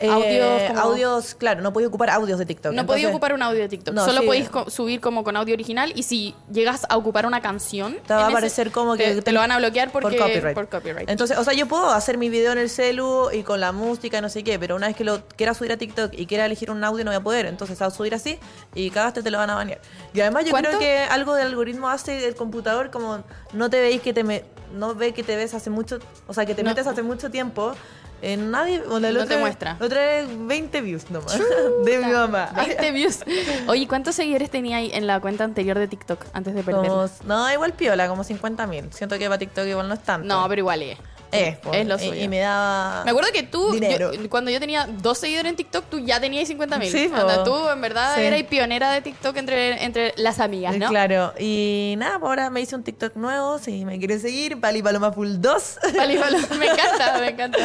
Eh, 0.00 0.08
audios 0.08 0.62
como- 0.68 0.80
audios, 0.80 1.34
claro, 1.34 1.60
no 1.60 1.72
podía 1.72 1.88
ocupar 1.88 2.08
audios 2.10 2.38
de 2.38 2.46
TikTok. 2.46 2.72
No 2.72 2.86
podéis 2.86 3.04
Entonces, 3.06 3.14
ocupar 3.16 3.32
un 3.34 3.42
audio 3.42 3.60
de 3.62 3.68
TikTok. 3.68 3.92
No, 3.94 4.04
Solo 4.04 4.20
sí. 4.20 4.26
podéis 4.26 4.48
co- 4.48 4.70
subir 4.70 5.00
como 5.00 5.24
con 5.24 5.36
audio 5.36 5.54
original 5.54 5.92
y 5.96 6.04
si 6.04 6.36
llegas 6.52 6.86
a 6.88 6.96
ocupar 6.96 7.26
una 7.26 7.40
canción, 7.42 7.96
Te 8.06 8.14
va 8.14 8.20
a 8.20 8.22
ese- 8.28 8.30
aparecer 8.32 8.70
como 8.70 8.96
que 8.96 9.16
te, 9.16 9.22
te 9.22 9.32
lo 9.32 9.40
van 9.40 9.50
a 9.50 9.58
bloquear 9.58 9.90
porque 9.90 10.16
por 10.16 10.26
copyright. 10.28 10.54
por 10.54 10.68
copyright. 10.68 11.10
Entonces, 11.10 11.36
o 11.36 11.42
sea, 11.42 11.52
yo 11.52 11.66
puedo 11.66 11.90
hacer 11.90 12.16
mi 12.16 12.28
video 12.28 12.52
en 12.52 12.58
el 12.58 12.70
celu 12.70 13.30
y 13.32 13.42
con 13.42 13.58
la 13.58 13.72
música 13.72 14.18
y 14.18 14.20
no 14.22 14.28
sé 14.28 14.44
qué, 14.44 14.56
pero 14.56 14.76
una 14.76 14.86
vez 14.86 14.94
que 14.94 15.02
lo 15.02 15.26
quiera 15.36 15.52
subir 15.52 15.72
a 15.72 15.76
TikTok 15.76 16.12
y 16.14 16.26
quiera 16.26 16.46
elegir 16.46 16.70
un 16.70 16.82
audio 16.84 17.04
no 17.04 17.10
voy 17.10 17.16
a 17.18 17.20
poder. 17.20 17.46
Entonces, 17.46 17.82
al 17.82 17.90
subir 17.92 18.14
así 18.14 18.37
y 18.74 18.90
cagaste 18.90 19.22
te 19.22 19.30
lo 19.30 19.38
van 19.38 19.50
a 19.50 19.54
banear. 19.54 19.80
Y 20.14 20.20
además 20.20 20.44
yo 20.44 20.50
¿Cuánto? 20.50 20.68
creo 20.70 20.80
que 20.80 20.98
algo 20.98 21.34
del 21.34 21.48
algoritmo 21.48 21.88
hace 21.88 22.26
el 22.26 22.34
computador 22.34 22.90
como 22.90 23.24
no 23.52 23.70
te 23.70 23.80
veis 23.80 24.00
que 24.02 24.12
te 24.12 24.24
me, 24.24 24.44
no 24.74 24.94
ve 24.94 25.12
que 25.14 25.22
te 25.22 25.36
ves 25.36 25.54
hace 25.54 25.70
mucho, 25.70 25.98
o 26.26 26.34
sea, 26.34 26.44
que 26.46 26.54
te 26.54 26.62
No. 26.62 26.70
metes 26.70 26.86
hace 26.86 27.02
mucho 27.02 27.30
tiempo. 27.30 27.72
eh, 28.20 28.36
nadie, 28.36 28.82
o 28.90 28.98
la- 28.98 29.12
la 29.12 29.18
No 29.20 29.24
otra 29.24 29.36
te 29.36 29.40
muestra. 29.40 29.76
Otra 29.80 30.00
vez 30.00 30.26
20 30.28 30.80
views 30.80 31.08
nomás 31.08 31.38
de 31.84 31.98
mi 31.98 32.12
mamá. 32.12 32.50
20 32.56 32.90
views. 32.90 33.20
Oye, 33.68 33.86
¿cuántos 33.86 34.16
seguidores 34.16 34.50
tenía 34.50 34.78
ahí 34.78 34.90
en 34.92 35.06
la 35.06 35.20
cuenta 35.20 35.44
anterior 35.44 35.78
de 35.78 35.86
TikTok 35.86 36.24
antes 36.32 36.52
de 36.56 36.64
perderla? 36.64 36.88
Como- 36.88 37.08
no, 37.26 37.52
igual 37.52 37.74
piola, 37.74 38.08
como 38.08 38.24
50 38.24 38.66
mil. 38.66 38.92
Siento 38.92 39.16
que 39.20 39.26
para 39.26 39.38
TikTok 39.38 39.66
igual 39.66 39.86
no 39.86 39.94
es 39.94 40.02
tanto. 40.02 40.26
No, 40.26 40.48
pero 40.48 40.58
igual 40.62 40.82
es. 40.82 40.98
Es, 41.32 41.56
po, 41.58 41.72
es 41.72 41.86
lo 41.86 41.98
suyo. 41.98 42.14
Y, 42.14 42.28
me 42.28 42.38
daba. 42.40 43.04
Me 43.04 43.10
acuerdo 43.10 43.30
que 43.32 43.42
tú, 43.42 43.72
Dinero. 43.72 44.12
yo- 44.12 44.30
cuando 44.30 44.50
yo 44.50 44.60
tenía 44.60 44.86
dos 44.86 45.18
seguidores 45.18 45.50
en 45.50 45.56
TikTok, 45.56 45.84
tú 45.90 45.98
ya 45.98 46.20
tenías 46.20 46.48
50 46.48 46.78
mil. 46.78 46.90
Sí, 46.90 47.08
po. 47.08 47.44
tú 47.44 47.68
en 47.68 47.80
verdad 47.80 48.14
Sí. 48.16 48.22
eras 48.22 48.42
pionera 48.44 48.90
de 48.92 49.00
TikTok 49.02 49.36
entre, 49.36 49.84
entre 49.84 50.14
las 50.16 50.40
amigas, 50.40 50.76
¿no? 50.76 50.88
Claro, 50.88 51.34
y 51.38 51.94
nada, 51.98 52.18
pues 52.18 52.28
ahora 52.28 52.50
me 52.50 52.60
hice 52.60 52.74
un 52.76 52.82
TikTok 52.84 53.16
nuevo, 53.16 53.58
si 53.58 53.84
me 53.84 53.98
quieren 53.98 54.20
seguir, 54.20 54.60
Pali 54.60 54.82
Paloma 54.82 55.12
Full 55.12 55.36
2. 55.38 55.78
Vale, 55.96 56.18
vale. 56.18 56.38
Me 56.58 56.66
encanta, 56.66 57.18
me 57.20 57.28
encanta. 57.28 57.58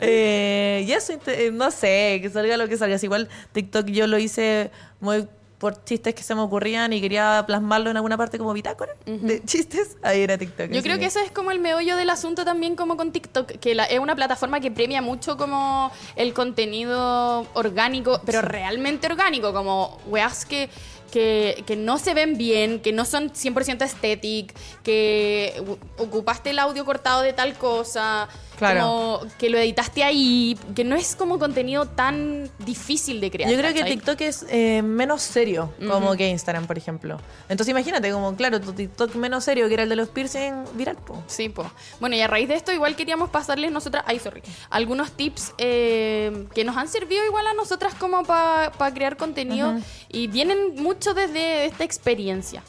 Eh, 0.00 0.84
y 0.86 0.92
eso, 0.92 1.12
eh, 1.26 1.50
no 1.52 1.70
sé, 1.70 2.18
que 2.22 2.30
salga 2.30 2.56
lo 2.56 2.68
que 2.68 2.76
salga. 2.76 2.96
Igual 3.00 3.28
TikTok 3.52 3.86
yo 3.86 4.06
lo 4.06 4.18
hice 4.18 4.70
muy 5.00 5.28
por 5.66 5.82
chistes 5.84 6.14
que 6.14 6.22
se 6.22 6.32
me 6.36 6.42
ocurrían 6.42 6.92
y 6.92 7.00
quería 7.00 7.42
plasmarlo 7.44 7.90
en 7.90 7.96
alguna 7.96 8.16
parte 8.16 8.38
como 8.38 8.52
bitácora 8.52 8.92
de 9.04 9.42
chistes, 9.44 9.96
ahí 10.02 10.20
era 10.20 10.38
TikTok. 10.38 10.70
Yo 10.70 10.80
creo 10.82 10.96
que 11.00 11.06
eso 11.06 11.18
es 11.18 11.32
como 11.32 11.50
el 11.50 11.58
meollo 11.58 11.96
del 11.96 12.08
asunto 12.10 12.44
también 12.44 12.76
como 12.76 12.96
con 12.96 13.10
TikTok, 13.10 13.48
que 13.58 13.74
la- 13.74 13.84
es 13.86 13.98
una 13.98 14.14
plataforma 14.14 14.60
que 14.60 14.70
premia 14.70 15.02
mucho 15.02 15.36
como 15.36 15.90
el 16.14 16.32
contenido 16.34 17.46
orgánico, 17.54 18.20
pero 18.24 18.42
realmente 18.42 19.08
orgánico, 19.08 19.52
como 19.52 19.98
weas 20.06 20.44
que, 20.46 20.68
que, 21.10 21.64
que 21.66 21.74
no 21.74 21.98
se 21.98 22.14
ven 22.14 22.36
bien, 22.38 22.78
que 22.80 22.92
no 22.92 23.04
son 23.04 23.30
100% 23.32 23.82
estétic, 23.84 24.54
que 24.84 25.60
ocupaste 25.98 26.50
el 26.50 26.58
audio 26.60 26.84
cortado 26.84 27.22
de 27.22 27.32
tal 27.32 27.54
cosa, 27.54 28.28
Claro. 28.56 28.80
como 28.80 29.20
que 29.38 29.50
lo 29.50 29.58
editaste 29.58 30.02
ahí, 30.02 30.58
que 30.74 30.84
no 30.84 30.96
es 30.96 31.16
como 31.16 31.38
contenido 31.38 31.86
tan 31.86 32.50
difícil 32.58 33.20
de 33.20 33.30
crear. 33.30 33.50
Yo 33.50 33.56
creo 33.56 33.74
que. 33.74 33.84
TikTok 33.84 34.20
es 34.22 34.46
eh, 34.48 34.82
menos 34.82 35.22
serio 35.22 35.72
como 35.86 36.16
que 36.16 36.28
Instagram, 36.28 36.66
por 36.66 36.78
ejemplo. 36.78 37.18
Entonces 37.48 37.70
imagínate, 37.70 38.10
como 38.10 38.34
claro, 38.34 38.60
tu 38.60 38.72
TikTok 38.72 39.14
menos 39.14 39.44
serio 39.44 39.68
que 39.68 39.74
era 39.74 39.82
el 39.84 39.88
de 39.88 39.96
los 39.96 40.08
piercing 40.08 40.64
viral, 40.74 40.96
po. 40.96 41.22
Sí, 41.26 41.48
pues. 41.48 41.68
Bueno, 42.00 42.16
y 42.16 42.20
a 42.20 42.26
raíz 42.26 42.48
de 42.48 42.54
esto, 42.54 42.72
igual 42.72 42.96
queríamos 42.96 43.30
pasarles 43.30 43.70
nosotras, 43.70 44.04
ay, 44.06 44.18
sorry, 44.18 44.42
algunos 44.70 45.12
tips 45.12 45.52
eh, 45.58 46.46
que 46.54 46.64
nos 46.64 46.76
han 46.76 46.88
servido 46.88 47.24
igual 47.24 47.46
a 47.46 47.54
nosotras 47.54 47.94
como 47.94 48.24
para 48.24 48.94
crear 48.94 49.16
contenido 49.16 49.76
y 50.08 50.26
vienen 50.26 50.76
mucho 50.76 51.14
desde 51.14 51.66
esta 51.66 51.84
experiencia. 51.84 52.62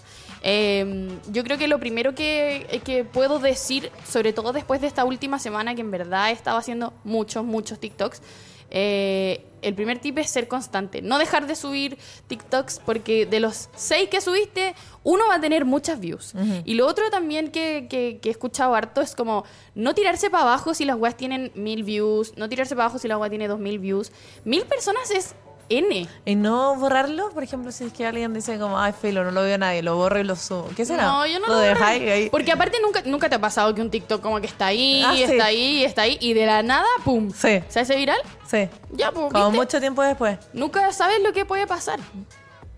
Eh, 0.44 1.10
yo 1.32 1.44
creo 1.44 1.58
que 1.58 1.68
lo 1.68 1.80
primero 1.80 2.14
que, 2.16 2.82
que 2.84 3.04
puedo 3.04 3.40
decir, 3.40 3.92
sobre 4.08 4.34
todo 4.34 4.54
después 4.54 4.82
de 4.82 4.88
esta 4.88 5.04
última 5.06 5.40
semana, 5.40 5.76
que 5.76 5.82
en 5.82 5.92
verdad 5.92 6.30
he 6.30 6.34
estado 6.34 6.58
haciendo 6.58 6.94
muchos, 7.04 7.44
muchos 7.44 7.80
TikToks, 7.80 8.22
eh, 8.70 9.46
el 9.62 9.74
primer 9.76 10.00
tip 10.00 10.18
es 10.18 10.30
ser 10.30 10.48
constante. 10.50 11.02
No 11.02 11.18
dejar 11.20 11.48
de 11.48 11.56
subir 11.56 11.98
TikToks 12.28 12.82
porque 12.86 13.26
de 13.26 13.40
los 13.40 13.70
seis 13.76 14.10
que 14.10 14.20
subiste, 14.22 14.76
uno 15.04 15.24
va 15.30 15.36
a 15.36 15.42
tener 15.42 15.64
muchas 15.66 16.00
views. 16.00 16.34
Y 16.66 16.74
lo 16.76 16.86
otro 16.86 17.10
también 17.10 17.50
que, 17.50 17.88
que- 17.90 18.20
que 18.22 18.28
he 18.30 18.32
escuchado 18.32 18.76
harto 18.76 19.00
es 19.02 19.16
como 19.16 19.46
no 19.74 19.96
tirarse 19.96 20.30
para 20.30 20.44
abajo 20.44 20.74
si 20.74 20.84
las 20.86 20.98
weas 20.98 21.16
tienen 21.16 21.52
mil 21.56 21.84
views, 21.84 22.34
no 22.38 22.50
tirarse 22.50 22.76
para 22.76 22.86
abajo 22.86 23.00
si 23.00 23.08
la 23.08 23.18
wea 23.18 23.30
tiene 23.30 23.48
dos 23.48 23.60
mil 23.60 23.80
views. 23.80 24.12
Mil 24.44 24.64
personas 24.66 25.10
es 25.12 25.34
N. 25.70 26.08
Y 26.26 26.36
no 26.36 26.76
borrarlo, 26.76 27.30
por 27.32 27.44
ejemplo, 27.44 27.72
si 27.72 27.86
es 27.86 27.94
que 27.94 28.06
alguien 28.06 28.34
dice 28.34 28.58
como, 28.58 28.80
ay, 28.80 28.94
filo, 29.00 29.24
no 29.24 29.32
lo 29.32 29.42
veo 29.44 29.56
a 29.56 29.58
nadie, 29.58 29.84
lo 29.84 29.96
borro 29.96 30.20
y 30.20 30.24
lo 30.24 30.36
subo. 30.36 30.70
¿Qué 30.76 30.86
será? 30.86 31.04
No, 31.04 31.26
yo 31.26 31.40
no 31.40 31.48
lo, 31.48 31.54
lo 31.54 31.60
dejáis 31.60 32.10
ahí. 32.10 32.30
Porque 32.30 32.52
aparte 32.52 32.78
nunca, 32.82 33.02
nunca 33.06 33.30
te 33.30 33.36
ha 33.36 33.40
pasado 33.42 33.74
que 33.76 33.82
un 33.82 33.90
TikTok 33.92 34.22
como 34.22 34.40
que 34.40 34.48
está 34.48 34.68
ahí, 34.68 35.04
Ah, 35.06 35.14
sí. 35.16 35.24
está 35.24 35.46
ahí, 35.46 35.84
está 35.84 36.02
ahí, 36.04 36.18
y 36.22 36.34
de 36.34 36.46
la 36.46 36.64
nada, 36.64 36.86
¡pum! 37.04 37.30
Sí. 37.32 37.62
¿Se 37.68 37.80
hace 37.80 37.96
viral? 37.96 38.20
Sí. 38.50 38.70
Ya, 38.92 39.12
pues, 39.12 39.32
Como 39.32 39.46
¿viste? 39.46 39.58
mucho 39.58 39.80
tiempo 39.80 40.02
después. 40.04 40.38
Nunca 40.54 40.92
sabes 40.94 41.20
lo 41.22 41.34
que 41.34 41.46
puede 41.46 41.68
pasar. 41.68 42.00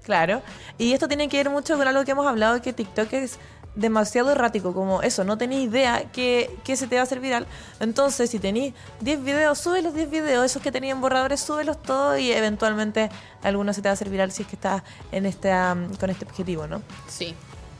Claro. 0.04 0.42
Y 0.78 0.94
esto 0.94 1.08
tiene 1.08 1.30
que 1.30 1.38
ver 1.38 1.50
mucho 1.50 1.78
con 1.78 1.88
algo 1.88 2.04
que 2.04 2.12
hemos 2.12 2.26
hablado, 2.26 2.62
que 2.62 2.74
TikTok 2.74 3.14
es 3.14 3.38
demasiado 3.80 4.32
errático, 4.32 4.74
como 4.74 5.02
eso, 5.02 5.24
no 5.24 5.38
tenéis 5.38 5.70
idea 5.70 6.12
que, 6.12 6.56
que 6.64 6.76
se 6.76 6.88
te 6.88 6.96
va 6.96 7.02
a 7.02 7.04
hacer 7.04 7.20
viral. 7.20 7.48
Entonces, 7.80 8.30
si 8.30 8.40
tenéis 8.40 8.74
10 9.02 9.24
videos, 9.24 9.58
sube 9.58 9.82
los 9.82 9.94
10 9.94 10.10
videos, 10.10 10.46
esos 10.46 10.62
que 10.62 10.72
tenían 10.72 11.02
borradores, 11.02 11.40
súbelos 11.40 11.82
todos 11.82 12.20
y 12.20 12.32
eventualmente 12.32 13.10
alguno 13.42 13.74
se 13.74 13.82
te 13.82 13.88
va 13.88 13.92
a 13.92 13.94
hacer 13.94 14.10
viral 14.10 14.32
si 14.32 14.44
es 14.44 14.48
que 14.48 14.56
estás 14.56 14.84
en 15.12 15.26
este, 15.26 15.52
con 16.00 16.10
este 16.10 16.26
objetivo, 16.26 16.68
¿no? 16.68 16.82
Sí. 17.08 17.36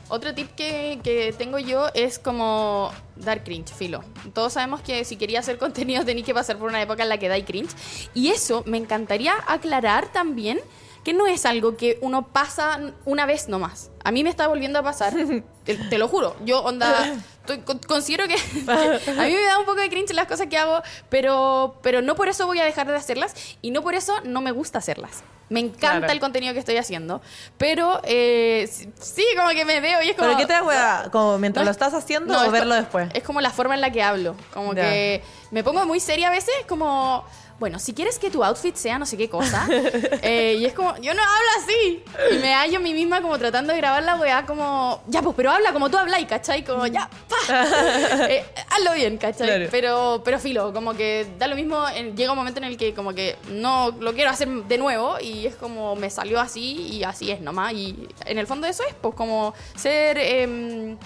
Otro 0.08 0.34
tip 0.34 0.50
que, 0.56 0.98
que 1.04 1.32
tengo 1.38 1.60
yo 1.60 1.86
es 1.94 2.18
como 2.18 2.90
dar 3.14 3.44
cringe, 3.44 3.72
filo. 3.72 4.02
Todos 4.34 4.54
sabemos 4.54 4.80
que 4.80 5.04
si 5.04 5.16
quería 5.16 5.38
hacer 5.38 5.56
contenido 5.56 6.04
tenéis 6.04 6.26
que 6.26 6.34
pasar 6.34 6.56
por 6.58 6.68
una 6.68 6.82
época 6.82 7.04
en 7.04 7.08
la 7.10 7.18
que 7.18 7.28
dais 7.28 7.44
cringe. 7.44 7.70
Y 8.12 8.30
eso 8.30 8.64
me 8.66 8.76
encantaría 8.76 9.34
aclarar 9.46 10.10
también 10.10 10.58
que 11.04 11.12
no 11.14 11.26
es 11.26 11.46
algo 11.46 11.76
que 11.76 11.98
uno 12.02 12.28
pasa 12.28 12.78
una 13.04 13.26
vez 13.26 13.48
nomás. 13.48 13.90
A 14.04 14.10
mí 14.12 14.22
me 14.24 14.30
está 14.30 14.46
volviendo 14.48 14.78
a 14.78 14.82
pasar. 14.82 15.12
te, 15.64 15.74
te 15.76 15.98
lo 15.98 16.08
juro. 16.08 16.36
Yo, 16.44 16.62
onda, 16.62 17.14
considero 17.88 18.24
que, 18.28 18.34
a 18.70 19.22
mí 19.24 19.32
me 19.32 19.42
da 19.42 19.58
un 19.58 19.64
poco 19.64 19.80
de 19.80 19.88
cringe 19.88 20.12
las 20.12 20.26
cosas 20.26 20.46
que 20.48 20.56
hago, 20.58 20.82
pero, 21.08 21.78
pero 21.82 22.02
no 22.02 22.14
por 22.14 22.28
eso 22.28 22.46
voy 22.46 22.60
a 22.60 22.64
dejar 22.64 22.86
de 22.86 22.96
hacerlas 22.96 23.34
y 23.62 23.70
no 23.70 23.82
por 23.82 23.94
eso 23.94 24.14
no 24.24 24.40
me 24.40 24.52
gusta 24.52 24.78
hacerlas. 24.78 25.22
Me 25.48 25.58
encanta 25.58 25.98
Claro. 25.98 26.12
el 26.12 26.20
contenido 26.20 26.52
que 26.52 26.60
estoy 26.60 26.76
haciendo, 26.76 27.20
pero 27.58 28.00
eh, 28.04 28.68
sí, 29.00 29.24
como 29.36 29.48
que 29.50 29.64
me 29.64 29.80
veo 29.80 30.00
y 30.00 30.10
es 30.10 30.16
como... 30.16 30.28
¿Pero 30.28 30.38
qué 30.38 30.46
te 30.46 30.52
da 30.52 30.62
hueá? 30.62 31.08
¿Como 31.10 31.38
mientras 31.38 31.62
No 31.62 31.66
lo 31.66 31.70
es- 31.72 31.76
estás 31.76 31.92
haciendo 31.92 32.32
no, 32.32 32.40
o 32.42 32.44
es 32.44 32.52
verlo 32.52 32.74
después? 32.76 33.08
Es 33.14 33.24
como 33.24 33.40
la 33.40 33.50
forma 33.50 33.74
en 33.74 33.80
la 33.80 33.90
que 33.90 34.00
hablo. 34.00 34.36
Como 34.54 34.74
Ya. 34.74 34.82
que 34.82 35.24
me 35.50 35.64
pongo 35.64 35.84
muy 35.86 35.98
seria 35.98 36.28
a 36.28 36.30
veces, 36.30 36.54
como, 36.68 37.24
bueno, 37.60 37.78
si 37.78 37.92
quieres 37.92 38.18
que 38.18 38.30
tu 38.30 38.42
outfit 38.42 38.74
sea 38.74 38.98
no 38.98 39.04
sé 39.04 39.18
qué 39.18 39.28
cosa. 39.28 39.68
eh, 40.22 40.56
y 40.58 40.64
es 40.64 40.72
como, 40.72 40.96
yo 40.96 41.12
no 41.12 41.20
hablo 41.22 41.48
así. 41.58 42.02
Y 42.32 42.38
me 42.38 42.54
hallo 42.54 42.78
a 42.78 42.80
mí 42.80 42.94
misma 42.94 43.20
como 43.20 43.38
tratando 43.38 43.74
de 43.74 43.78
grabar 43.78 44.02
la 44.02 44.16
weá, 44.16 44.46
como, 44.46 45.02
ya, 45.08 45.20
pues, 45.20 45.36
pero 45.36 45.50
habla 45.50 45.70
como 45.74 45.90
tú 45.90 45.98
hablas, 45.98 46.24
¿cachai? 46.24 46.64
Como, 46.64 46.86
ya, 46.86 47.08
pa. 47.28 47.36
Eh, 48.30 48.44
hazlo 48.70 48.94
bien, 48.94 49.18
¿cachai? 49.18 49.46
Claro. 49.46 49.66
Pero, 49.70 50.22
pero 50.24 50.38
filo, 50.38 50.72
como 50.72 50.94
que 50.94 51.26
da 51.38 51.46
lo 51.46 51.54
mismo. 51.54 51.84
llega 52.16 52.32
un 52.32 52.38
momento 52.38 52.60
en 52.60 52.64
el 52.64 52.78
que, 52.78 52.94
como 52.94 53.12
que 53.12 53.36
no 53.50 53.90
lo 54.00 54.14
quiero 54.14 54.30
hacer 54.30 54.48
de 54.48 54.78
nuevo 54.78 55.18
y 55.20 55.46
es 55.46 55.54
como 55.54 55.96
me 55.96 56.08
salió 56.08 56.40
así 56.40 56.88
y 56.88 57.04
así 57.04 57.30
es 57.30 57.42
nomás. 57.42 57.74
Y 57.74 58.08
en 58.24 58.38
el 58.38 58.46
fondo 58.46 58.66
eso 58.66 58.82
es, 58.88 58.94
pues, 58.94 59.14
como 59.14 59.52
ser. 59.76 60.16
em, 60.18 60.96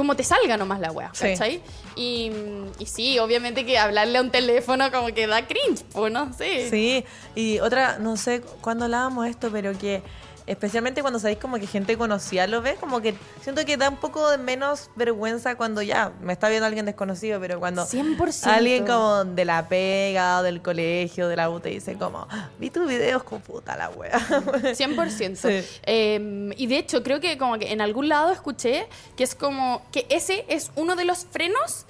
como 0.00 0.16
te 0.16 0.24
salga 0.24 0.56
nomás 0.56 0.80
la 0.80 0.90
Sí. 1.12 1.24
¿cachai? 1.24 1.60
Y, 1.94 2.32
y 2.78 2.86
sí, 2.86 3.18
obviamente 3.18 3.66
que 3.66 3.76
hablarle 3.76 4.16
a 4.16 4.22
un 4.22 4.30
teléfono 4.30 4.90
como 4.90 5.08
que 5.08 5.26
da 5.26 5.46
cringe, 5.46 5.82
pues 5.92 6.10
no 6.10 6.32
sé. 6.32 6.70
Sí, 6.70 7.04
y 7.34 7.58
otra, 7.58 7.98
no 7.98 8.16
sé 8.16 8.40
cuándo 8.62 8.86
hablábamos 8.86 9.26
esto, 9.28 9.50
pero 9.52 9.76
que 9.76 10.02
especialmente 10.50 11.00
cuando 11.00 11.18
sabéis 11.18 11.38
como 11.38 11.58
que 11.58 11.66
gente 11.66 11.96
conocida 11.96 12.46
lo 12.46 12.60
ve, 12.62 12.74
como 12.74 13.00
que 13.00 13.14
siento 13.40 13.64
que 13.64 13.76
da 13.76 13.88
un 13.88 13.96
poco 13.96 14.30
de 14.30 14.38
menos 14.38 14.90
vergüenza 14.96 15.54
cuando 15.56 15.80
ya 15.82 16.12
me 16.20 16.32
está 16.32 16.48
viendo 16.48 16.66
alguien 16.66 16.86
desconocido, 16.86 17.40
pero 17.40 17.58
cuando 17.60 17.84
100%. 17.86 18.46
alguien 18.50 18.86
como 18.86 19.24
de 19.24 19.44
la 19.44 19.68
pega 19.68 20.40
o 20.40 20.42
del 20.42 20.60
colegio, 20.62 21.28
de 21.28 21.36
la 21.36 21.48
U, 21.50 21.60
te 21.60 21.68
dice 21.70 21.94
como, 21.94 22.26
"Ah, 22.30 22.48
vi 22.58 22.70
tus 22.70 22.88
videos 22.88 23.22
con 23.22 23.40
puta 23.40 23.76
la 23.76 23.90
wea. 23.90 24.12
100%. 24.74 25.36
Sí. 25.36 25.78
Eh, 25.84 26.50
y 26.56 26.66
de 26.66 26.78
hecho, 26.78 27.02
creo 27.02 27.20
que 27.20 27.38
como 27.38 27.58
que 27.58 27.72
en 27.72 27.80
algún 27.80 28.08
lado 28.08 28.30
escuché 28.30 28.86
que 29.16 29.24
es 29.24 29.34
como 29.34 29.82
que 29.92 30.06
ese 30.10 30.44
es 30.48 30.70
uno 30.76 30.96
de 30.96 31.04
los 31.04 31.26
frenos 31.30 31.86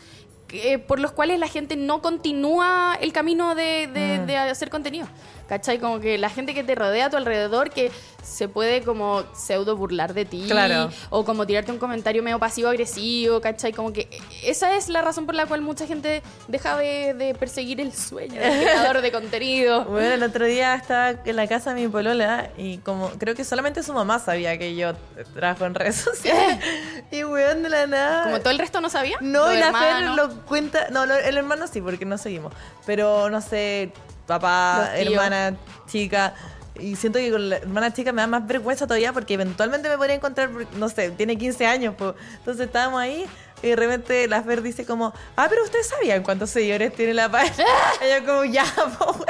que- 0.49 0.79
por 0.81 0.99
los 0.99 1.13
cuales 1.13 1.39
la 1.39 1.47
gente 1.49 1.77
no 1.77 2.03
continúa 2.03 2.99
el 3.01 3.13
camino 3.13 3.55
de, 3.55 3.87
de- 3.87 4.19
Mm. 4.19 4.27
de 4.27 4.37
hacer 4.37 4.69
contenido. 4.69 5.07
¿Cachai? 5.51 5.81
Como 5.81 5.99
que 5.99 6.17
la 6.17 6.31
gente 6.31 6.55
que 6.55 6.63
te 6.63 6.77
rodea 6.77 7.07
a 7.07 7.11
tu 7.11 7.17
alrededor 7.17 7.71
que 7.71 7.91
se 8.23 8.49
puede 8.49 8.83
como 8.83 9.25
pseudo 9.35 9.77
burlar 9.77 10.15
de 10.15 10.25
ti. 10.25 10.45
Claro. 10.49 10.91
O 11.11 11.25
como 11.25 11.45
tirarte 11.45 11.73
un 11.73 11.79
comentario 11.79 12.23
medio 12.23 12.39
pasivo-agresivo, 12.39 13.41
¿cachai? 13.41 13.73
Como 13.73 13.93
que 13.93 14.09
esa 14.45 14.77
es 14.77 14.89
la 14.89 15.03
razón 15.03 15.27
por 15.27 15.35
la 15.35 15.47
cual 15.47 15.61
mucha 15.61 15.89
gente 15.89 16.23
deja 16.47 16.77
de, 16.77 17.15
de 17.15 17.35
perseguir 17.35 17.81
el 17.81 17.93
sueño 17.93 18.41
del 18.41 18.63
creador 18.63 19.01
de 19.03 19.11
contenido. 19.11 19.85
Bueno, 19.91 20.15
el 20.15 20.23
otro 20.23 20.47
día 20.47 20.77
estaba 20.77 21.11
en 21.25 21.35
la 21.35 21.49
casa 21.49 21.75
de 21.75 21.81
mi 21.81 21.89
polola 21.89 22.51
y 22.57 22.79
como 22.79 23.09
creo 23.19 23.35
que 23.35 23.45
solamente 23.45 23.83
su 23.83 23.93
mamá 23.93 24.21
sabía 24.21 24.57
que 24.57 24.77
yo 24.77 24.93
trabajo 25.35 25.65
en 25.67 25.75
redes 25.75 25.97
sociales. 26.11 26.65
y 27.11 27.25
weón, 27.25 27.65
de 27.65 27.71
la 27.71 27.87
nada. 27.89 28.23
Como 28.23 28.39
todo 28.39 28.51
el 28.51 28.59
resto 28.61 28.81
no 28.81 28.89
sabía. 28.89 29.17
No, 29.21 29.53
y 29.53 29.59
la 29.59 29.73
Fer 29.73 30.11
lo 30.11 30.31
cuenta. 30.47 30.87
No, 30.91 31.07
lo- 31.07 31.17
el 31.17 31.37
hermano 31.37 31.67
sí, 31.67 31.81
porque 31.81 32.05
no 32.05 32.19
seguimos. 32.19 32.53
Pero 32.87 33.29
no 33.31 33.41
sé, 33.41 33.93
papá, 34.31 34.93
hermana, 34.97 35.57
chica. 35.87 36.35
Y 36.79 36.97
siento 36.97 37.19
que 37.19 37.31
con 37.31 37.51
la 37.51 37.57
hermana 37.57 37.93
chica 37.93 38.13
me 38.13 38.23
da 38.23 38.27
más 38.27 38.47
vergüenza 38.47 38.87
todavía 38.87 39.13
porque 39.13 39.35
eventualmente 39.35 39.89
me 39.89 39.97
podría 39.99 40.15
encontrar, 40.17 40.51
no 40.77 40.89
sé, 40.89 41.11
tiene 41.11 41.37
15 41.37 41.67
años. 41.67 41.95
pues. 41.99 42.15
Entonces 42.39 42.67
estábamos 42.67 43.01
ahí 43.01 43.27
y 43.63 43.69
de 43.69 43.77
repente 43.77 44.27
la 44.29 44.43
Fer 44.43 44.63
dice 44.63 44.87
como, 44.87 45.13
ah, 45.37 45.47
pero 45.51 45.63
ustedes 45.63 45.89
sabían 45.89 46.23
cuántos 46.23 46.51
seguidores 46.51 46.95
tiene 46.95 47.13
la 47.13 47.31
página. 47.31 47.67
y 48.01 48.21
yo 48.21 48.27
como, 48.27 48.45
ya, 48.45 48.65
po, 48.99 49.13
weón". 49.13 49.27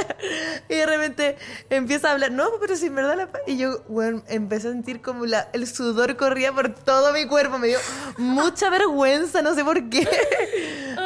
Y 0.69 0.75
de 0.77 0.87
repente 0.87 1.37
empieza 1.71 2.11
a 2.11 2.13
hablar, 2.13 2.31
no, 2.31 2.49
pero 2.61 2.77
si 2.77 2.87
en 2.87 2.95
verdad 2.95 3.17
la 3.17 3.27
página. 3.27 3.53
Y 3.53 3.59
yo, 3.59 3.83
bueno, 3.89 4.23
empecé 4.29 4.69
a 4.69 4.73
sentir 4.73 5.01
como 5.01 5.27
la, 5.27 5.49
el 5.53 5.67
sudor 5.67 6.17
corría 6.17 6.53
por 6.53 6.73
todo 6.73 7.13
mi 7.13 7.27
cuerpo. 7.27 7.59
Me 7.59 7.69
dio 7.69 7.79
mucha 8.19 8.71
vergüenza, 8.71 9.43
no 9.43 9.55
sé 9.55 9.65
por 9.65 9.89
qué. 9.89 10.09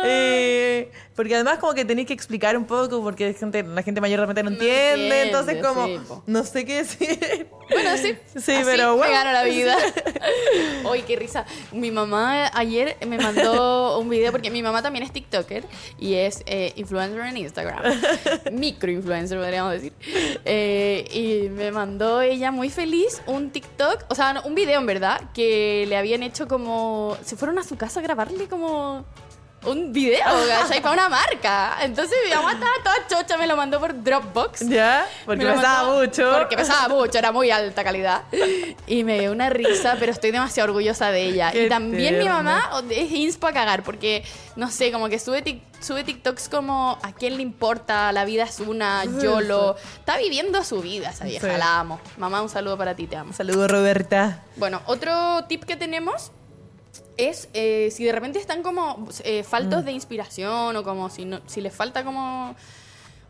Eh, 0.07 0.91
porque 1.15 1.35
además 1.35 1.59
como 1.59 1.75
que 1.75 1.85
tenéis 1.85 2.09
que 2.09 2.15
explicar 2.15 2.57
un 2.57 2.65
poco 2.65 3.03
porque 3.03 3.33
gente, 3.35 3.63
la 3.63 3.83
gente 3.83 4.01
mayor 4.01 4.21
de 4.21 4.27
repente 4.27 4.43
no 4.43 4.51
entiende, 4.51 4.93
entiende, 4.93 5.23
entonces 5.23 5.63
como 5.65 5.87
sí, 5.87 6.01
no 6.27 6.45
sé 6.45 6.65
qué 6.65 6.77
decir. 6.77 7.47
Bueno, 7.71 7.97
sí. 7.97 8.17
Sí, 8.35 8.53
Así 8.53 8.65
pero 8.65 8.91
me 8.91 8.97
bueno. 8.97 9.13
gano 9.13 9.33
la 9.33 9.45
vida. 9.45 9.77
Uy, 10.91 11.03
qué 11.03 11.17
risa. 11.17 11.47
Mi 11.73 11.91
mamá 11.91 12.51
ayer 12.53 12.97
me 13.07 13.17
mandó 13.17 13.99
un 13.99 14.09
video 14.09 14.33
porque 14.33 14.51
mi 14.51 14.63
mamá 14.63 14.83
también 14.83 15.05
es 15.05 15.13
TikToker 15.13 15.65
y 15.99 16.15
es 16.15 16.43
eh, 16.47 16.73
influencer 16.77 17.21
en 17.21 17.37
Instagram. 17.37 17.81
Microinfluencer, 18.53 19.39
podríamos 19.39 19.73
decir. 19.73 19.93
Eh, 20.45 21.09
y 21.13 21.49
me 21.49 21.71
mandó 21.71 22.21
ella 22.21 22.51
muy 22.51 22.71
feliz 22.71 23.23
un 23.27 23.51
TikTok, 23.51 24.05
o 24.09 24.15
sea, 24.15 24.33
no, 24.33 24.43
un 24.43 24.55
video 24.55 24.81
en 24.81 24.87
verdad, 24.87 25.21
que 25.33 25.87
le 25.89 25.97
habían 25.97 26.23
hecho 26.23 26.49
como. 26.49 27.17
Se 27.25 27.37
fueron 27.37 27.59
a 27.59 27.65
su 27.65 27.77
casa 27.77 28.01
a 28.01 28.03
grabarle 28.03 28.47
como. 28.47 29.05
Un 29.67 29.93
video, 29.93 30.25
¿cachai? 30.49 30.81
Para 30.83 30.93
una 30.95 31.09
marca. 31.09 31.79
Entonces 31.83 32.17
mi 32.29 32.35
mamá 32.35 32.53
estaba 32.53 32.73
toda 32.83 33.07
chocha, 33.23 33.37
me 33.39 33.47
lo 33.47 33.57
mandó 33.57 33.81
por 33.81 34.03
Dropbox. 34.03 34.69
¿Ya? 34.69 35.07
Porque 35.25 35.45
Me 35.45 35.53
pesaba 35.53 35.95
mucho. 35.95 36.31
Porque 36.33 36.57
pesaba 36.57 36.89
mucho, 36.89 37.19
era 37.19 37.33
muy 37.33 37.51
alta 37.51 37.83
calidad. 37.85 38.23
Y 38.87 39.05
me 39.05 39.19
dio 39.21 39.33
una 39.33 39.49
risa, 39.51 39.97
pero 39.99 40.13
estoy 40.13 40.31
demasiado 40.31 40.69
orgullosa 40.71 41.11
de 41.11 41.23
ella. 41.23 41.51
Qué 41.53 41.67
y 41.67 41.69
también 41.69 42.15
mi 42.15 42.21
tierna. 42.25 42.43
mamá 42.43 42.71
es 42.91 43.11
inspo 43.13 43.47
a 43.47 43.53
cagar, 43.53 43.83
porque, 43.83 44.25
no 44.57 44.71
sé, 44.71 44.93
como 44.93 45.09
que 45.09 45.19
sube, 45.19 45.43
tic- 45.45 45.63
sube 45.81 46.05
TikToks 46.05 46.49
como 46.49 46.99
a 47.03 47.13
quién 47.13 47.37
le 47.37 47.43
importa, 47.43 48.13
la 48.13 48.25
vida 48.25 48.45
es 48.45 48.61
una, 48.61 49.05
YOLO. 49.05 49.77
Está 49.99 50.19
viviendo 50.19 50.63
su 50.65 50.81
vida 50.83 51.11
esa 51.11 51.25
vieja, 51.25 51.51
Sí. 51.53 51.59
la 51.59 51.81
amo. 51.81 52.01
Mamá, 52.19 52.43
un 52.43 52.49
saludo 52.49 52.77
para 52.77 52.95
ti, 52.95 53.07
te 53.07 53.17
amo. 53.17 53.33
Saludos, 53.33 53.71
Roberta. 53.71 54.43
Bueno, 54.57 54.83
otro 54.87 55.45
tip 55.49 55.65
que 55.65 55.77
tenemos 55.77 56.33
es 57.17 57.49
eh, 57.55 57.91
si 57.93 58.05
de 58.05 58.13
repente 58.13 58.39
están 58.39 58.63
como 58.63 59.07
eh, 59.25 59.43
faltos 59.45 59.83
Mm. 59.83 59.87
de 59.87 59.93
inspiración 59.93 60.77
o 60.77 60.83
como 60.83 61.11
si, 61.11 61.25
no, 61.25 61.41
si 61.47 61.61
les 61.61 61.75
falta 61.75 62.05
como 62.05 62.55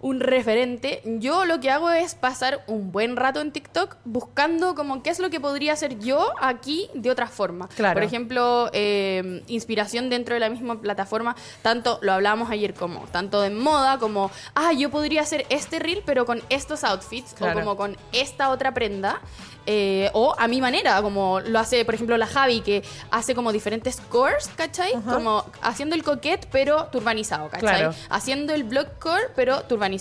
un 0.04 0.20
referente, 0.20 1.00
yo 1.04 1.46
lo 1.46 1.60
que 1.60 1.70
hago 1.70 1.90
es 1.90 2.14
pasar 2.14 2.62
un 2.66 2.92
buen 2.92 3.16
rato 3.16 3.40
en 3.40 3.52
TikTok 3.52 3.96
buscando 4.04 4.74
como 4.74 5.02
qué 5.02 5.08
es 5.08 5.18
lo 5.18 5.30
que 5.30 5.40
podría 5.40 5.72
hacer 5.72 5.98
yo 5.98 6.30
aquí 6.42 6.90
de 6.92 7.10
otra 7.10 7.26
forma. 7.26 7.68
Claro. 7.68 7.94
Por 7.94 8.02
ejemplo, 8.02 8.68
eh, 8.74 9.42
inspiración 9.46 10.10
dentro 10.10 10.34
de 10.34 10.40
la 10.40 10.50
misma 10.50 10.78
plataforma, 10.78 11.34
tanto 11.62 11.98
lo 12.02 12.12
hablábamos 12.12 12.50
ayer 12.50 12.74
como, 12.74 13.00
tanto 13.12 13.40
de 13.40 13.48
moda 13.48 13.96
como, 13.98 14.30
ah, 14.54 14.74
yo 14.74 14.90
podría 14.90 15.22
hacer 15.22 15.46
este 15.48 15.78
reel 15.78 16.02
pero 16.04 16.26
con 16.26 16.42
estos 16.50 16.84
outfits 16.84 17.32
Claro. 17.32 17.58
o 17.58 17.60
como 17.62 17.76
con 17.78 17.96
esta 18.12 18.50
otra 18.50 18.74
prenda. 18.74 19.22
eh, 19.66 20.10
o 20.12 20.34
a 20.38 20.46
mi 20.46 20.60
manera, 20.60 21.00
como 21.00 21.40
lo 21.40 21.58
hace, 21.58 21.86
por 21.86 21.94
ejemplo, 21.94 22.18
la 22.18 22.26
Javi, 22.26 22.60
que 22.60 22.82
hace 23.10 23.34
como 23.34 23.50
diferentes 23.50 23.98
cores, 24.10 24.50
¿cachai? 24.54 24.92
Como 25.06 25.42
haciendo 25.62 25.94
el 25.96 26.02
coquet, 26.02 26.46
pero 26.52 26.88
turbanizado, 26.92 27.48
¿cachai? 27.48 27.78
Claro. 27.78 27.94
Haciendo 28.10 28.52
el 28.52 28.64
block 28.64 28.98
core, 28.98 29.30
pero 29.34 29.62
turbanizado. 29.62 29.93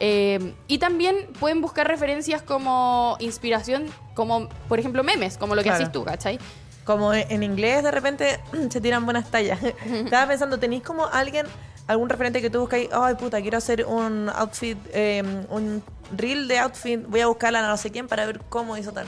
Eh, 0.00 0.54
y 0.68 0.78
también 0.78 1.28
pueden 1.40 1.60
buscar 1.60 1.86
referencias 1.88 2.42
como 2.42 3.16
inspiración, 3.20 3.86
como 4.14 4.48
por 4.68 4.78
ejemplo 4.78 5.02
memes, 5.04 5.36
como 5.38 5.54
lo 5.54 5.62
que 5.62 5.68
Claro. 5.68 5.82
haces 5.84 5.92
tú, 5.92 6.04
¿cachai? 6.04 6.38
Como 6.84 7.12
en 7.12 7.42
inglés 7.42 7.82
de 7.82 7.90
repente 7.90 8.40
se 8.70 8.80
tiran 8.80 9.04
buenas 9.04 9.30
tallas. 9.30 9.58
Estaba 9.62 10.26
pensando, 10.28 10.58
¿tenéis 10.58 10.82
como 10.82 11.06
alguien, 11.06 11.46
algún 11.88 12.08
referente 12.08 12.40
que 12.40 12.50
tú 12.50 12.60
buscáis? 12.60 12.88
Ay, 12.92 13.14
puta, 13.16 13.40
quiero 13.42 13.58
hacer 13.58 13.84
un 13.86 14.28
outfit, 14.34 14.78
eh, 14.92 15.22
un 15.50 15.82
reel 16.16 16.46
de 16.46 16.58
outfit, 16.60 17.04
voy 17.08 17.20
a 17.22 17.26
buscarla 17.26 17.58
a 17.64 17.68
no 17.68 17.76
sé 17.76 17.90
quién 17.90 18.06
para 18.06 18.24
ver 18.26 18.40
cómo 18.48 18.76
hizo 18.76 18.92
tal. 18.92 19.06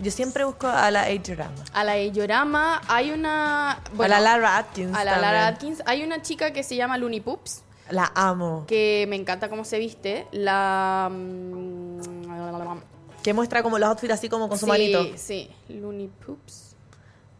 Yo 0.00 0.12
siempre 0.12 0.44
busco 0.44 0.68
a 0.68 0.92
la 0.92 1.02
Age 1.02 1.36
A 1.72 1.82
la 1.82 1.96
Eyorama 1.96 2.80
hay 2.86 3.10
una... 3.10 3.72
a 3.72 4.08
la 4.08 4.20
Lara 4.20 4.56
Atkins. 4.58 4.96
a 4.96 5.02
la 5.04 5.18
Lara 5.18 5.22
también. 5.50 5.54
Atkins. 5.74 5.82
Hay 5.86 6.04
una 6.04 6.22
chica 6.22 6.52
que 6.52 6.62
se 6.62 6.76
llama 6.76 6.96
Looney 6.98 7.20
Poops, 7.20 7.64
La 7.90 8.12
amo. 8.14 8.64
que 8.66 9.06
me 9.08 9.16
encanta 9.16 9.48
cómo 9.48 9.64
se 9.64 9.78
viste. 9.78 10.26
La... 10.32 11.10
mm, 11.12 11.98
Que 13.22 13.32
muestra 13.34 13.62
como 13.62 13.78
los 13.78 13.88
outfits 13.88 14.12
así 14.12 14.28
como 14.28 14.48
con 14.48 14.58
su 14.58 14.66
sí, 14.66 14.70
manito. 14.70 15.06
Sí, 15.16 15.50
Looney 15.68 16.08
Poops. 16.24 16.76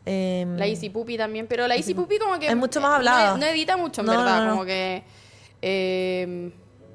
Em, 0.05 0.57
La 0.57 0.67
Easy 0.67 0.89
Puppy 0.89 1.19
también, 1.19 1.47
pero 1.47 1.67
la 1.69 1.77
Easy 1.77 1.93
Puppy 1.95 2.19
como 2.19 2.39
que... 2.39 2.49
Es 2.49 2.57
mucho 2.57 2.81
más 2.81 2.91
no- 2.91 2.97
hablada. 2.97 3.37
No, 3.37 3.45
edita 3.47 3.77
mucho, 3.77 4.01
en 4.01 4.07
No, 4.07 4.13
verdad, 4.13 4.45
no, 4.47 4.51
como 4.53 4.65
que... 4.65 5.03
eh, 5.61 6.51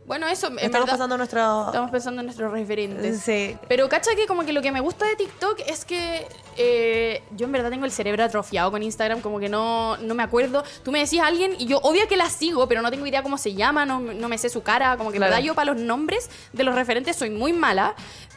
bueno, 0.06 0.28
eso, 0.28 0.48
en 0.48 0.54
Estamos 0.58 0.72
verdad, 0.74 0.88
pasando 0.94 1.18
nuestro... 1.18 1.66
estamos 1.68 1.92
pensando 1.92 2.22
en 2.22 2.26
nuestros 2.26 2.52
referentes. 2.52 3.22
Sí. 3.22 3.56
Pero 3.70 3.88
cacha 3.88 4.16
que 4.16 4.26
como 4.28 4.44
que 4.46 4.52
lo 4.52 4.62
que 4.62 4.72
me 4.72 4.82
gusta 4.82 5.06
de 5.06 5.16
TikTok 5.16 5.60
es 5.68 5.86
que 5.86 6.28
eh, 6.58 7.22
yo 7.36 7.46
en 7.46 7.52
verdad 7.52 7.70
tengo 7.70 7.86
el 7.86 7.92
cerebro 7.92 8.24
atrofiado 8.24 8.72
con 8.72 8.84
Instagram, 8.84 9.22
como 9.22 9.40
que 9.40 9.50
no, 9.50 9.98
no 9.98 10.14
me 10.16 10.24
acuerdo. 10.24 10.64
Tú 10.84 10.92
me 10.92 11.00
decías 11.00 11.24
a 11.26 11.28
alguien 11.28 11.56
y 11.58 11.66
yo 11.66 11.80
obvio 11.80 12.08
que 12.08 12.18
la 12.18 12.30
sigo, 12.30 12.68
pero 12.68 12.82
no 12.82 12.90
tengo 12.92 13.06
idea 13.06 13.24
cómo 13.24 13.38
se 13.38 13.54
llama, 13.54 13.86
no, 13.86 14.00
no 14.00 14.30
me 14.30 14.38
sé 14.38 14.50
su 14.50 14.64
cara, 14.64 14.98
como 14.98 15.10
que 15.12 15.18
en 15.18 15.22
Claro. 15.22 15.32
verdad 15.34 15.46
yo 15.46 15.56
para 15.56 15.74
los 15.74 15.82
nombres 15.82 16.30
de 16.54 16.64
los 16.64 16.76
referentes 16.76 17.16
soy 17.16 17.30
muy 17.30 17.54
mala. 17.54 17.96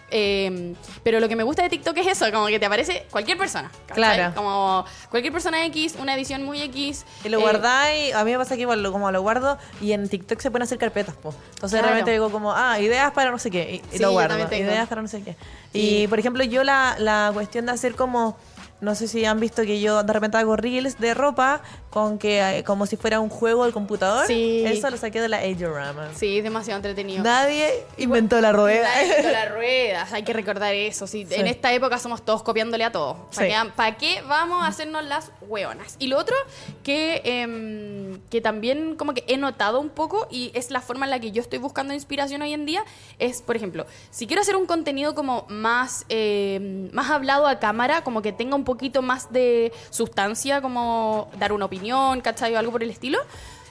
Eh, 0.09 0.75
pero 1.03 1.19
lo 1.19 1.29
que 1.29 1.35
me 1.35 1.43
gusta 1.43 1.65
de 1.65 1.69
TikTok 1.69 1.97
es 1.97 2.07
eso, 2.07 2.31
como 2.33 2.47
que 2.47 2.61
te 2.61 2.67
aparece 2.67 3.07
cualquier 3.11 3.37
persona. 3.37 3.69
¿cachai? 3.89 3.97
Claro. 4.17 4.35
Como 4.37 4.85
cualquier 5.11 5.33
persona 5.33 5.65
X, 5.67 5.97
una 5.99 6.15
edición 6.15 6.45
muy 6.45 6.63
X. 6.63 7.05
Y 7.25 7.29
lo 7.29 7.39
eh, 7.39 7.43
guardáis, 7.43 8.15
a 8.15 8.25
mí 8.25 8.31
me 8.31 8.39
pasa 8.39 8.55
que 8.55 8.61
igual 8.63 8.85
lo, 8.85 8.93
como 8.93 9.11
lo 9.11 9.21
guardo 9.23 9.59
y 9.81 9.91
en 9.93 10.09
TikTok 10.09 10.39
se 10.41 10.53
pueden 10.53 10.63
hacer 10.63 10.79
carpetas, 10.79 11.17
po. 11.17 11.35
Entonces 11.55 11.71
Claro. 11.81 11.87
realmente 11.87 12.13
digo 12.13 12.31
como, 12.31 12.53
ah, 12.53 12.79
ideas 12.79 13.11
para 13.13 13.33
no 13.33 13.39
sé 13.41 13.51
qué, 13.51 13.81
y, 13.91 13.95
y 13.95 13.97
Sí, 13.97 13.99
lo 13.99 14.13
guardo, 14.13 14.37
ideas 14.55 14.87
para 14.89 15.03
no 15.03 15.09
sé 15.09 15.23
qué. 15.23 15.35
Y, 15.73 16.07
por 16.07 16.19
ejemplo, 16.21 16.43
yo 16.45 16.63
la, 16.65 16.95
la 17.01 17.31
cuestión 17.35 17.67
de 17.67 17.73
hacer 17.73 17.97
como, 17.97 18.06
como 18.07 18.37
no 18.81 18.95
sé 18.95 19.09
si 19.09 19.25
han 19.25 19.41
visto 19.41 19.63
que 19.63 19.81
yo 19.81 20.03
de 20.03 20.13
repente 20.13 20.37
hago 20.37 20.57
reels 20.57 20.99
de 20.99 21.15
ropa 21.15 21.63
con 21.91 22.19
que, 22.19 22.59
eh, 22.59 22.63
como 22.65 22.85
si 22.87 22.97
fuera 22.97 23.21
un 23.21 23.31
juego 23.31 23.65
del 23.65 23.73
computador, 23.73 24.27
Sí. 24.27 24.65
eso 24.67 24.91
lo 24.91 24.97
saqué 24.99 25.21
de 25.21 25.29
la 25.29 25.39
Ageorama. 25.39 26.11
Sí, 26.15 26.39
es 26.39 26.45
demasiado 26.45 26.77
entretenido. 26.77 27.23
Nadie 27.25 27.85
inventó 27.97 28.39
la 28.41 28.53
rueda. 28.53 28.87
Nadie 28.87 29.07
inventó 29.07 29.31
las 29.33 29.53
ruedas, 29.55 30.13
hay 30.13 30.23
que 30.25 30.33
recordar 30.35 30.75
eso. 30.75 31.07
Sí, 31.07 31.27
En 31.31 31.47
esta 31.47 31.73
época 31.73 31.99
somos 31.99 32.23
todos 32.25 32.43
copiándole 32.43 32.85
a 32.85 32.93
todos. 32.93 33.17
¿Para, 33.35 33.47
Sí. 33.47 33.55
qué, 33.67 33.73
pa' 33.77 33.93
qué 33.97 34.23
vamos 34.29 34.63
a 34.63 34.67
hacernos 34.67 35.05
las 35.05 35.31
hueonas? 35.41 35.97
Y 35.99 36.09
lo 36.09 36.19
otro 36.19 36.37
que, 36.85 37.23
em, 37.25 38.21
que 38.31 38.41
también 38.43 38.97
como 38.97 39.15
que 39.15 39.25
he 39.27 39.39
notado 39.39 39.81
un 39.81 39.89
poco 39.89 40.27
y 40.31 40.51
es 40.55 40.71
la 40.71 40.81
forma 40.83 41.07
en 41.07 41.11
la 41.11 41.19
que 41.21 41.33
yo 41.33 41.41
estoy 41.41 41.59
buscando 41.59 41.95
inspiración 41.95 42.43
hoy 42.43 42.53
en 42.53 42.67
día 42.67 42.85
es, 43.19 43.41
por 43.41 43.57
ejemplo, 43.57 43.87
si 44.11 44.27
quiero 44.27 44.43
hacer 44.43 44.57
un 44.57 44.67
contenido 44.67 45.15
como 45.15 45.47
más, 45.49 46.05
em, 46.11 46.91
más 46.93 47.11
hablado 47.11 47.47
a 47.47 47.59
cámara, 47.59 48.03
como 48.03 48.21
que 48.21 48.33
tenga 48.33 48.55
un 48.55 48.65
poquito 48.67 49.01
más 49.01 49.33
de 49.33 49.73
sustancia, 49.89 50.61
como 50.61 51.31
dar 51.39 51.55
una 51.55 51.65
opinión, 51.65 52.21
¿cachai? 52.21 52.55
O 52.55 52.59
algo 52.59 52.71
por 52.73 52.83
el 52.83 52.91
estilo, 52.91 53.19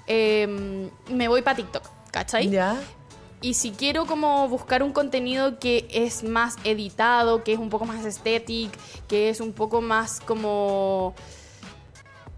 em, 0.08 0.90
me 1.10 1.28
voy 1.28 1.44
para 1.44 1.58
TikTok, 1.58 1.84
¿cachai? 2.10 2.50
Ya. 2.50 2.82
Y 3.42 3.54
si 3.54 3.70
quiero 3.72 4.08
como 4.08 4.48
buscar 4.50 4.82
un 4.82 4.92
contenido 4.92 5.60
que 5.60 5.88
es 5.92 6.24
más 6.24 6.56
editado, 6.64 7.44
que 7.44 7.54
es 7.54 7.60
un 7.60 7.70
poco 7.70 7.86
más 7.86 8.04
estético, 8.04 8.74
que 9.08 9.30
es 9.30 9.40
un 9.40 9.54
poco 9.54 9.82
más 9.82 10.20
como 10.20 11.14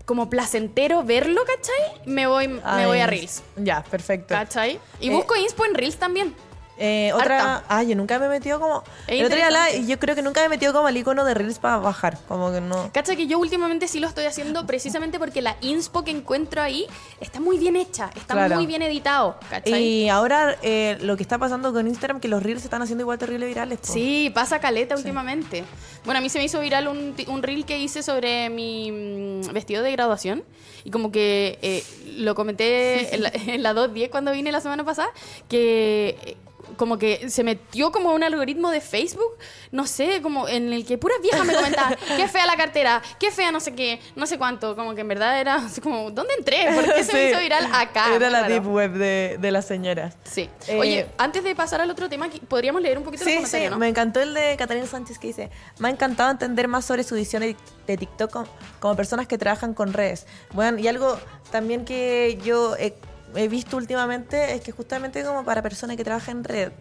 como 0.06 0.30
placentero 0.30 1.04
verlo, 1.04 1.42
¿cachai? 1.46 2.02
Me 2.06 2.28
voy, 2.28 2.48
me 2.48 2.62
Ay, 2.64 2.86
voy 2.86 3.00
a 3.00 3.08
Reels, 3.08 3.44
Ya, 3.58 3.84
perfecto. 3.84 4.34
¿cachai? 4.34 4.80
Y 5.02 5.10
Eh, 5.10 5.12
busco 5.12 5.36
inspo 5.36 5.66
en 5.66 5.76
Reels 5.76 5.98
también. 5.98 6.34
Eh, 6.80 7.12
otra, 7.14 7.64
ah, 7.70 7.84
yo 7.84 7.96
nunca 7.96 8.20
me 8.20 8.28
he 8.28 8.30
metido 8.30 8.60
como. 8.60 8.84
Es 9.08 9.20
el 9.20 9.26
otro 9.26 9.36
día 9.38 9.50
la- 9.50 9.74
yo 9.76 9.98
creo 10.00 10.16
que 10.16 10.22
nunca 10.22 10.42
me 10.42 10.46
he 10.46 10.50
metido 10.50 10.74
como 10.74 10.88
el 10.90 10.98
icono 10.98 11.26
de 11.26 11.34
Reels 11.34 11.58
para 11.60 11.78
bajar. 11.78 12.18
Como 12.28 12.52
que 12.52 12.62
no. 12.62 12.92
¿Cachai? 12.94 13.16
Que 13.18 13.26
yo 13.28 13.40
últimamente 13.40 13.88
sí 13.88 14.00
lo 14.00 14.08
estoy 14.08 14.26
haciendo 14.26 14.66
precisamente 14.68 15.18
porque 15.18 15.42
la 15.42 15.58
inspo 15.62 16.04
que 16.04 16.12
encuentro 16.12 16.62
ahí 16.62 16.86
está 17.20 17.40
muy 17.40 17.58
bien 17.58 17.76
hecha, 17.76 18.12
está 18.16 18.36
Claro. 18.36 18.56
muy 18.56 18.68
bien 18.68 18.82
editado, 18.84 19.38
¿cachai? 19.50 19.82
Y 19.84 20.10
ahora 20.10 20.56
eh, 20.62 20.98
lo 21.02 21.18
que 21.18 21.24
está 21.24 21.38
pasando 21.40 21.74
con 21.74 21.88
Instagram, 21.88 22.20
que 22.20 22.28
los 22.28 22.44
reels 22.44 22.62
se 22.62 22.68
están 22.68 22.82
haciendo 22.82 23.02
igual 23.04 23.18
terrible 23.18 23.48
virales. 23.48 23.80
po. 23.80 23.94
Sí, 23.94 24.32
pasa 24.36 24.60
caleta 24.60 24.96
últimamente. 24.96 25.64
Bueno, 26.06 26.20
a 26.20 26.22
mí 26.22 26.30
se 26.30 26.38
me 26.38 26.46
hizo 26.46 26.60
viral 26.60 26.88
un, 26.88 27.16
un 27.28 27.44
reel 27.44 27.66
que 27.66 27.80
hice 27.80 28.04
sobre 28.04 28.50
mi 28.50 28.92
mm, 28.92 29.52
vestido 29.54 29.82
de 29.84 29.92
graduación. 29.92 30.44
Y 30.84 30.92
como 30.92 31.12
que 31.12 31.60
eh, 31.62 31.84
lo 32.18 32.34
comenté 32.36 33.14
en 33.16 33.24
la, 33.24 33.30
en 33.48 33.64
la 33.64 33.74
2.10 33.74 34.10
cuando 34.10 34.32
vine 34.32 34.52
la 34.52 34.62
semana 34.62 34.86
pasada, 34.86 35.10
que 35.50 36.38
como 36.76 36.98
que 36.98 37.30
se 37.30 37.44
metió 37.44 37.92
como 37.92 38.14
un 38.14 38.24
algoritmo 38.24 38.70
de 38.72 38.82
Facebook, 38.82 39.38
no 39.72 39.88
sé, 39.88 40.22
como 40.22 40.48
en 40.48 40.74
el 40.74 40.86
que 40.86 40.98
puras 40.98 41.18
viejas 41.22 41.46
me 41.46 41.54
comentaban, 41.54 41.96
qué 42.18 42.28
fea 42.28 42.46
la 42.46 42.56
cartera, 42.58 43.02
qué 43.20 43.32
fea 43.32 43.52
no 43.52 43.60
sé 43.60 43.74
qué, 43.76 44.00
no 44.16 44.26
sé 44.28 44.38
cuánto, 44.38 44.76
como 44.76 44.94
que 44.96 45.02
en 45.02 45.08
verdad 45.08 45.40
era 45.40 45.56
así 45.56 45.82
como, 45.82 46.12
¿dónde 46.12 46.34
entré? 46.38 46.68
¿Por 46.76 46.94
qué 46.94 47.04
se 47.04 47.14
me 47.14 47.24
Sí. 47.24 47.30
hizo 47.32 47.40
viral 47.40 47.68
acá? 47.74 48.14
Era 48.16 48.30
la 48.30 48.40
Claro. 48.40 48.54
deep 48.54 48.68
web 48.68 48.92
de, 48.94 49.38
de 49.40 49.52
las 49.52 49.66
señoras. 49.66 50.16
Sí. 50.24 50.50
Eh, 50.68 50.78
Oye, 50.80 51.08
antes 51.18 51.44
de 51.44 51.56
pasar 51.56 51.82
al 51.82 51.90
otro 51.90 52.10
tema, 52.10 52.28
podríamos 52.48 52.82
leer 52.82 52.98
un 52.98 53.04
poquito 53.04 53.24
los 53.24 53.32
Sí, 53.32 53.38
sí, 53.38 53.44
comentarios, 53.44 53.72
¿no? 53.72 53.78
me 53.78 53.88
encantó 53.88 54.20
el 54.22 54.34
de 54.34 54.56
Catalina 54.58 54.86
Sánchez 54.88 55.18
que 55.20 55.28
dice, 55.28 55.50
me 55.80 55.88
ha 55.88 55.92
encantado 55.92 56.30
entender 56.32 56.68
más 56.68 56.86
sobre 56.86 57.04
su 57.04 57.16
visión 57.16 57.42
de, 57.42 57.56
TikTok 57.98 58.32
como, 58.32 58.48
como 58.80 58.96
personas 58.96 59.28
que 59.28 59.38
trabajan 59.38 59.74
con 59.74 59.94
redes. 59.94 60.28
Bueno, 60.54 60.78
y 60.78 60.88
algo 60.88 61.18
también 61.52 61.86
que 61.86 62.38
yo 62.44 62.76
he, 62.78 62.94
he 63.36 63.48
visto 63.48 63.78
últimamente 63.78 64.54
es 64.54 64.62
que 64.62 64.72
justamente 64.72 65.24
como 65.24 65.44
para 65.44 65.62
personas 65.62 65.98
que 65.98 66.04
trabajan 66.04 66.38
en 66.38 66.44
red, 66.44 66.72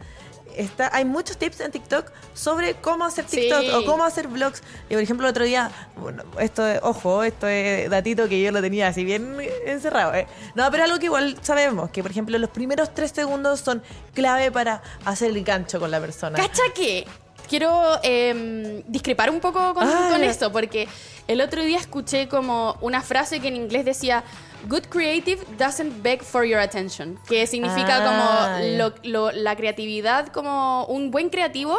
está, 0.57 0.89
hay 0.95 1.05
muchos 1.05 1.37
tips 1.37 1.61
en 1.61 1.71
TikTok 1.71 2.11
sobre 2.35 2.75
cómo 2.75 3.05
hacer 3.05 3.27
Sí. 3.29 3.41
TikTok 3.43 3.65
o 3.75 3.85
cómo 3.85 4.05
hacer 4.05 4.29
vlogs. 4.29 4.63
Y 4.89 4.95
por 4.95 5.03
ejemplo, 5.03 5.27
el 5.27 5.31
otro 5.31 5.45
día, 5.45 5.71
bueno, 5.97 6.23
esto 6.39 6.67
es, 6.67 6.81
ojo, 6.83 7.23
esto 7.25 7.47
es 7.47 7.91
datito 7.91 8.29
que 8.29 8.41
yo 8.43 8.53
lo 8.53 8.61
tenía 8.63 8.89
así 8.89 9.05
bien 9.05 9.37
encerrado. 9.67 10.15
¿eh? 10.15 10.27
No, 10.55 10.71
pero 10.71 10.85
algo 10.85 10.99
que 10.99 11.07
igual 11.07 11.37
sabemos, 11.43 11.91
que 11.91 12.03
por 12.03 12.11
ejemplo 12.11 12.39
los 12.39 12.51
primeros 12.51 12.95
tres 12.95 13.11
segundos 13.11 13.61
son 13.61 13.83
clave 14.15 14.51
para 14.51 14.83
hacer 15.05 15.31
el 15.31 15.45
gancho 15.45 15.79
con 15.79 15.91
la 15.91 16.01
persona. 16.01 16.39
Cacha 16.39 16.63
que 16.75 17.07
quiero 17.49 17.99
em, 18.03 18.83
discrepar 18.87 19.31
un 19.31 19.41
poco 19.41 19.75
con, 19.75 19.85
Ah, 19.87 20.09
con 20.11 20.23
esto, 20.23 20.51
porque 20.53 20.89
el 21.29 21.41
otro 21.41 21.63
día 21.63 21.79
escuché 21.79 22.29
como 22.29 22.77
una 22.81 23.01
frase 23.03 23.41
que 23.41 23.49
en 23.49 23.57
inglés 23.57 23.85
decía, 23.85 24.25
Good 24.69 24.87
creative 24.89 25.45
doesn't 25.59 26.03
beg 26.03 26.23
for 26.25 26.45
your 26.45 26.59
attention, 26.59 27.19
que 27.29 27.47
significa 27.47 27.99
Ah, 27.99 28.59
como 28.59 28.67
lo- 28.77 28.95
lo- 29.05 29.33
la 29.33 29.55
creatividad, 29.55 30.29
como 30.29 30.85
un 30.87 31.11
buen 31.11 31.29
creativo 31.29 31.79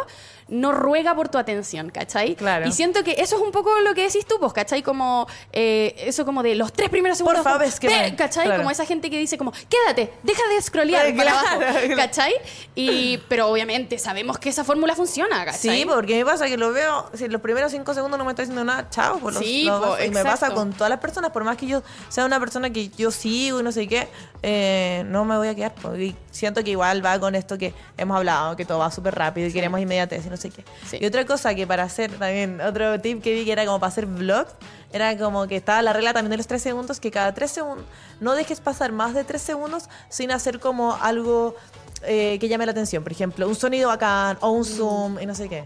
no 0.49 0.71
ruega 0.71 1.13
por 1.15 1.29
tu 1.29 1.37
atención, 1.37 1.89
¿cachai? 1.89 2.35
Claro. 2.35 2.67
Y 2.67 2.71
siento 2.71 3.03
que 3.03 3.11
eso 3.19 3.35
es 3.35 3.41
un 3.41 3.51
poco 3.51 3.69
lo 3.81 3.93
que 3.93 4.03
decís 4.03 4.25
tú, 4.25 4.35
pues, 4.39 4.53
¿cachai? 4.53 4.81
Como 4.81 5.27
eh, 5.51 5.93
eso 5.99 6.25
como 6.25 6.41
de 6.43 6.55
los 6.55 6.71
tres 6.73 6.89
primeros 6.89 7.17
segundos. 7.17 7.43
Porfa, 7.43 7.57
como, 7.57 7.65
ves 7.65 7.79
que 7.79 7.87
¿Cachai? 8.15 8.45
claro. 8.45 8.61
Como 8.61 8.71
esa 8.71 8.85
gente 8.85 9.09
que 9.09 9.17
dice 9.19 9.37
como, 9.37 9.51
quédate, 9.51 10.13
deja 10.23 10.41
de 10.53 10.61
scrollear 10.61 11.05
Eh, 11.07 11.13
para 11.13 11.31
claro, 11.31 11.47
abajo, 11.47 11.59
claro. 11.59 11.95
¿cachai? 11.97 12.33
Y, 12.75 13.17
pero 13.29 13.47
obviamente 13.49 13.97
sabemos 13.99 14.37
que 14.39 14.49
esa 14.49 14.63
fórmula 14.63 14.95
funciona, 14.95 15.43
¿cachai? 15.45 15.79
Sí, 15.79 15.85
porque 15.85 16.15
me 16.17 16.25
pasa 16.25 16.47
que 16.47 16.57
lo 16.57 16.71
veo, 16.71 17.09
si 17.13 17.27
los 17.27 17.41
primeros 17.41 17.71
cinco 17.71 17.93
segundos 17.93 18.17
no 18.17 18.23
me 18.25 18.31
está 18.31 18.43
diciendo 18.43 18.63
nada, 18.63 18.89
chao, 18.89 19.19
pues 19.19 19.35
los- 19.35 19.43
Sí, 19.43 19.63
los 19.65 19.79
po, 19.81 19.91
paso. 19.91 20.03
Y 20.05 20.09
me 20.09 20.23
pasa 20.23 20.51
con 20.51 20.73
todas 20.73 20.89
las 20.89 20.99
personas, 20.99 21.31
por 21.31 21.43
más 21.43 21.57
que 21.57 21.67
yo 21.67 21.83
sea 22.09 22.25
una 22.25 22.39
persona 22.39 22.69
que 22.69 22.89
yo 22.89 23.11
sigo 23.11 23.59
y 23.59 23.63
no 23.63 23.71
sé 23.71 23.87
qué, 23.87 24.07
eh, 24.43 25.03
no 25.07 25.25
me 25.25 25.37
voy 25.37 25.49
a 25.49 25.55
quedar. 25.55 25.73
po. 25.75 25.91
Siento 26.38 26.63
que 26.63 26.69
igual 26.69 27.03
va 27.03 27.19
con 27.19 27.33
esto 27.33 27.57
que 27.57 27.73
hemos 27.97 28.15
hablado, 28.15 28.55
que 28.55 28.63
todo 28.63 28.77
va 28.77 28.91
súper 28.91 29.15
rápido 29.15 29.47
y 29.47 29.53
queremos 29.53 29.79
inmediatez 29.79 30.23
y 30.27 30.29
no 30.29 30.38
sé 30.38 30.51
qué. 30.51 30.63
Sí. 30.88 30.97
Y 31.01 31.05
otra 31.07 31.25
cosa 31.25 31.55
que 31.55 31.65
para 31.65 31.81
hacer 31.81 32.11
también, 32.11 32.61
otro 32.61 33.01
tip 33.01 33.23
que 33.23 33.33
vi 33.33 33.43
que 33.43 33.51
era 33.51 33.65
como 33.65 33.79
para 33.79 33.89
hacer 33.89 34.05
vlogs, 34.05 34.53
era 34.93 35.17
como 35.17 35.47
que 35.47 35.55
estaba 35.55 35.81
la 35.81 35.93
regla 35.93 36.13
también 36.13 36.29
de 36.29 36.38
los 36.38 36.45
tres 36.45 36.61
segundos, 36.61 36.99
que 36.99 37.09
cada 37.09 37.33
tres 37.33 37.49
segundos 37.49 37.85
no 38.19 38.35
dejes 38.35 38.61
pasar 38.61 38.91
más 38.91 39.15
de 39.15 39.23
tres 39.23 39.41
segundos 39.41 39.89
sin 40.09 40.31
hacer 40.31 40.59
como 40.59 40.95
algo 41.01 41.55
eh, 42.03 42.38
que 42.39 42.47
llame 42.47 42.67
la 42.67 42.71
atención. 42.71 43.01
Por 43.01 43.13
ejemplo, 43.13 43.47
un 43.47 43.55
sonido 43.55 43.89
bacán 43.89 44.38
o 44.41 44.51
un 44.51 44.63
zoom 44.63 45.19
y 45.19 45.25
no 45.25 45.33
sé 45.33 45.49
qué. 45.49 45.65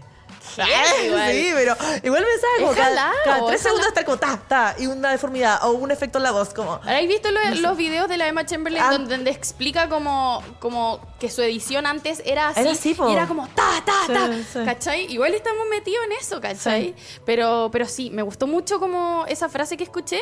Heavy, 0.56 1.06
igual. 1.06 1.32
Sí, 1.32 1.50
pero 1.54 1.76
igual 2.02 2.22
me 2.24 2.40
saco. 2.40 2.72
Es 2.72 2.76
Cada, 2.76 2.88
jalao, 2.96 3.12
cada 3.24 3.38
es 3.38 3.46
tres 3.46 3.60
segundos 3.62 3.86
está 3.88 4.04
como 4.04 4.18
ta, 4.18 4.40
ta, 4.48 4.74
y 4.78 4.86
una 4.86 5.10
deformidad 5.10 5.64
o 5.64 5.70
un 5.72 5.90
efecto 5.90 6.18
en 6.18 6.24
la 6.24 6.30
voz, 6.32 6.52
como. 6.52 6.74
¿Habéis 6.84 7.08
visto 7.08 7.30
lo- 7.30 7.40
los 7.56 7.76
videos 7.76 8.08
de 8.08 8.18
la 8.18 8.26
Emma 8.28 8.44
Chamberlain 8.44 8.82
Ah. 8.84 8.90
donde, 8.92 9.14
donde 9.16 9.30
explica 9.30 9.88
como, 9.88 10.42
como 10.60 11.00
que 11.18 11.30
su 11.30 11.42
edición 11.42 11.86
antes 11.86 12.22
era 12.24 12.48
así? 12.48 12.60
Era 12.60 12.70
así, 12.72 12.96
y 13.08 13.12
era 13.12 13.26
como 13.26 13.46
ta, 13.48 13.82
ta, 13.84 13.92
Sí, 14.06 14.12
ta. 14.12 14.30
sí. 14.52 14.64
¿Cachai? 14.64 15.12
Igual 15.12 15.34
estamos 15.34 15.66
metidos 15.70 16.04
en 16.06 16.12
eso, 16.12 16.40
¿cachai? 16.40 16.94
Pero, 17.24 17.70
pero 17.72 17.86
sí, 17.86 18.10
me 18.10 18.22
gustó 18.22 18.46
mucho 18.46 18.78
como 18.80 19.24
esa 19.28 19.48
frase 19.48 19.76
que 19.76 19.84
escuché 19.84 20.20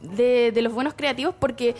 de, 0.00 0.52
de 0.52 0.62
los 0.62 0.72
buenos 0.72 0.94
creativos 0.94 1.34
porque 1.38 1.74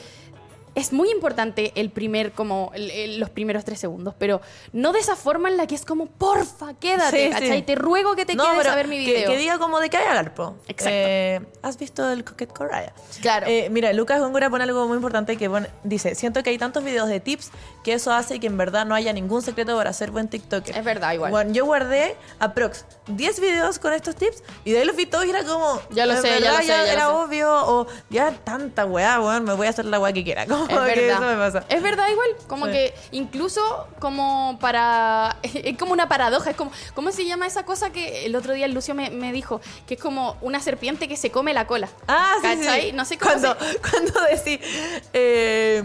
es 0.79 0.93
muy 0.93 1.11
importante 1.11 1.73
el 1.75 1.91
primer, 1.91 2.33
como 2.33 2.71
el- 2.75 2.91
el- 2.91 3.19
los 3.21 3.31
primeros 3.31 3.65
tres 3.65 3.79
segundos, 3.81 4.15
pero 4.19 4.41
no 4.73 4.93
de 4.93 5.01
esa 5.01 5.17
forma 5.17 5.49
en 5.49 5.57
la 5.57 5.67
que 5.67 5.75
es 5.75 5.85
como, 5.85 6.07
porfa, 6.07 6.75
quédate, 6.75 7.27
Sí, 7.27 7.31
¿cachai? 7.33 7.57
sí. 7.59 7.63
Te 7.63 7.75
ruego 7.75 8.15
que 8.17 8.25
te 8.25 8.35
No, 8.35 8.45
quedes 8.53 8.67
a 8.67 8.75
ver 8.77 8.87
mi 8.89 9.05
que- 9.05 9.13
video. 9.13 9.31
Que, 9.31 9.37
diga 9.39 9.59
como 9.59 9.81
de 9.81 9.91
qué 9.91 9.97
hay 9.97 10.07
hablar, 10.07 10.35
po. 10.35 10.57
Exacto. 10.69 10.91
Eh, 10.93 11.41
¿Has 11.63 11.79
visto 11.79 12.11
el 12.11 12.25
Coquette 12.25 12.53
Coraya? 12.53 12.93
Claro. 13.21 13.47
Eh, 13.49 13.69
mira, 13.71 13.93
Lucas 13.93 14.21
Góngora 14.21 14.49
pone 14.51 14.65
algo 14.65 14.87
muy 14.87 14.97
importante 14.97 15.37
que 15.37 15.51
pone- 15.51 15.69
dice, 15.85 16.15
siento 16.15 16.43
que 16.43 16.51
hay 16.51 16.59
tantos 16.59 16.85
videos 16.85 17.09
de 17.09 17.21
tips 17.21 17.51
que 17.89 17.95
eso 17.95 18.13
hace 18.13 18.39
que 18.39 18.47
en 18.49 18.59
verdad 18.59 18.85
no 18.85 18.95
haya 18.95 19.15
ningún 19.15 19.41
secreto 19.41 19.75
para 19.77 19.93
ser 19.95 20.11
buen 20.11 20.29
TikToker. 20.29 20.77
Es 20.77 20.85
verdad, 20.85 21.13
igual. 21.15 21.31
Bueno, 21.31 21.53
yo 21.53 21.65
guardé 21.65 22.17
aprox 22.39 22.85
10 23.07 23.41
videos 23.41 23.79
con 23.79 23.95
estos 23.95 24.15
tips 24.15 24.43
y 24.67 24.73
de 24.73 24.81
ahí 24.81 24.85
los 24.85 24.95
vi 24.95 25.07
todos 25.07 25.25
y 25.25 25.31
era 25.31 25.43
como... 25.45 25.81
Ya 25.91 26.05
lo 26.05 26.15
sé, 26.21 26.29
ya 26.29 26.35
verdad 26.35 26.53
lo 26.53 26.59
sé, 26.59 26.67
ya 26.67 26.83
lo 26.83 26.89
era 26.89 27.01
sé. 27.01 27.07
obvio 27.07 27.51
o 27.51 27.87
ya 28.11 28.31
tanta 28.33 28.85
weá, 28.85 29.19
weón, 29.21 29.45
me 29.45 29.55
voy 29.55 29.67
a 29.67 29.71
hacer 29.71 29.87
la 29.87 29.99
weá 29.99 30.13
que 30.13 30.23
quiera. 30.23 30.45
Como 30.47 30.65
Es 30.65 30.69
que 30.69 31.01
verdad. 31.01 31.17
eso 31.17 31.21
me 31.21 31.37
pasa. 31.37 31.65
Es 31.71 31.83
verdad 31.83 32.09
igual, 32.11 32.29
como 32.47 32.67
Sí. 32.67 32.73
que 32.73 32.95
incluso 33.13 33.89
como 34.01 34.59
para... 34.61 35.37
Es 35.43 35.79
como 35.79 35.93
una 35.95 36.09
paradoja, 36.11 36.51
es 36.51 36.57
como... 36.57 36.71
¿Cómo 36.95 37.11
se 37.11 37.25
llama 37.25 37.47
esa 37.47 37.65
cosa 37.65 37.91
que 37.91 38.27
el 38.27 38.37
otro 38.37 38.53
día 38.53 38.67
el 38.67 38.75
Lucio 38.75 38.95
me, 38.95 39.09
me 39.11 39.33
dijo? 39.33 39.63
Que 39.87 39.95
es 39.95 40.01
como 40.01 40.37
una 40.43 40.61
serpiente 40.61 41.09
que 41.09 41.17
se 41.17 41.31
come 41.31 41.55
la 41.55 41.67
cola. 41.67 41.89
Ah, 42.07 42.35
sí, 42.43 42.49
¿Cachai? 42.49 42.83
sí. 42.83 42.93
No 42.93 43.07
sé 43.07 43.17
cómo 43.17 43.31
cuando, 43.33 43.57
se- 43.59 43.79
Cuando 43.91 44.21
decís... 44.31 44.61
eh, 45.15 45.83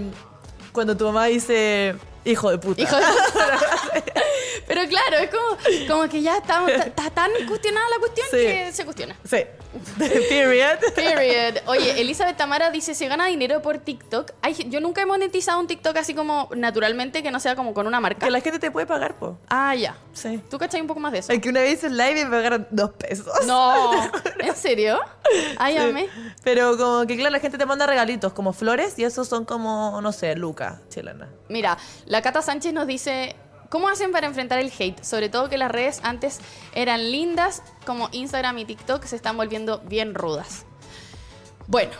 cuando 0.73 0.97
tu 0.97 1.05
mamá 1.05 1.27
dice... 1.27 1.95
Hijo 2.25 2.49
de 2.51 2.57
puta. 2.57 2.81
Hijo 2.81 2.95
de- 2.97 3.03
Pero 4.67 4.81
claro, 4.87 5.17
es 5.17 5.29
como, 5.29 5.87
como 5.87 6.09
que 6.09 6.21
ya 6.21 6.37
está, 6.37 6.65
está 6.71 7.09
tan 7.09 7.31
cuestionada 7.47 7.85
la 7.89 7.97
cuestión 7.99 8.27
Sí. 8.31 8.37
que 8.37 8.71
se 8.71 8.85
cuestiona. 8.85 9.15
Sí. 9.29 9.37
Period. 9.97 10.77
Period. 10.95 11.57
Oye, 11.65 11.99
Elizabeth 12.01 12.37
Tamara 12.37 12.69
dice, 12.71 12.93
¿se 12.95 13.07
gana 13.07 13.25
dinero 13.27 13.61
por 13.61 13.79
TikTok? 13.79 14.31
Ay, 14.41 14.53
yo 14.69 14.79
nunca 14.79 15.01
he 15.01 15.05
monetizado 15.05 15.59
un 15.59 15.67
TikTok 15.67 15.97
así 15.97 16.13
como 16.13 16.47
naturalmente, 16.55 17.23
que 17.23 17.31
no 17.31 17.39
sea 17.39 17.55
como 17.55 17.73
con 17.73 17.87
una 17.87 17.99
marca. 17.99 18.25
Que 18.25 18.31
la 18.31 18.39
gente 18.41 18.59
te 18.59 18.71
puede 18.71 18.85
pagar, 18.85 19.15
po. 19.15 19.37
Ah, 19.49 19.75
ya. 19.75 19.97
Sí. 20.13 20.39
¿Tú 20.49 20.57
cachai 20.59 20.79
un 20.79 20.87
poco 20.87 20.99
más 20.99 21.11
de 21.11 21.19
eso? 21.19 21.31
Es 21.33 21.39
que 21.41 21.49
una 21.49 21.61
vez 21.61 21.73
hice 21.79 21.87
un 21.87 21.97
live 21.97 22.21
y 22.21 22.25
me 22.25 22.31
pagaron 22.37 22.67
dos 22.69 22.91
pesos. 22.91 23.27
No, 23.47 23.91
¿en 24.39 24.55
serio? 24.55 24.99
Ay, 25.57 25.77
amé. 25.77 26.07
Pero 26.43 26.77
como 26.77 27.05
que, 27.07 27.15
claro, 27.17 27.31
la 27.31 27.39
gente 27.39 27.57
te 27.57 27.65
manda 27.65 27.87
regalitos 27.87 28.31
como 28.33 28.53
flores 28.53 28.93
y 28.97 29.03
esos 29.03 29.27
son 29.27 29.43
como, 29.45 29.99
no 30.01 30.11
sé, 30.11 30.35
Luca, 30.35 30.81
chilena. 30.89 31.29
Mira, 31.49 31.77
la 32.13 32.21
Cata 32.21 32.43
Sánchez 32.43 32.73
nos 32.73 32.85
dice, 32.85 33.35
¿cómo 33.69 33.89
hacen 33.89 34.11
para 34.11 34.27
enfrentar 34.27 34.59
el 34.59 34.71
hate? 34.77 35.01
Sobre 35.03 35.29
todo 35.29 35.49
que 35.49 35.57
las 35.57 35.71
redes 35.71 35.99
antes 36.03 36.41
eran 36.75 37.11
lindas, 37.11 37.63
como 37.87 38.07
Instagram 38.11 38.55
y 38.59 38.65
TikTok 38.65 39.03
se 39.05 39.15
están 39.15 39.35
volviendo 39.35 39.79
bien 39.79 40.13
rudas. 40.13 40.67
Bueno, 41.65 41.91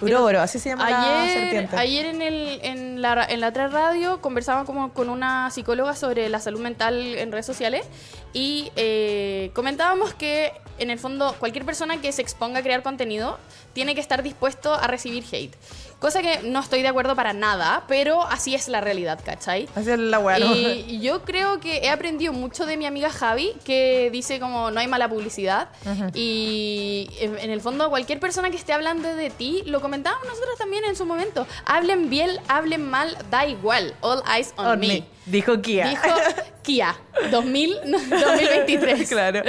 Uroboro, 0.00 0.40
así 0.40 0.58
se 0.58 0.70
llama 0.70 0.88
la 0.88 1.22
Ayer, 1.22 1.38
serpiente. 1.38 1.76
ayer 1.76 2.06
en, 2.06 2.22
el, 2.22 2.60
en, 2.62 3.02
la, 3.02 3.26
en 3.28 3.40
la 3.40 3.48
otra 3.48 3.68
radio 3.68 4.22
conversaba 4.22 4.64
como 4.64 4.94
con 4.94 5.10
una 5.10 5.50
psicóloga 5.50 5.94
sobre 5.94 6.30
la 6.30 6.40
salud 6.40 6.60
mental 6.60 6.94
en 6.98 7.30
redes 7.30 7.44
sociales 7.44 7.86
y 8.32 8.72
eh, 8.76 9.50
comentábamos 9.54 10.14
que 10.14 10.52
en 10.78 10.90
el 10.90 10.98
fondo 10.98 11.34
cualquier 11.38 11.64
persona 11.64 12.00
que 12.00 12.12
se 12.12 12.22
exponga 12.22 12.60
a 12.60 12.62
crear 12.62 12.82
contenido 12.82 13.38
tiene 13.72 13.94
que 13.94 14.00
estar 14.00 14.22
dispuesto 14.22 14.74
a 14.74 14.86
recibir 14.86 15.24
hate. 15.30 15.54
Cosa 15.98 16.20
que 16.20 16.40
no 16.42 16.60
estoy 16.60 16.82
de 16.82 16.88
acuerdo 16.88 17.16
para 17.16 17.32
nada, 17.32 17.84
pero 17.88 18.22
así 18.22 18.54
es 18.54 18.68
la 18.68 18.82
realidad, 18.82 19.18
¿cachai? 19.24 19.66
Así 19.74 19.90
es 19.90 19.98
la 19.98 20.18
weá. 20.18 20.38
Y 20.38 21.00
yo 21.00 21.22
creo 21.22 21.58
que 21.58 21.78
he 21.78 21.88
aprendido 21.88 22.34
mucho 22.34 22.66
de 22.66 22.76
mi 22.76 22.84
amiga 22.84 23.10
Javi, 23.10 23.52
que 23.64 24.10
dice 24.10 24.38
como 24.38 24.70
no 24.70 24.80
hay 24.80 24.88
mala 24.88 25.08
publicidad. 25.08 25.68
Y 26.14 27.08
en 27.20 27.36
en 27.38 27.50
el 27.50 27.60
fondo, 27.60 27.88
cualquier 27.90 28.20
persona 28.20 28.50
que 28.50 28.56
esté 28.56 28.72
hablando 28.72 29.14
de 29.14 29.30
ti, 29.30 29.62
lo 29.66 29.80
comentábamos 29.80 30.26
nosotros 30.26 30.58
también 30.58 30.84
en 30.84 30.96
su 30.96 31.06
momento. 31.06 31.46
Hablen 31.64 32.10
bien, 32.10 32.30
hablen 32.48 32.88
mal, 32.88 33.16
da 33.30 33.46
igual. 33.46 33.94
All 34.00 34.22
eyes 34.36 34.52
on, 34.56 34.66
On 34.66 34.80
me. 34.80 34.88
me. 34.88 35.15
Dijo 35.26 35.60
Kia. 35.60 35.88
Dijo 35.88 36.08
Kia, 36.62 36.96
2000, 37.30 37.76
no, 37.86 37.98
2023. 37.98 39.08
claro. 39.08 39.42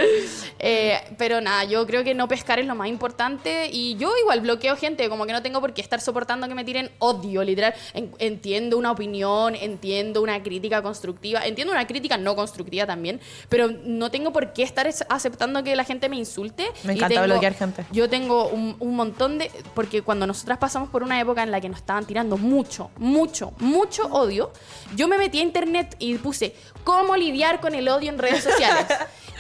Eh, 0.60 1.00
pero 1.18 1.42
nada, 1.42 1.64
yo 1.64 1.86
creo 1.88 2.04
que 2.04 2.14
no 2.14 2.28
pescar 2.28 2.60
es 2.60 2.66
lo 2.68 2.76
más 2.76 2.88
importante 2.90 3.70
y 3.72 3.96
yo 3.98 4.12
igual 4.22 4.42
bloqueo 4.42 4.76
gente, 4.76 5.08
como 5.10 5.26
que 5.26 5.34
no 5.34 5.42
tengo 5.42 5.60
por 5.62 5.74
qué 5.74 5.82
estar 5.82 6.00
soportando 6.02 6.48
que 6.48 6.54
me 6.56 6.64
tiren 6.64 6.92
odio, 7.00 7.44
literal. 7.44 7.74
En- 7.94 8.12
entiendo 8.20 8.78
una 8.78 8.92
opinión, 8.92 9.56
entiendo 9.56 10.22
una 10.22 10.42
crítica 10.44 10.82
constructiva, 10.82 11.46
entiendo 11.46 11.74
una 11.74 11.86
crítica 11.88 12.18
no 12.18 12.36
constructiva 12.36 12.86
también, 12.86 13.20
pero 13.50 13.68
no 13.84 14.12
tengo 14.12 14.32
por 14.32 14.54
qué 14.54 14.64
estar 14.64 14.86
es- 14.88 15.06
aceptando 15.10 15.64
que 15.64 15.76
la 15.76 15.84
gente 15.84 16.10
me 16.10 16.18
insulte. 16.18 16.68
Me 16.84 16.94
encanta 16.94 17.16
tengo- 17.22 17.26
bloquear 17.34 17.54
gente. 17.56 17.86
Yo 17.92 18.08
tengo 18.10 18.48
un, 18.50 18.76
un 18.80 18.96
montón 18.96 19.38
de... 19.40 19.52
Porque 19.74 20.02
cuando 20.04 20.28
nosotras 20.28 20.58
pasamos 20.60 20.90
por 20.90 21.02
una 21.04 21.20
época 21.20 21.42
en 21.44 21.52
la 21.52 21.62
que 21.62 21.70
nos 21.70 21.80
estaban 21.80 22.06
tirando 22.06 22.38
mucho, 22.38 22.92
mucho, 22.98 23.54
mucho 23.60 24.06
odio, 24.08 24.52
yo 24.96 25.08
me 25.08 25.18
metí 25.18 25.40
a 25.40 25.42
internet 25.42 25.67
y 26.00 26.16
puse 26.18 26.56
cómo 26.84 27.16
lidiar 27.16 27.60
con 27.60 27.74
el 27.76 27.88
odio 27.90 28.10
en 28.10 28.18
redes 28.18 28.44
sociales. 28.44 28.86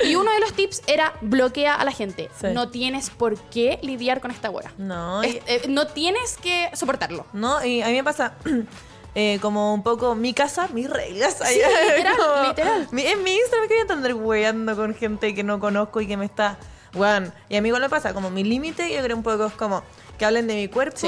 Y 0.05 0.13
uno 0.15 0.31
de 0.31 0.39
los 0.41 0.53
tips 0.53 0.83
era 0.85 1.11
bloquea 1.21 1.73
a 1.73 1.83
la 1.83 1.91
gente. 1.91 2.29
Sí. 2.39 2.49
No 2.53 2.69
tienes 2.69 3.09
por 3.09 3.35
qué 3.49 3.79
lidiar 3.81 4.21
con 4.21 4.29
esta 4.29 4.51
wea. 4.51 4.71
No, 4.77 5.23
Es- 5.23 5.33
y- 5.37 5.41
eh, 5.47 5.61
no 5.69 5.87
tienes 5.87 6.37
que 6.37 6.69
soportarlo. 6.73 7.25
No, 7.33 7.65
y 7.65 7.81
a 7.81 7.87
mí 7.87 7.93
me 7.93 8.03
pasa 8.03 8.35
eh, 9.15 9.39
como 9.41 9.73
un 9.73 9.81
poco 9.81 10.13
mi 10.13 10.35
casa, 10.35 10.67
mis 10.71 10.87
reglas. 10.87 11.37
Sí, 11.43 11.55
literal, 11.97 12.47
literal. 12.47 12.87
Mi- 12.91 13.07
en 13.07 13.23
mi 13.23 13.33
Instagram 13.37 13.67
que 13.67 13.73
voy 13.73 13.89
a 13.89 13.93
andar 13.95 14.13
weando 14.13 14.75
con 14.75 14.93
gente 14.93 15.33
que 15.33 15.43
no 15.43 15.59
conozco 15.59 15.99
y 15.99 16.05
que 16.07 16.15
me 16.15 16.25
está... 16.25 16.59
Weón, 16.93 17.33
y 17.49 17.55
a 17.55 17.61
mí 17.63 17.69
igual 17.69 17.81
me 17.81 17.89
pasa, 17.89 18.13
como 18.13 18.29
mi 18.29 18.43
límite 18.43 18.93
yo 18.93 19.01
creo 19.01 19.17
un 19.17 19.23
poco 19.23 19.47
es 19.47 19.53
como 19.53 19.81
que 20.19 20.25
hablen 20.25 20.45
de 20.45 20.53
mi 20.53 20.67
cuerpo, 20.67 20.97
Sí. 20.97 21.07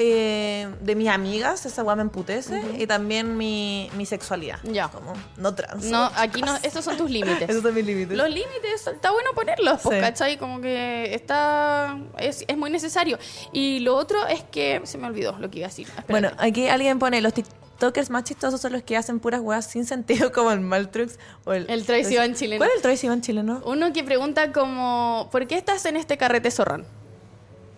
Eh, 0.00 0.68
de 0.80 0.94
mis 0.94 1.08
amigas, 1.08 1.66
esa 1.66 1.82
weá 1.82 1.96
me 1.96 2.02
emputece, 2.02 2.62
y 2.78 2.86
también 2.86 3.36
mi, 3.36 3.90
mi 3.96 4.06
sexualidad. 4.06 4.60
Ya. 4.62 4.86
Como 4.86 5.12
no 5.36 5.54
trans. 5.56 5.86
No, 5.86 6.08
aquí 6.14 6.40
no, 6.40 6.56
estos 6.62 6.84
son 6.84 6.96
tus 6.96 7.10
límites. 7.10 7.48
Esos 7.50 7.64
son 7.64 7.74
mis 7.74 7.84
límites. 7.84 8.16
Los 8.16 8.28
límites, 8.28 8.86
está 8.86 9.10
bueno 9.10 9.30
ponerlos, 9.34 9.80
pues, 9.82 9.96
Sí. 9.98 10.00
¿cachai? 10.00 10.38
Como 10.38 10.60
que 10.60 11.12
está. 11.14 11.98
Es, 12.16 12.44
es 12.46 12.56
muy 12.56 12.70
necesario. 12.70 13.18
Y 13.52 13.80
lo 13.80 13.96
otro 13.96 14.24
es 14.28 14.44
que. 14.44 14.80
Se 14.84 14.98
me 14.98 15.08
olvidó 15.08 15.36
lo 15.40 15.50
que 15.50 15.58
iba 15.58 15.66
a 15.66 15.70
decir. 15.70 15.88
Espérate. 15.88 16.12
Bueno, 16.12 16.30
aquí 16.38 16.68
alguien 16.68 17.00
pone, 17.00 17.20
los 17.20 17.34
TikTokers 17.34 18.10
más 18.10 18.22
chistosos 18.22 18.60
son 18.60 18.74
los 18.74 18.84
que 18.84 18.96
hacen 18.96 19.18
puras 19.18 19.40
weas 19.40 19.66
sin 19.66 19.84
sentido, 19.84 20.30
como 20.32 20.52
el 20.52 20.60
Maltrux 20.60 21.18
o 21.44 21.52
el... 21.52 21.68
El 21.68 21.84
Sivan 22.04 22.36
chileno. 22.36 22.64
¿Cuál 22.64 22.70
es 22.78 22.84
el 22.84 22.96
Sivan 22.98 23.20
chileno? 23.20 23.62
Uno 23.64 23.92
que 23.92 24.04
pregunta 24.04 24.52
como, 24.52 25.28
¿por 25.32 25.48
qué 25.48 25.56
estás 25.56 25.84
en 25.86 25.96
este 25.96 26.16
carrete 26.16 26.52
zorrón? 26.52 26.86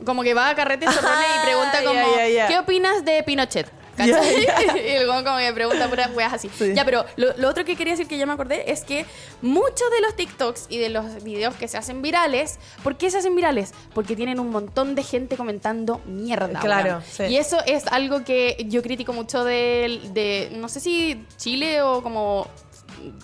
Como 0.04 0.22
que 0.22 0.34
va 0.34 0.48
a 0.48 0.54
carrete 0.54 0.86
y 0.86 0.88
Ah, 0.88 1.42
pregunta 1.44 1.80
ya, 1.80 1.84
como, 1.84 2.16
ya, 2.16 2.28
ya. 2.28 2.48
¿qué 2.48 2.58
opinas 2.58 3.04
de 3.04 3.22
Pinochet? 3.22 3.70
Y 4.00 4.90
el 4.90 5.06
como 5.06 5.36
que 5.38 5.52
pregunta 5.52 5.88
puras 5.88 6.10
weas 6.14 6.32
así. 6.32 6.50
Sí. 6.56 6.72
Ya, 6.74 6.84
pero 6.84 7.04
lo, 7.16 7.36
lo 7.36 7.48
otro 7.48 7.64
que 7.64 7.76
quería 7.76 7.92
decir 7.92 8.06
que 8.06 8.16
ya 8.18 8.26
me 8.26 8.32
acordé 8.32 8.70
es 8.70 8.82
que 8.82 9.04
muchos 9.42 9.90
de 9.90 10.00
los 10.00 10.16
TikToks 10.16 10.66
y 10.68 10.78
de 10.78 10.88
los 10.88 11.22
videos 11.22 11.54
que 11.54 11.68
se 11.68 11.76
hacen 11.76 12.02
virales, 12.02 12.58
¿por 12.82 12.96
qué 12.96 13.10
se 13.10 13.18
hacen 13.18 13.36
virales? 13.36 13.72
Porque 13.94 14.16
tienen 14.16 14.40
un 14.40 14.50
montón 14.50 14.94
de 14.94 15.02
gente 15.02 15.36
comentando 15.36 16.00
mierda. 16.06 16.60
Claro, 16.60 17.02
sí. 17.10 17.24
Y 17.24 17.36
eso 17.36 17.58
es 17.66 17.86
algo 17.88 18.24
que 18.24 18.64
yo 18.68 18.82
critico 18.82 19.12
mucho 19.12 19.44
de, 19.44 20.00
de 20.12 20.50
no 20.52 20.68
sé 20.68 20.80
si 20.80 21.26
Chile 21.36 21.82
o 21.82 22.02
como 22.02 22.48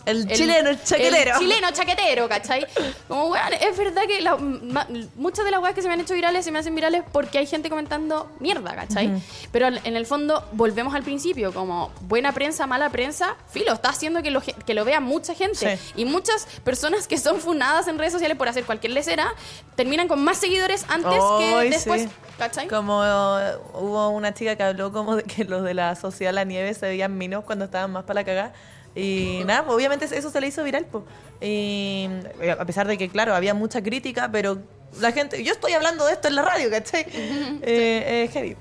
El, 0.07 0.27
chileno, 0.29 0.71
el 0.71 0.83
chaquetero. 0.83 1.33
el 1.35 1.39
chileno 1.39 1.71
chaquetero, 1.73 2.29
¿cachai? 2.29 2.67
Como, 3.09 3.27
weón, 3.29 3.53
es 3.61 3.77
verdad 3.77 4.03
que 4.07 4.21
la- 4.21 4.37
ma- 4.37 4.87
muchas 5.17 5.45
de 5.45 5.51
las 5.51 5.61
weas 5.61 5.75
que 5.75 5.83
se 5.83 5.89
me 5.89 5.95
han 5.95 6.01
hecho 6.01 6.15
virales 6.15 6.45
se 6.45 6.51
me 6.53 6.59
hacen 6.59 6.75
virales 6.75 7.03
porque 7.13 7.39
hay 7.39 7.47
gente 7.47 7.69
comentando 7.69 8.31
mierda, 8.41 8.75
¿cachai? 8.75 9.11
Pero 9.53 9.67
al- 9.67 9.81
en 9.85 9.97
el 9.97 10.07
fondo, 10.07 10.47
volvemos 10.53 10.95
al 10.95 11.03
principio, 11.03 11.53
como 11.53 11.91
buena 12.03 12.33
prensa, 12.33 12.67
mala 12.67 12.91
prensa, 12.91 13.37
filo, 13.51 13.73
está 13.73 13.89
haciendo 13.91 14.23
que 14.23 14.31
lo, 14.31 14.41
que 14.41 14.75
lo 14.75 14.85
vea 14.85 15.01
mucha 15.01 15.35
gente. 15.35 15.77
Sí. 15.77 15.93
Y 15.97 16.05
muchas 16.05 16.47
personas 16.65 17.09
que 17.09 17.19
son 17.19 17.41
funadas 17.41 17.89
en 17.89 17.99
redes 17.99 18.13
sociales 18.13 18.37
por 18.37 18.49
hacer 18.49 18.65
cualquier 18.65 18.93
lecera, 18.93 19.33
terminan 19.75 20.09
con 20.09 20.23
más 20.23 20.39
seguidores 20.39 20.85
antes 20.89 21.13
que 21.39 21.55
Ay, 21.55 21.71
después, 21.71 22.03
sí. 22.03 22.09
¿cachai? 22.39 22.69
Como 22.69 23.03
eh, 23.05 23.53
hubo 23.75 24.09
una 24.11 24.33
chica 24.35 24.57
que 24.57 24.63
habló 24.63 24.93
como 24.93 25.17
de 25.17 25.25
que 25.25 25.45
los 25.45 25.63
de 25.65 25.75
la 25.75 25.95
sociedad 25.97 26.33
La 26.33 26.45
Nieve 26.45 26.73
se 26.75 26.87
veían 26.87 27.17
minos 27.19 27.45
cuando 27.45 27.65
estaban 27.67 27.91
más 27.93 28.05
para 28.05 28.21
la 28.21 28.25
cagada. 28.25 28.53
Y 28.97 29.43
nada, 29.45 29.63
pues, 29.65 29.77
obviamente 29.77 30.07
eso 30.07 30.31
se 30.31 30.41
le 30.41 30.47
hizo 30.49 30.65
viral. 30.65 30.87
Pues. 30.87 31.05
Y 31.43 32.09
eh, 32.41 32.57
a 32.59 32.65
pesar 32.65 32.89
de 32.89 32.97
que, 32.97 33.09
claro, 33.11 33.35
había 33.35 33.53
mucha 33.55 33.83
crítica, 33.83 34.31
pero 34.33 34.59
la 35.01 35.13
gente... 35.13 35.45
Yo 35.45 35.53
estoy 35.53 35.73
hablando 35.75 36.07
de 36.07 36.15
esto 36.15 36.29
en 36.29 36.35
la 36.35 36.43
radio, 36.43 36.71
¿cachai? 36.71 37.05
Eh, 37.63 38.25
eh, 38.25 38.31
heavy. 38.33 38.57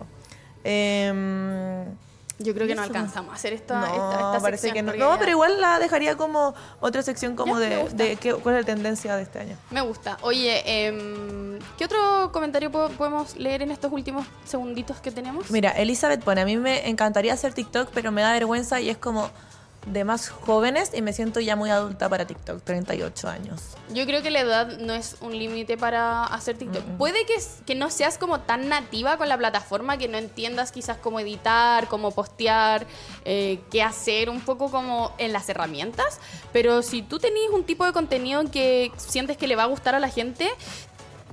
Em, 0.64 1.86
Yo 2.40 2.54
creo 2.54 2.68
que 2.68 2.76
no 2.76 2.82
alcanzamos 2.82 3.32
a 3.32 3.36
hacer 3.36 3.54
esta, 3.54 3.80
no, 3.80 3.86
esta, 3.86 4.12
esta 4.12 4.40
parece 4.42 4.62
sección 4.64 4.74
que 4.88 4.98
no. 4.98 5.06
No, 5.06 5.14
ya- 5.14 5.20
pero 5.20 5.32
igual 5.32 5.62
la 5.62 5.80
dejaría 5.80 6.18
como 6.18 6.54
otra 6.82 7.02
sección 7.02 7.36
como 7.36 7.60
Ya, 7.60 7.70
de, 7.70 7.90
de 7.94 8.16
qué, 8.18 8.34
cuál 8.34 8.56
es 8.56 8.62
la 8.62 8.66
tendencia 8.74 9.16
de 9.16 9.24
este 9.24 9.40
año. 9.40 9.56
Me 9.72 9.80
gusta. 9.82 10.18
Oye, 10.22 10.62
em, 10.88 11.60
¿qué 11.78 11.86
otro 11.86 12.32
comentario 12.34 12.72
po- 12.72 12.90
podemos 12.98 13.38
leer 13.38 13.62
en 13.62 13.72
estos 13.72 13.92
últimos 13.92 14.26
segunditos 14.44 14.98
que 15.00 15.12
tenemos? 15.12 15.50
Mira, 15.50 15.70
Elizabeth 15.72 16.24
pone, 16.24 16.42
a 16.42 16.46
mí 16.46 16.58
me 16.58 16.90
encantaría 16.90 17.32
hacer 17.34 17.54
TikTok, 17.54 17.90
pero 17.94 18.12
me 18.12 18.22
da 18.22 18.34
vergüenza 18.34 18.82
y 18.82 18.90
es 18.90 18.98
como, 18.98 19.30
de 19.86 20.04
más 20.04 20.30
jóvenes 20.30 20.92
y 20.94 21.02
me 21.02 21.14
siento 21.14 21.40
ya 21.40 21.56
muy 21.56 21.70
adulta 21.70 22.10
para 22.10 22.26
TikTok, 22.26 22.62
38 22.64 23.28
años. 23.28 23.62
Yo 23.94 24.06
creo 24.06 24.24
que 24.24 24.32
la 24.32 24.40
edad 24.40 24.78
no 24.80 24.94
es 24.94 25.18
un 25.22 25.38
límite 25.38 25.78
para 25.78 26.26
hacer 26.26 26.58
TikTok. 26.58 26.84
Puede 26.98 27.26
que, 27.26 27.36
que 27.66 27.76
no 27.76 27.90
seas 27.90 28.18
como 28.18 28.40
tan 28.40 28.68
nativa 28.68 29.18
con 29.18 29.30
la 29.30 29.38
plataforma, 29.38 29.98
que 29.98 30.08
no 30.08 30.18
entiendas 30.18 30.72
quizás 30.72 30.98
cómo 30.98 31.20
editar, 31.20 31.88
cómo 31.88 32.12
postear, 32.12 32.88
eh, 33.26 33.60
qué 33.70 33.84
hacer, 33.84 34.30
un 34.30 34.42
poco 34.42 34.72
como 34.72 35.14
en 35.18 35.34
las 35.34 35.48
herramientas. 35.50 36.20
Pero 36.52 36.82
si 36.82 37.02
tú 37.02 37.20
tenés 37.20 37.50
un 37.54 37.64
tipo 37.64 37.86
de 37.86 37.94
contenido 37.94 38.44
que 38.52 38.92
sientes 38.98 39.38
que 39.38 39.48
le 39.48 39.56
va 39.56 39.64
a 39.64 39.68
gustar 39.68 39.94
a 39.94 40.00
la 40.00 40.10
gente, 40.10 40.50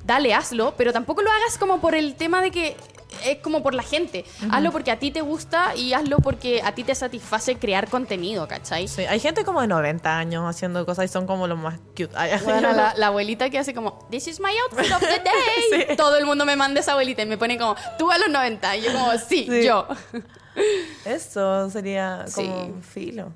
dale, 0.04 0.34
hazlo, 0.34 0.74
pero 0.76 0.92
tampoco 0.92 1.22
lo 1.22 1.30
hagas 1.30 1.58
como 1.58 1.80
por 1.80 1.94
el 1.94 2.14
tema 2.16 2.42
de 2.42 2.50
que 2.50 2.76
es 3.24 3.38
como 3.38 3.62
por 3.62 3.74
la 3.74 3.82
gente. 3.82 4.24
Hazlo 4.50 4.72
porque 4.72 4.90
a 4.90 4.98
ti 4.98 5.10
te 5.10 5.20
gusta 5.20 5.74
y 5.76 5.92
hazlo 5.92 6.18
porque 6.18 6.60
a 6.64 6.74
ti 6.74 6.84
te 6.84 6.94
satisface 6.94 7.56
crear 7.56 7.88
contenido, 7.88 8.46
¿cachai? 8.48 8.88
Sí, 8.88 9.02
hay 9.04 9.20
gente 9.20 9.44
como 9.44 9.60
de 9.60 9.66
90 9.68 10.18
años 10.18 10.44
haciendo 10.48 10.84
cosas 10.86 11.04
y 11.06 11.08
son 11.08 11.26
como 11.26 11.46
los 11.46 11.58
más 11.58 11.78
cute. 11.96 12.08
Bueno, 12.44 12.72
la, 12.72 12.94
la 12.96 13.06
abuelita 13.08 13.50
que 13.50 13.58
hace 13.58 13.74
como, 13.74 14.06
This 14.10 14.28
is 14.28 14.40
my 14.40 14.52
outfit 14.70 14.92
of 14.92 15.00
the 15.00 15.06
day. 15.24 15.86
Sí. 15.88 15.96
Todo 15.96 16.16
el 16.16 16.26
mundo 16.26 16.44
me 16.44 16.56
manda 16.56 16.80
esa 16.80 16.92
abuelita 16.92 17.22
y 17.22 17.26
me 17.26 17.38
pone 17.38 17.58
como, 17.58 17.76
tú 17.98 18.10
a 18.10 18.18
los 18.18 18.28
90. 18.28 18.76
Y 18.76 18.82
yo 18.82 18.92
como, 18.92 19.12
sí, 19.18 19.46
Sí. 19.50 19.64
yo. 19.64 19.86
Eso 21.04 21.70
sería 21.70 22.24
como 22.34 22.66
Sí. 22.66 22.72
filo. 22.82 23.32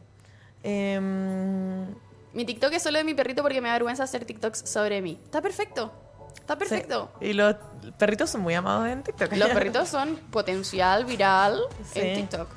Em, 0.63 1.87
Mi 2.35 2.45
TikTok 2.45 2.73
es 2.75 2.83
solo 2.83 2.99
de 2.99 3.05
mi 3.05 3.15
perrito 3.15 3.41
porque 3.43 3.63
me 3.63 3.69
da 3.69 3.75
vergüenza 3.75 4.03
hacer 4.05 4.25
TikToks 4.27 4.69
sobre 4.69 5.01
mí. 5.01 5.19
Está 5.25 5.41
perfecto. 5.41 5.91
Está 6.47 6.57
perfecto. 6.57 7.11
sí. 7.19 7.27
Y 7.27 7.33
los 7.33 7.57
perritos 7.99 8.31
son 8.31 8.43
muy 8.43 8.55
amados 8.55 8.87
en 8.87 9.03
TikTok. 9.03 9.33
Los 9.33 9.49
perritos 9.51 9.89
son 9.89 10.15
potencial 10.31 11.05
viral 11.05 11.61
Sí. 11.93 11.99
en 11.99 12.15
TikTok. 12.29 12.49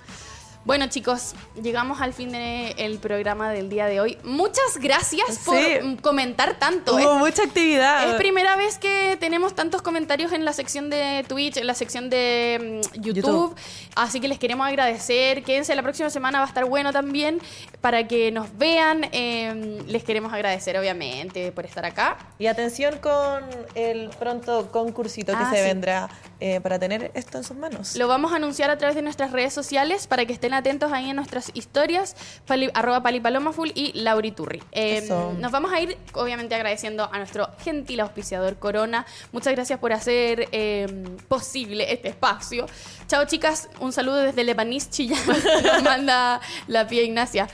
Bueno, 0.65 0.87
chicos, 0.87 1.33
llegamos 1.63 1.99
al 2.01 2.13
fin 2.13 2.31
del 2.31 2.99
programa 2.99 3.49
del 3.49 3.69
día 3.69 3.87
de 3.87 4.01
hoy. 4.01 4.17
Muchas 4.23 4.77
gracias 4.79 5.39
por 5.45 5.55
Sí. 5.55 5.97
comentar 6.01 6.59
tanto. 6.59 6.93
Hubo 6.95 7.13
Es- 7.13 7.19
mucha 7.19 7.43
actividad. 7.43 8.07
Es 8.09 8.15
primera 8.17 8.55
vez 8.55 8.77
que 8.77 9.17
tenemos 9.19 9.55
tantos 9.55 9.81
comentarios 9.81 10.31
en 10.31 10.45
la 10.45 10.53
sección 10.53 10.89
de 10.91 11.25
Twitch, 11.27 11.57
en 11.57 11.65
la 11.65 11.73
sección 11.73 12.09
de 12.11 12.81
mm, 12.95 13.01
YouTube. 13.01 13.15
YouTube. 13.15 13.55
Así 13.95 14.19
que 14.19 14.27
les 14.27 14.37
queremos 14.37 14.67
agradecer. 14.67 15.43
Quédense, 15.43 15.73
la 15.75 15.81
próxima 15.81 16.09
semana 16.11 16.39
va 16.39 16.45
a 16.45 16.49
estar 16.49 16.65
bueno 16.65 16.91
también 16.91 17.39
para 17.81 18.07
que 18.07 18.29
nos 18.31 18.55
vean. 18.57 19.07
Eh, 19.11 19.81
les 19.87 20.03
queremos 20.03 20.33
agradecer, 20.33 20.77
obviamente, 20.77 21.51
por 21.51 21.65
estar 21.65 21.85
acá. 21.85 22.17
Y 22.37 22.45
atención 22.47 22.99
con 22.99 23.43
el 23.75 24.09
pronto 24.19 24.71
concursito 24.71 25.31
que 25.31 25.43
Ah, 25.43 25.49
se 25.51 25.57
sí. 25.57 25.63
vendrá 25.63 26.09
eh, 26.39 26.59
para 26.61 26.79
tener 26.79 27.11
esto 27.13 27.37
en 27.37 27.43
sus 27.43 27.57
manos. 27.57 27.95
Lo 27.95 28.07
vamos 28.07 28.31
a 28.31 28.37
anunciar 28.37 28.69
a 28.69 28.77
través 28.77 28.95
de 28.95 29.01
nuestras 29.01 29.31
redes 29.31 29.53
sociales 29.53 30.07
para 30.07 30.25
que 30.25 30.33
estén 30.33 30.53
atentos 30.53 30.91
ahí 30.91 31.09
en 31.09 31.15
nuestras 31.15 31.51
historias, 31.53 32.15
pali- 32.47 32.71
arroba 32.73 33.03
palipalomaful 33.03 33.71
y 33.75 33.91
lauriturri. 33.99 34.63
Eh, 34.71 35.07
nos 35.39 35.51
vamos 35.51 35.71
a 35.73 35.79
ir, 35.81 35.97
obviamente, 36.13 36.55
agradeciendo 36.55 37.09
a 37.11 37.17
nuestro 37.17 37.49
gentil 37.63 37.99
auspiciador 38.01 38.57
Corona. 38.57 39.05
Muchas 39.31 39.53
gracias 39.53 39.79
por 39.79 39.91
hacer 39.93 40.47
eh, 40.51 40.87
posible 41.27 41.91
este 41.91 42.09
espacio. 42.09 42.65
Chao, 43.07 43.25
chicas. 43.25 43.69
Un 43.79 43.91
saludo 43.91 44.17
desde 44.17 44.43
Lebanís, 44.43 44.89
Chillán. 44.89 45.19
Nos 45.63 45.83
manda 45.83 46.39
la 46.67 46.87
Pía 46.87 47.03
Ignacia. 47.03 47.47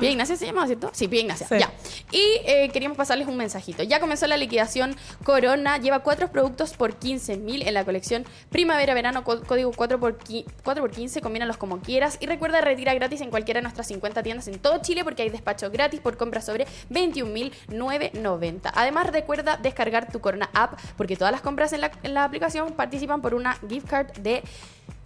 ¿Pía 0.00 0.10
Ignacia 0.10 0.36
se 0.36 0.46
llama, 0.46 0.66
cierto? 0.66 0.90
Sí, 0.92 1.08
Pía 1.08 1.20
Ignacia. 1.20 1.46
Sí. 1.46 1.56
Ya. 1.58 1.70
Y 2.10 2.22
eh, 2.46 2.70
queríamos 2.72 2.96
pasarles 2.96 3.28
un 3.28 3.36
mensajito. 3.36 3.82
Ya 3.82 4.00
comenzó 4.00 4.26
la 4.26 4.36
liquidación 4.36 4.96
Corona. 5.24 5.78
Lleva 5.78 6.00
cuatro 6.00 6.30
productos 6.32 6.72
por 6.74 6.96
15 6.96 7.36
mil 7.36 7.62
en 7.66 7.74
la 7.74 7.84
colección 7.84 8.24
Primavera-Verano, 8.50 9.24
co- 9.24 9.42
código 9.42 9.72
4 9.74 9.98
por, 10.00 10.18
4 10.62 10.82
por 10.82 10.90
15. 10.90 11.20
Combínalos 11.20 11.56
como 11.56 11.80
quieras. 11.80 12.16
Y 12.20 12.26
recuerda 12.26 12.60
retira 12.60 12.94
gratis 12.94 13.20
en 13.20 13.30
cualquiera 13.30 13.58
de 13.58 13.62
nuestras 13.62 13.86
50 13.88 14.22
tiendas 14.22 14.48
en 14.48 14.58
todo 14.58 14.78
Chile 14.82 15.04
porque 15.04 15.22
hay 15.22 15.30
despacho 15.30 15.70
gratis 15.70 16.00
por 16.00 16.16
compras 16.16 16.44
sobre 16.46 16.66
21.990. 16.90 18.70
Además, 18.74 19.06
recuerda 19.08 19.56
descargar 19.56 20.10
tu 20.10 20.20
Corona 20.20 20.48
app 20.54 20.78
porque 20.96 21.16
todas 21.16 21.32
las 21.32 21.40
compras 21.40 21.72
en 21.72 21.80
la, 21.82 21.90
en 22.02 22.14
la 22.14 22.24
aplicación 22.24 22.72
participan 22.72 23.20
por 23.22 23.34
una 23.34 23.56
gift 23.68 23.88
card 23.88 24.12
de 24.18 24.42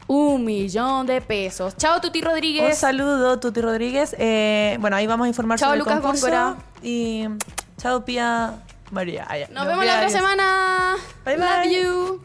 un 0.08 0.44
millón 0.44 1.06
de 1.06 1.20
pesos. 1.20 1.76
Chao, 1.76 2.00
Tuti 2.00 2.20
Un 2.20 2.26
Rodríguez. 2.26 2.78
saludo, 2.78 3.40
Tuti 3.40 3.60
Rodríguez. 3.60 4.14
Eh, 4.18 4.76
bueno, 4.80 4.96
ahí 4.96 5.06
vamos 5.06 5.24
a 5.24 5.28
informar 5.28 5.58
Chao, 5.58 5.68
sobre 5.70 5.78
Lucas 5.80 5.96
el 5.96 6.02
concurso. 6.02 6.26
Góngora. 6.26 6.56
Y 6.82 7.24
chao, 7.78 8.04
Pía 8.04 8.54
María. 8.92 9.26
Ah. 9.28 9.36
Nos 9.50 9.64
No, 9.64 9.66
vemos 9.70 9.84
la 9.84 9.96
otra 9.96 10.08
semana. 10.08 10.94
Bye, 11.24 11.36
Love 11.38 11.48
bye. 11.64 11.82
you. 11.82 12.22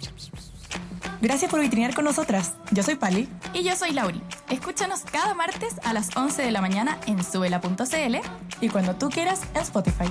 Gracias 1.22 1.52
por 1.52 1.62
vitrinear 1.62 1.94
con 1.94 2.04
nosotras. 2.04 2.56
Yo 2.72 2.82
soy 2.82 2.96
Pali. 2.96 3.30
Y 3.54 3.64
yo 3.64 3.76
soy 3.76 3.92
Lauri. 3.92 4.22
Escúchanos 4.50 5.02
cada 5.02 5.36
martes 5.36 5.76
a 5.84 5.94
las 5.94 6.16
11 6.18 6.42
de 6.42 6.52
la 6.52 6.62
mañana 6.62 7.00
en 7.06 7.24
suela.cl 7.24 8.16
Y 8.60 8.70
cuando 8.70 8.96
tú 8.96 9.10
quieras, 9.10 9.42
en 9.54 9.62
Spotify. 9.62 10.10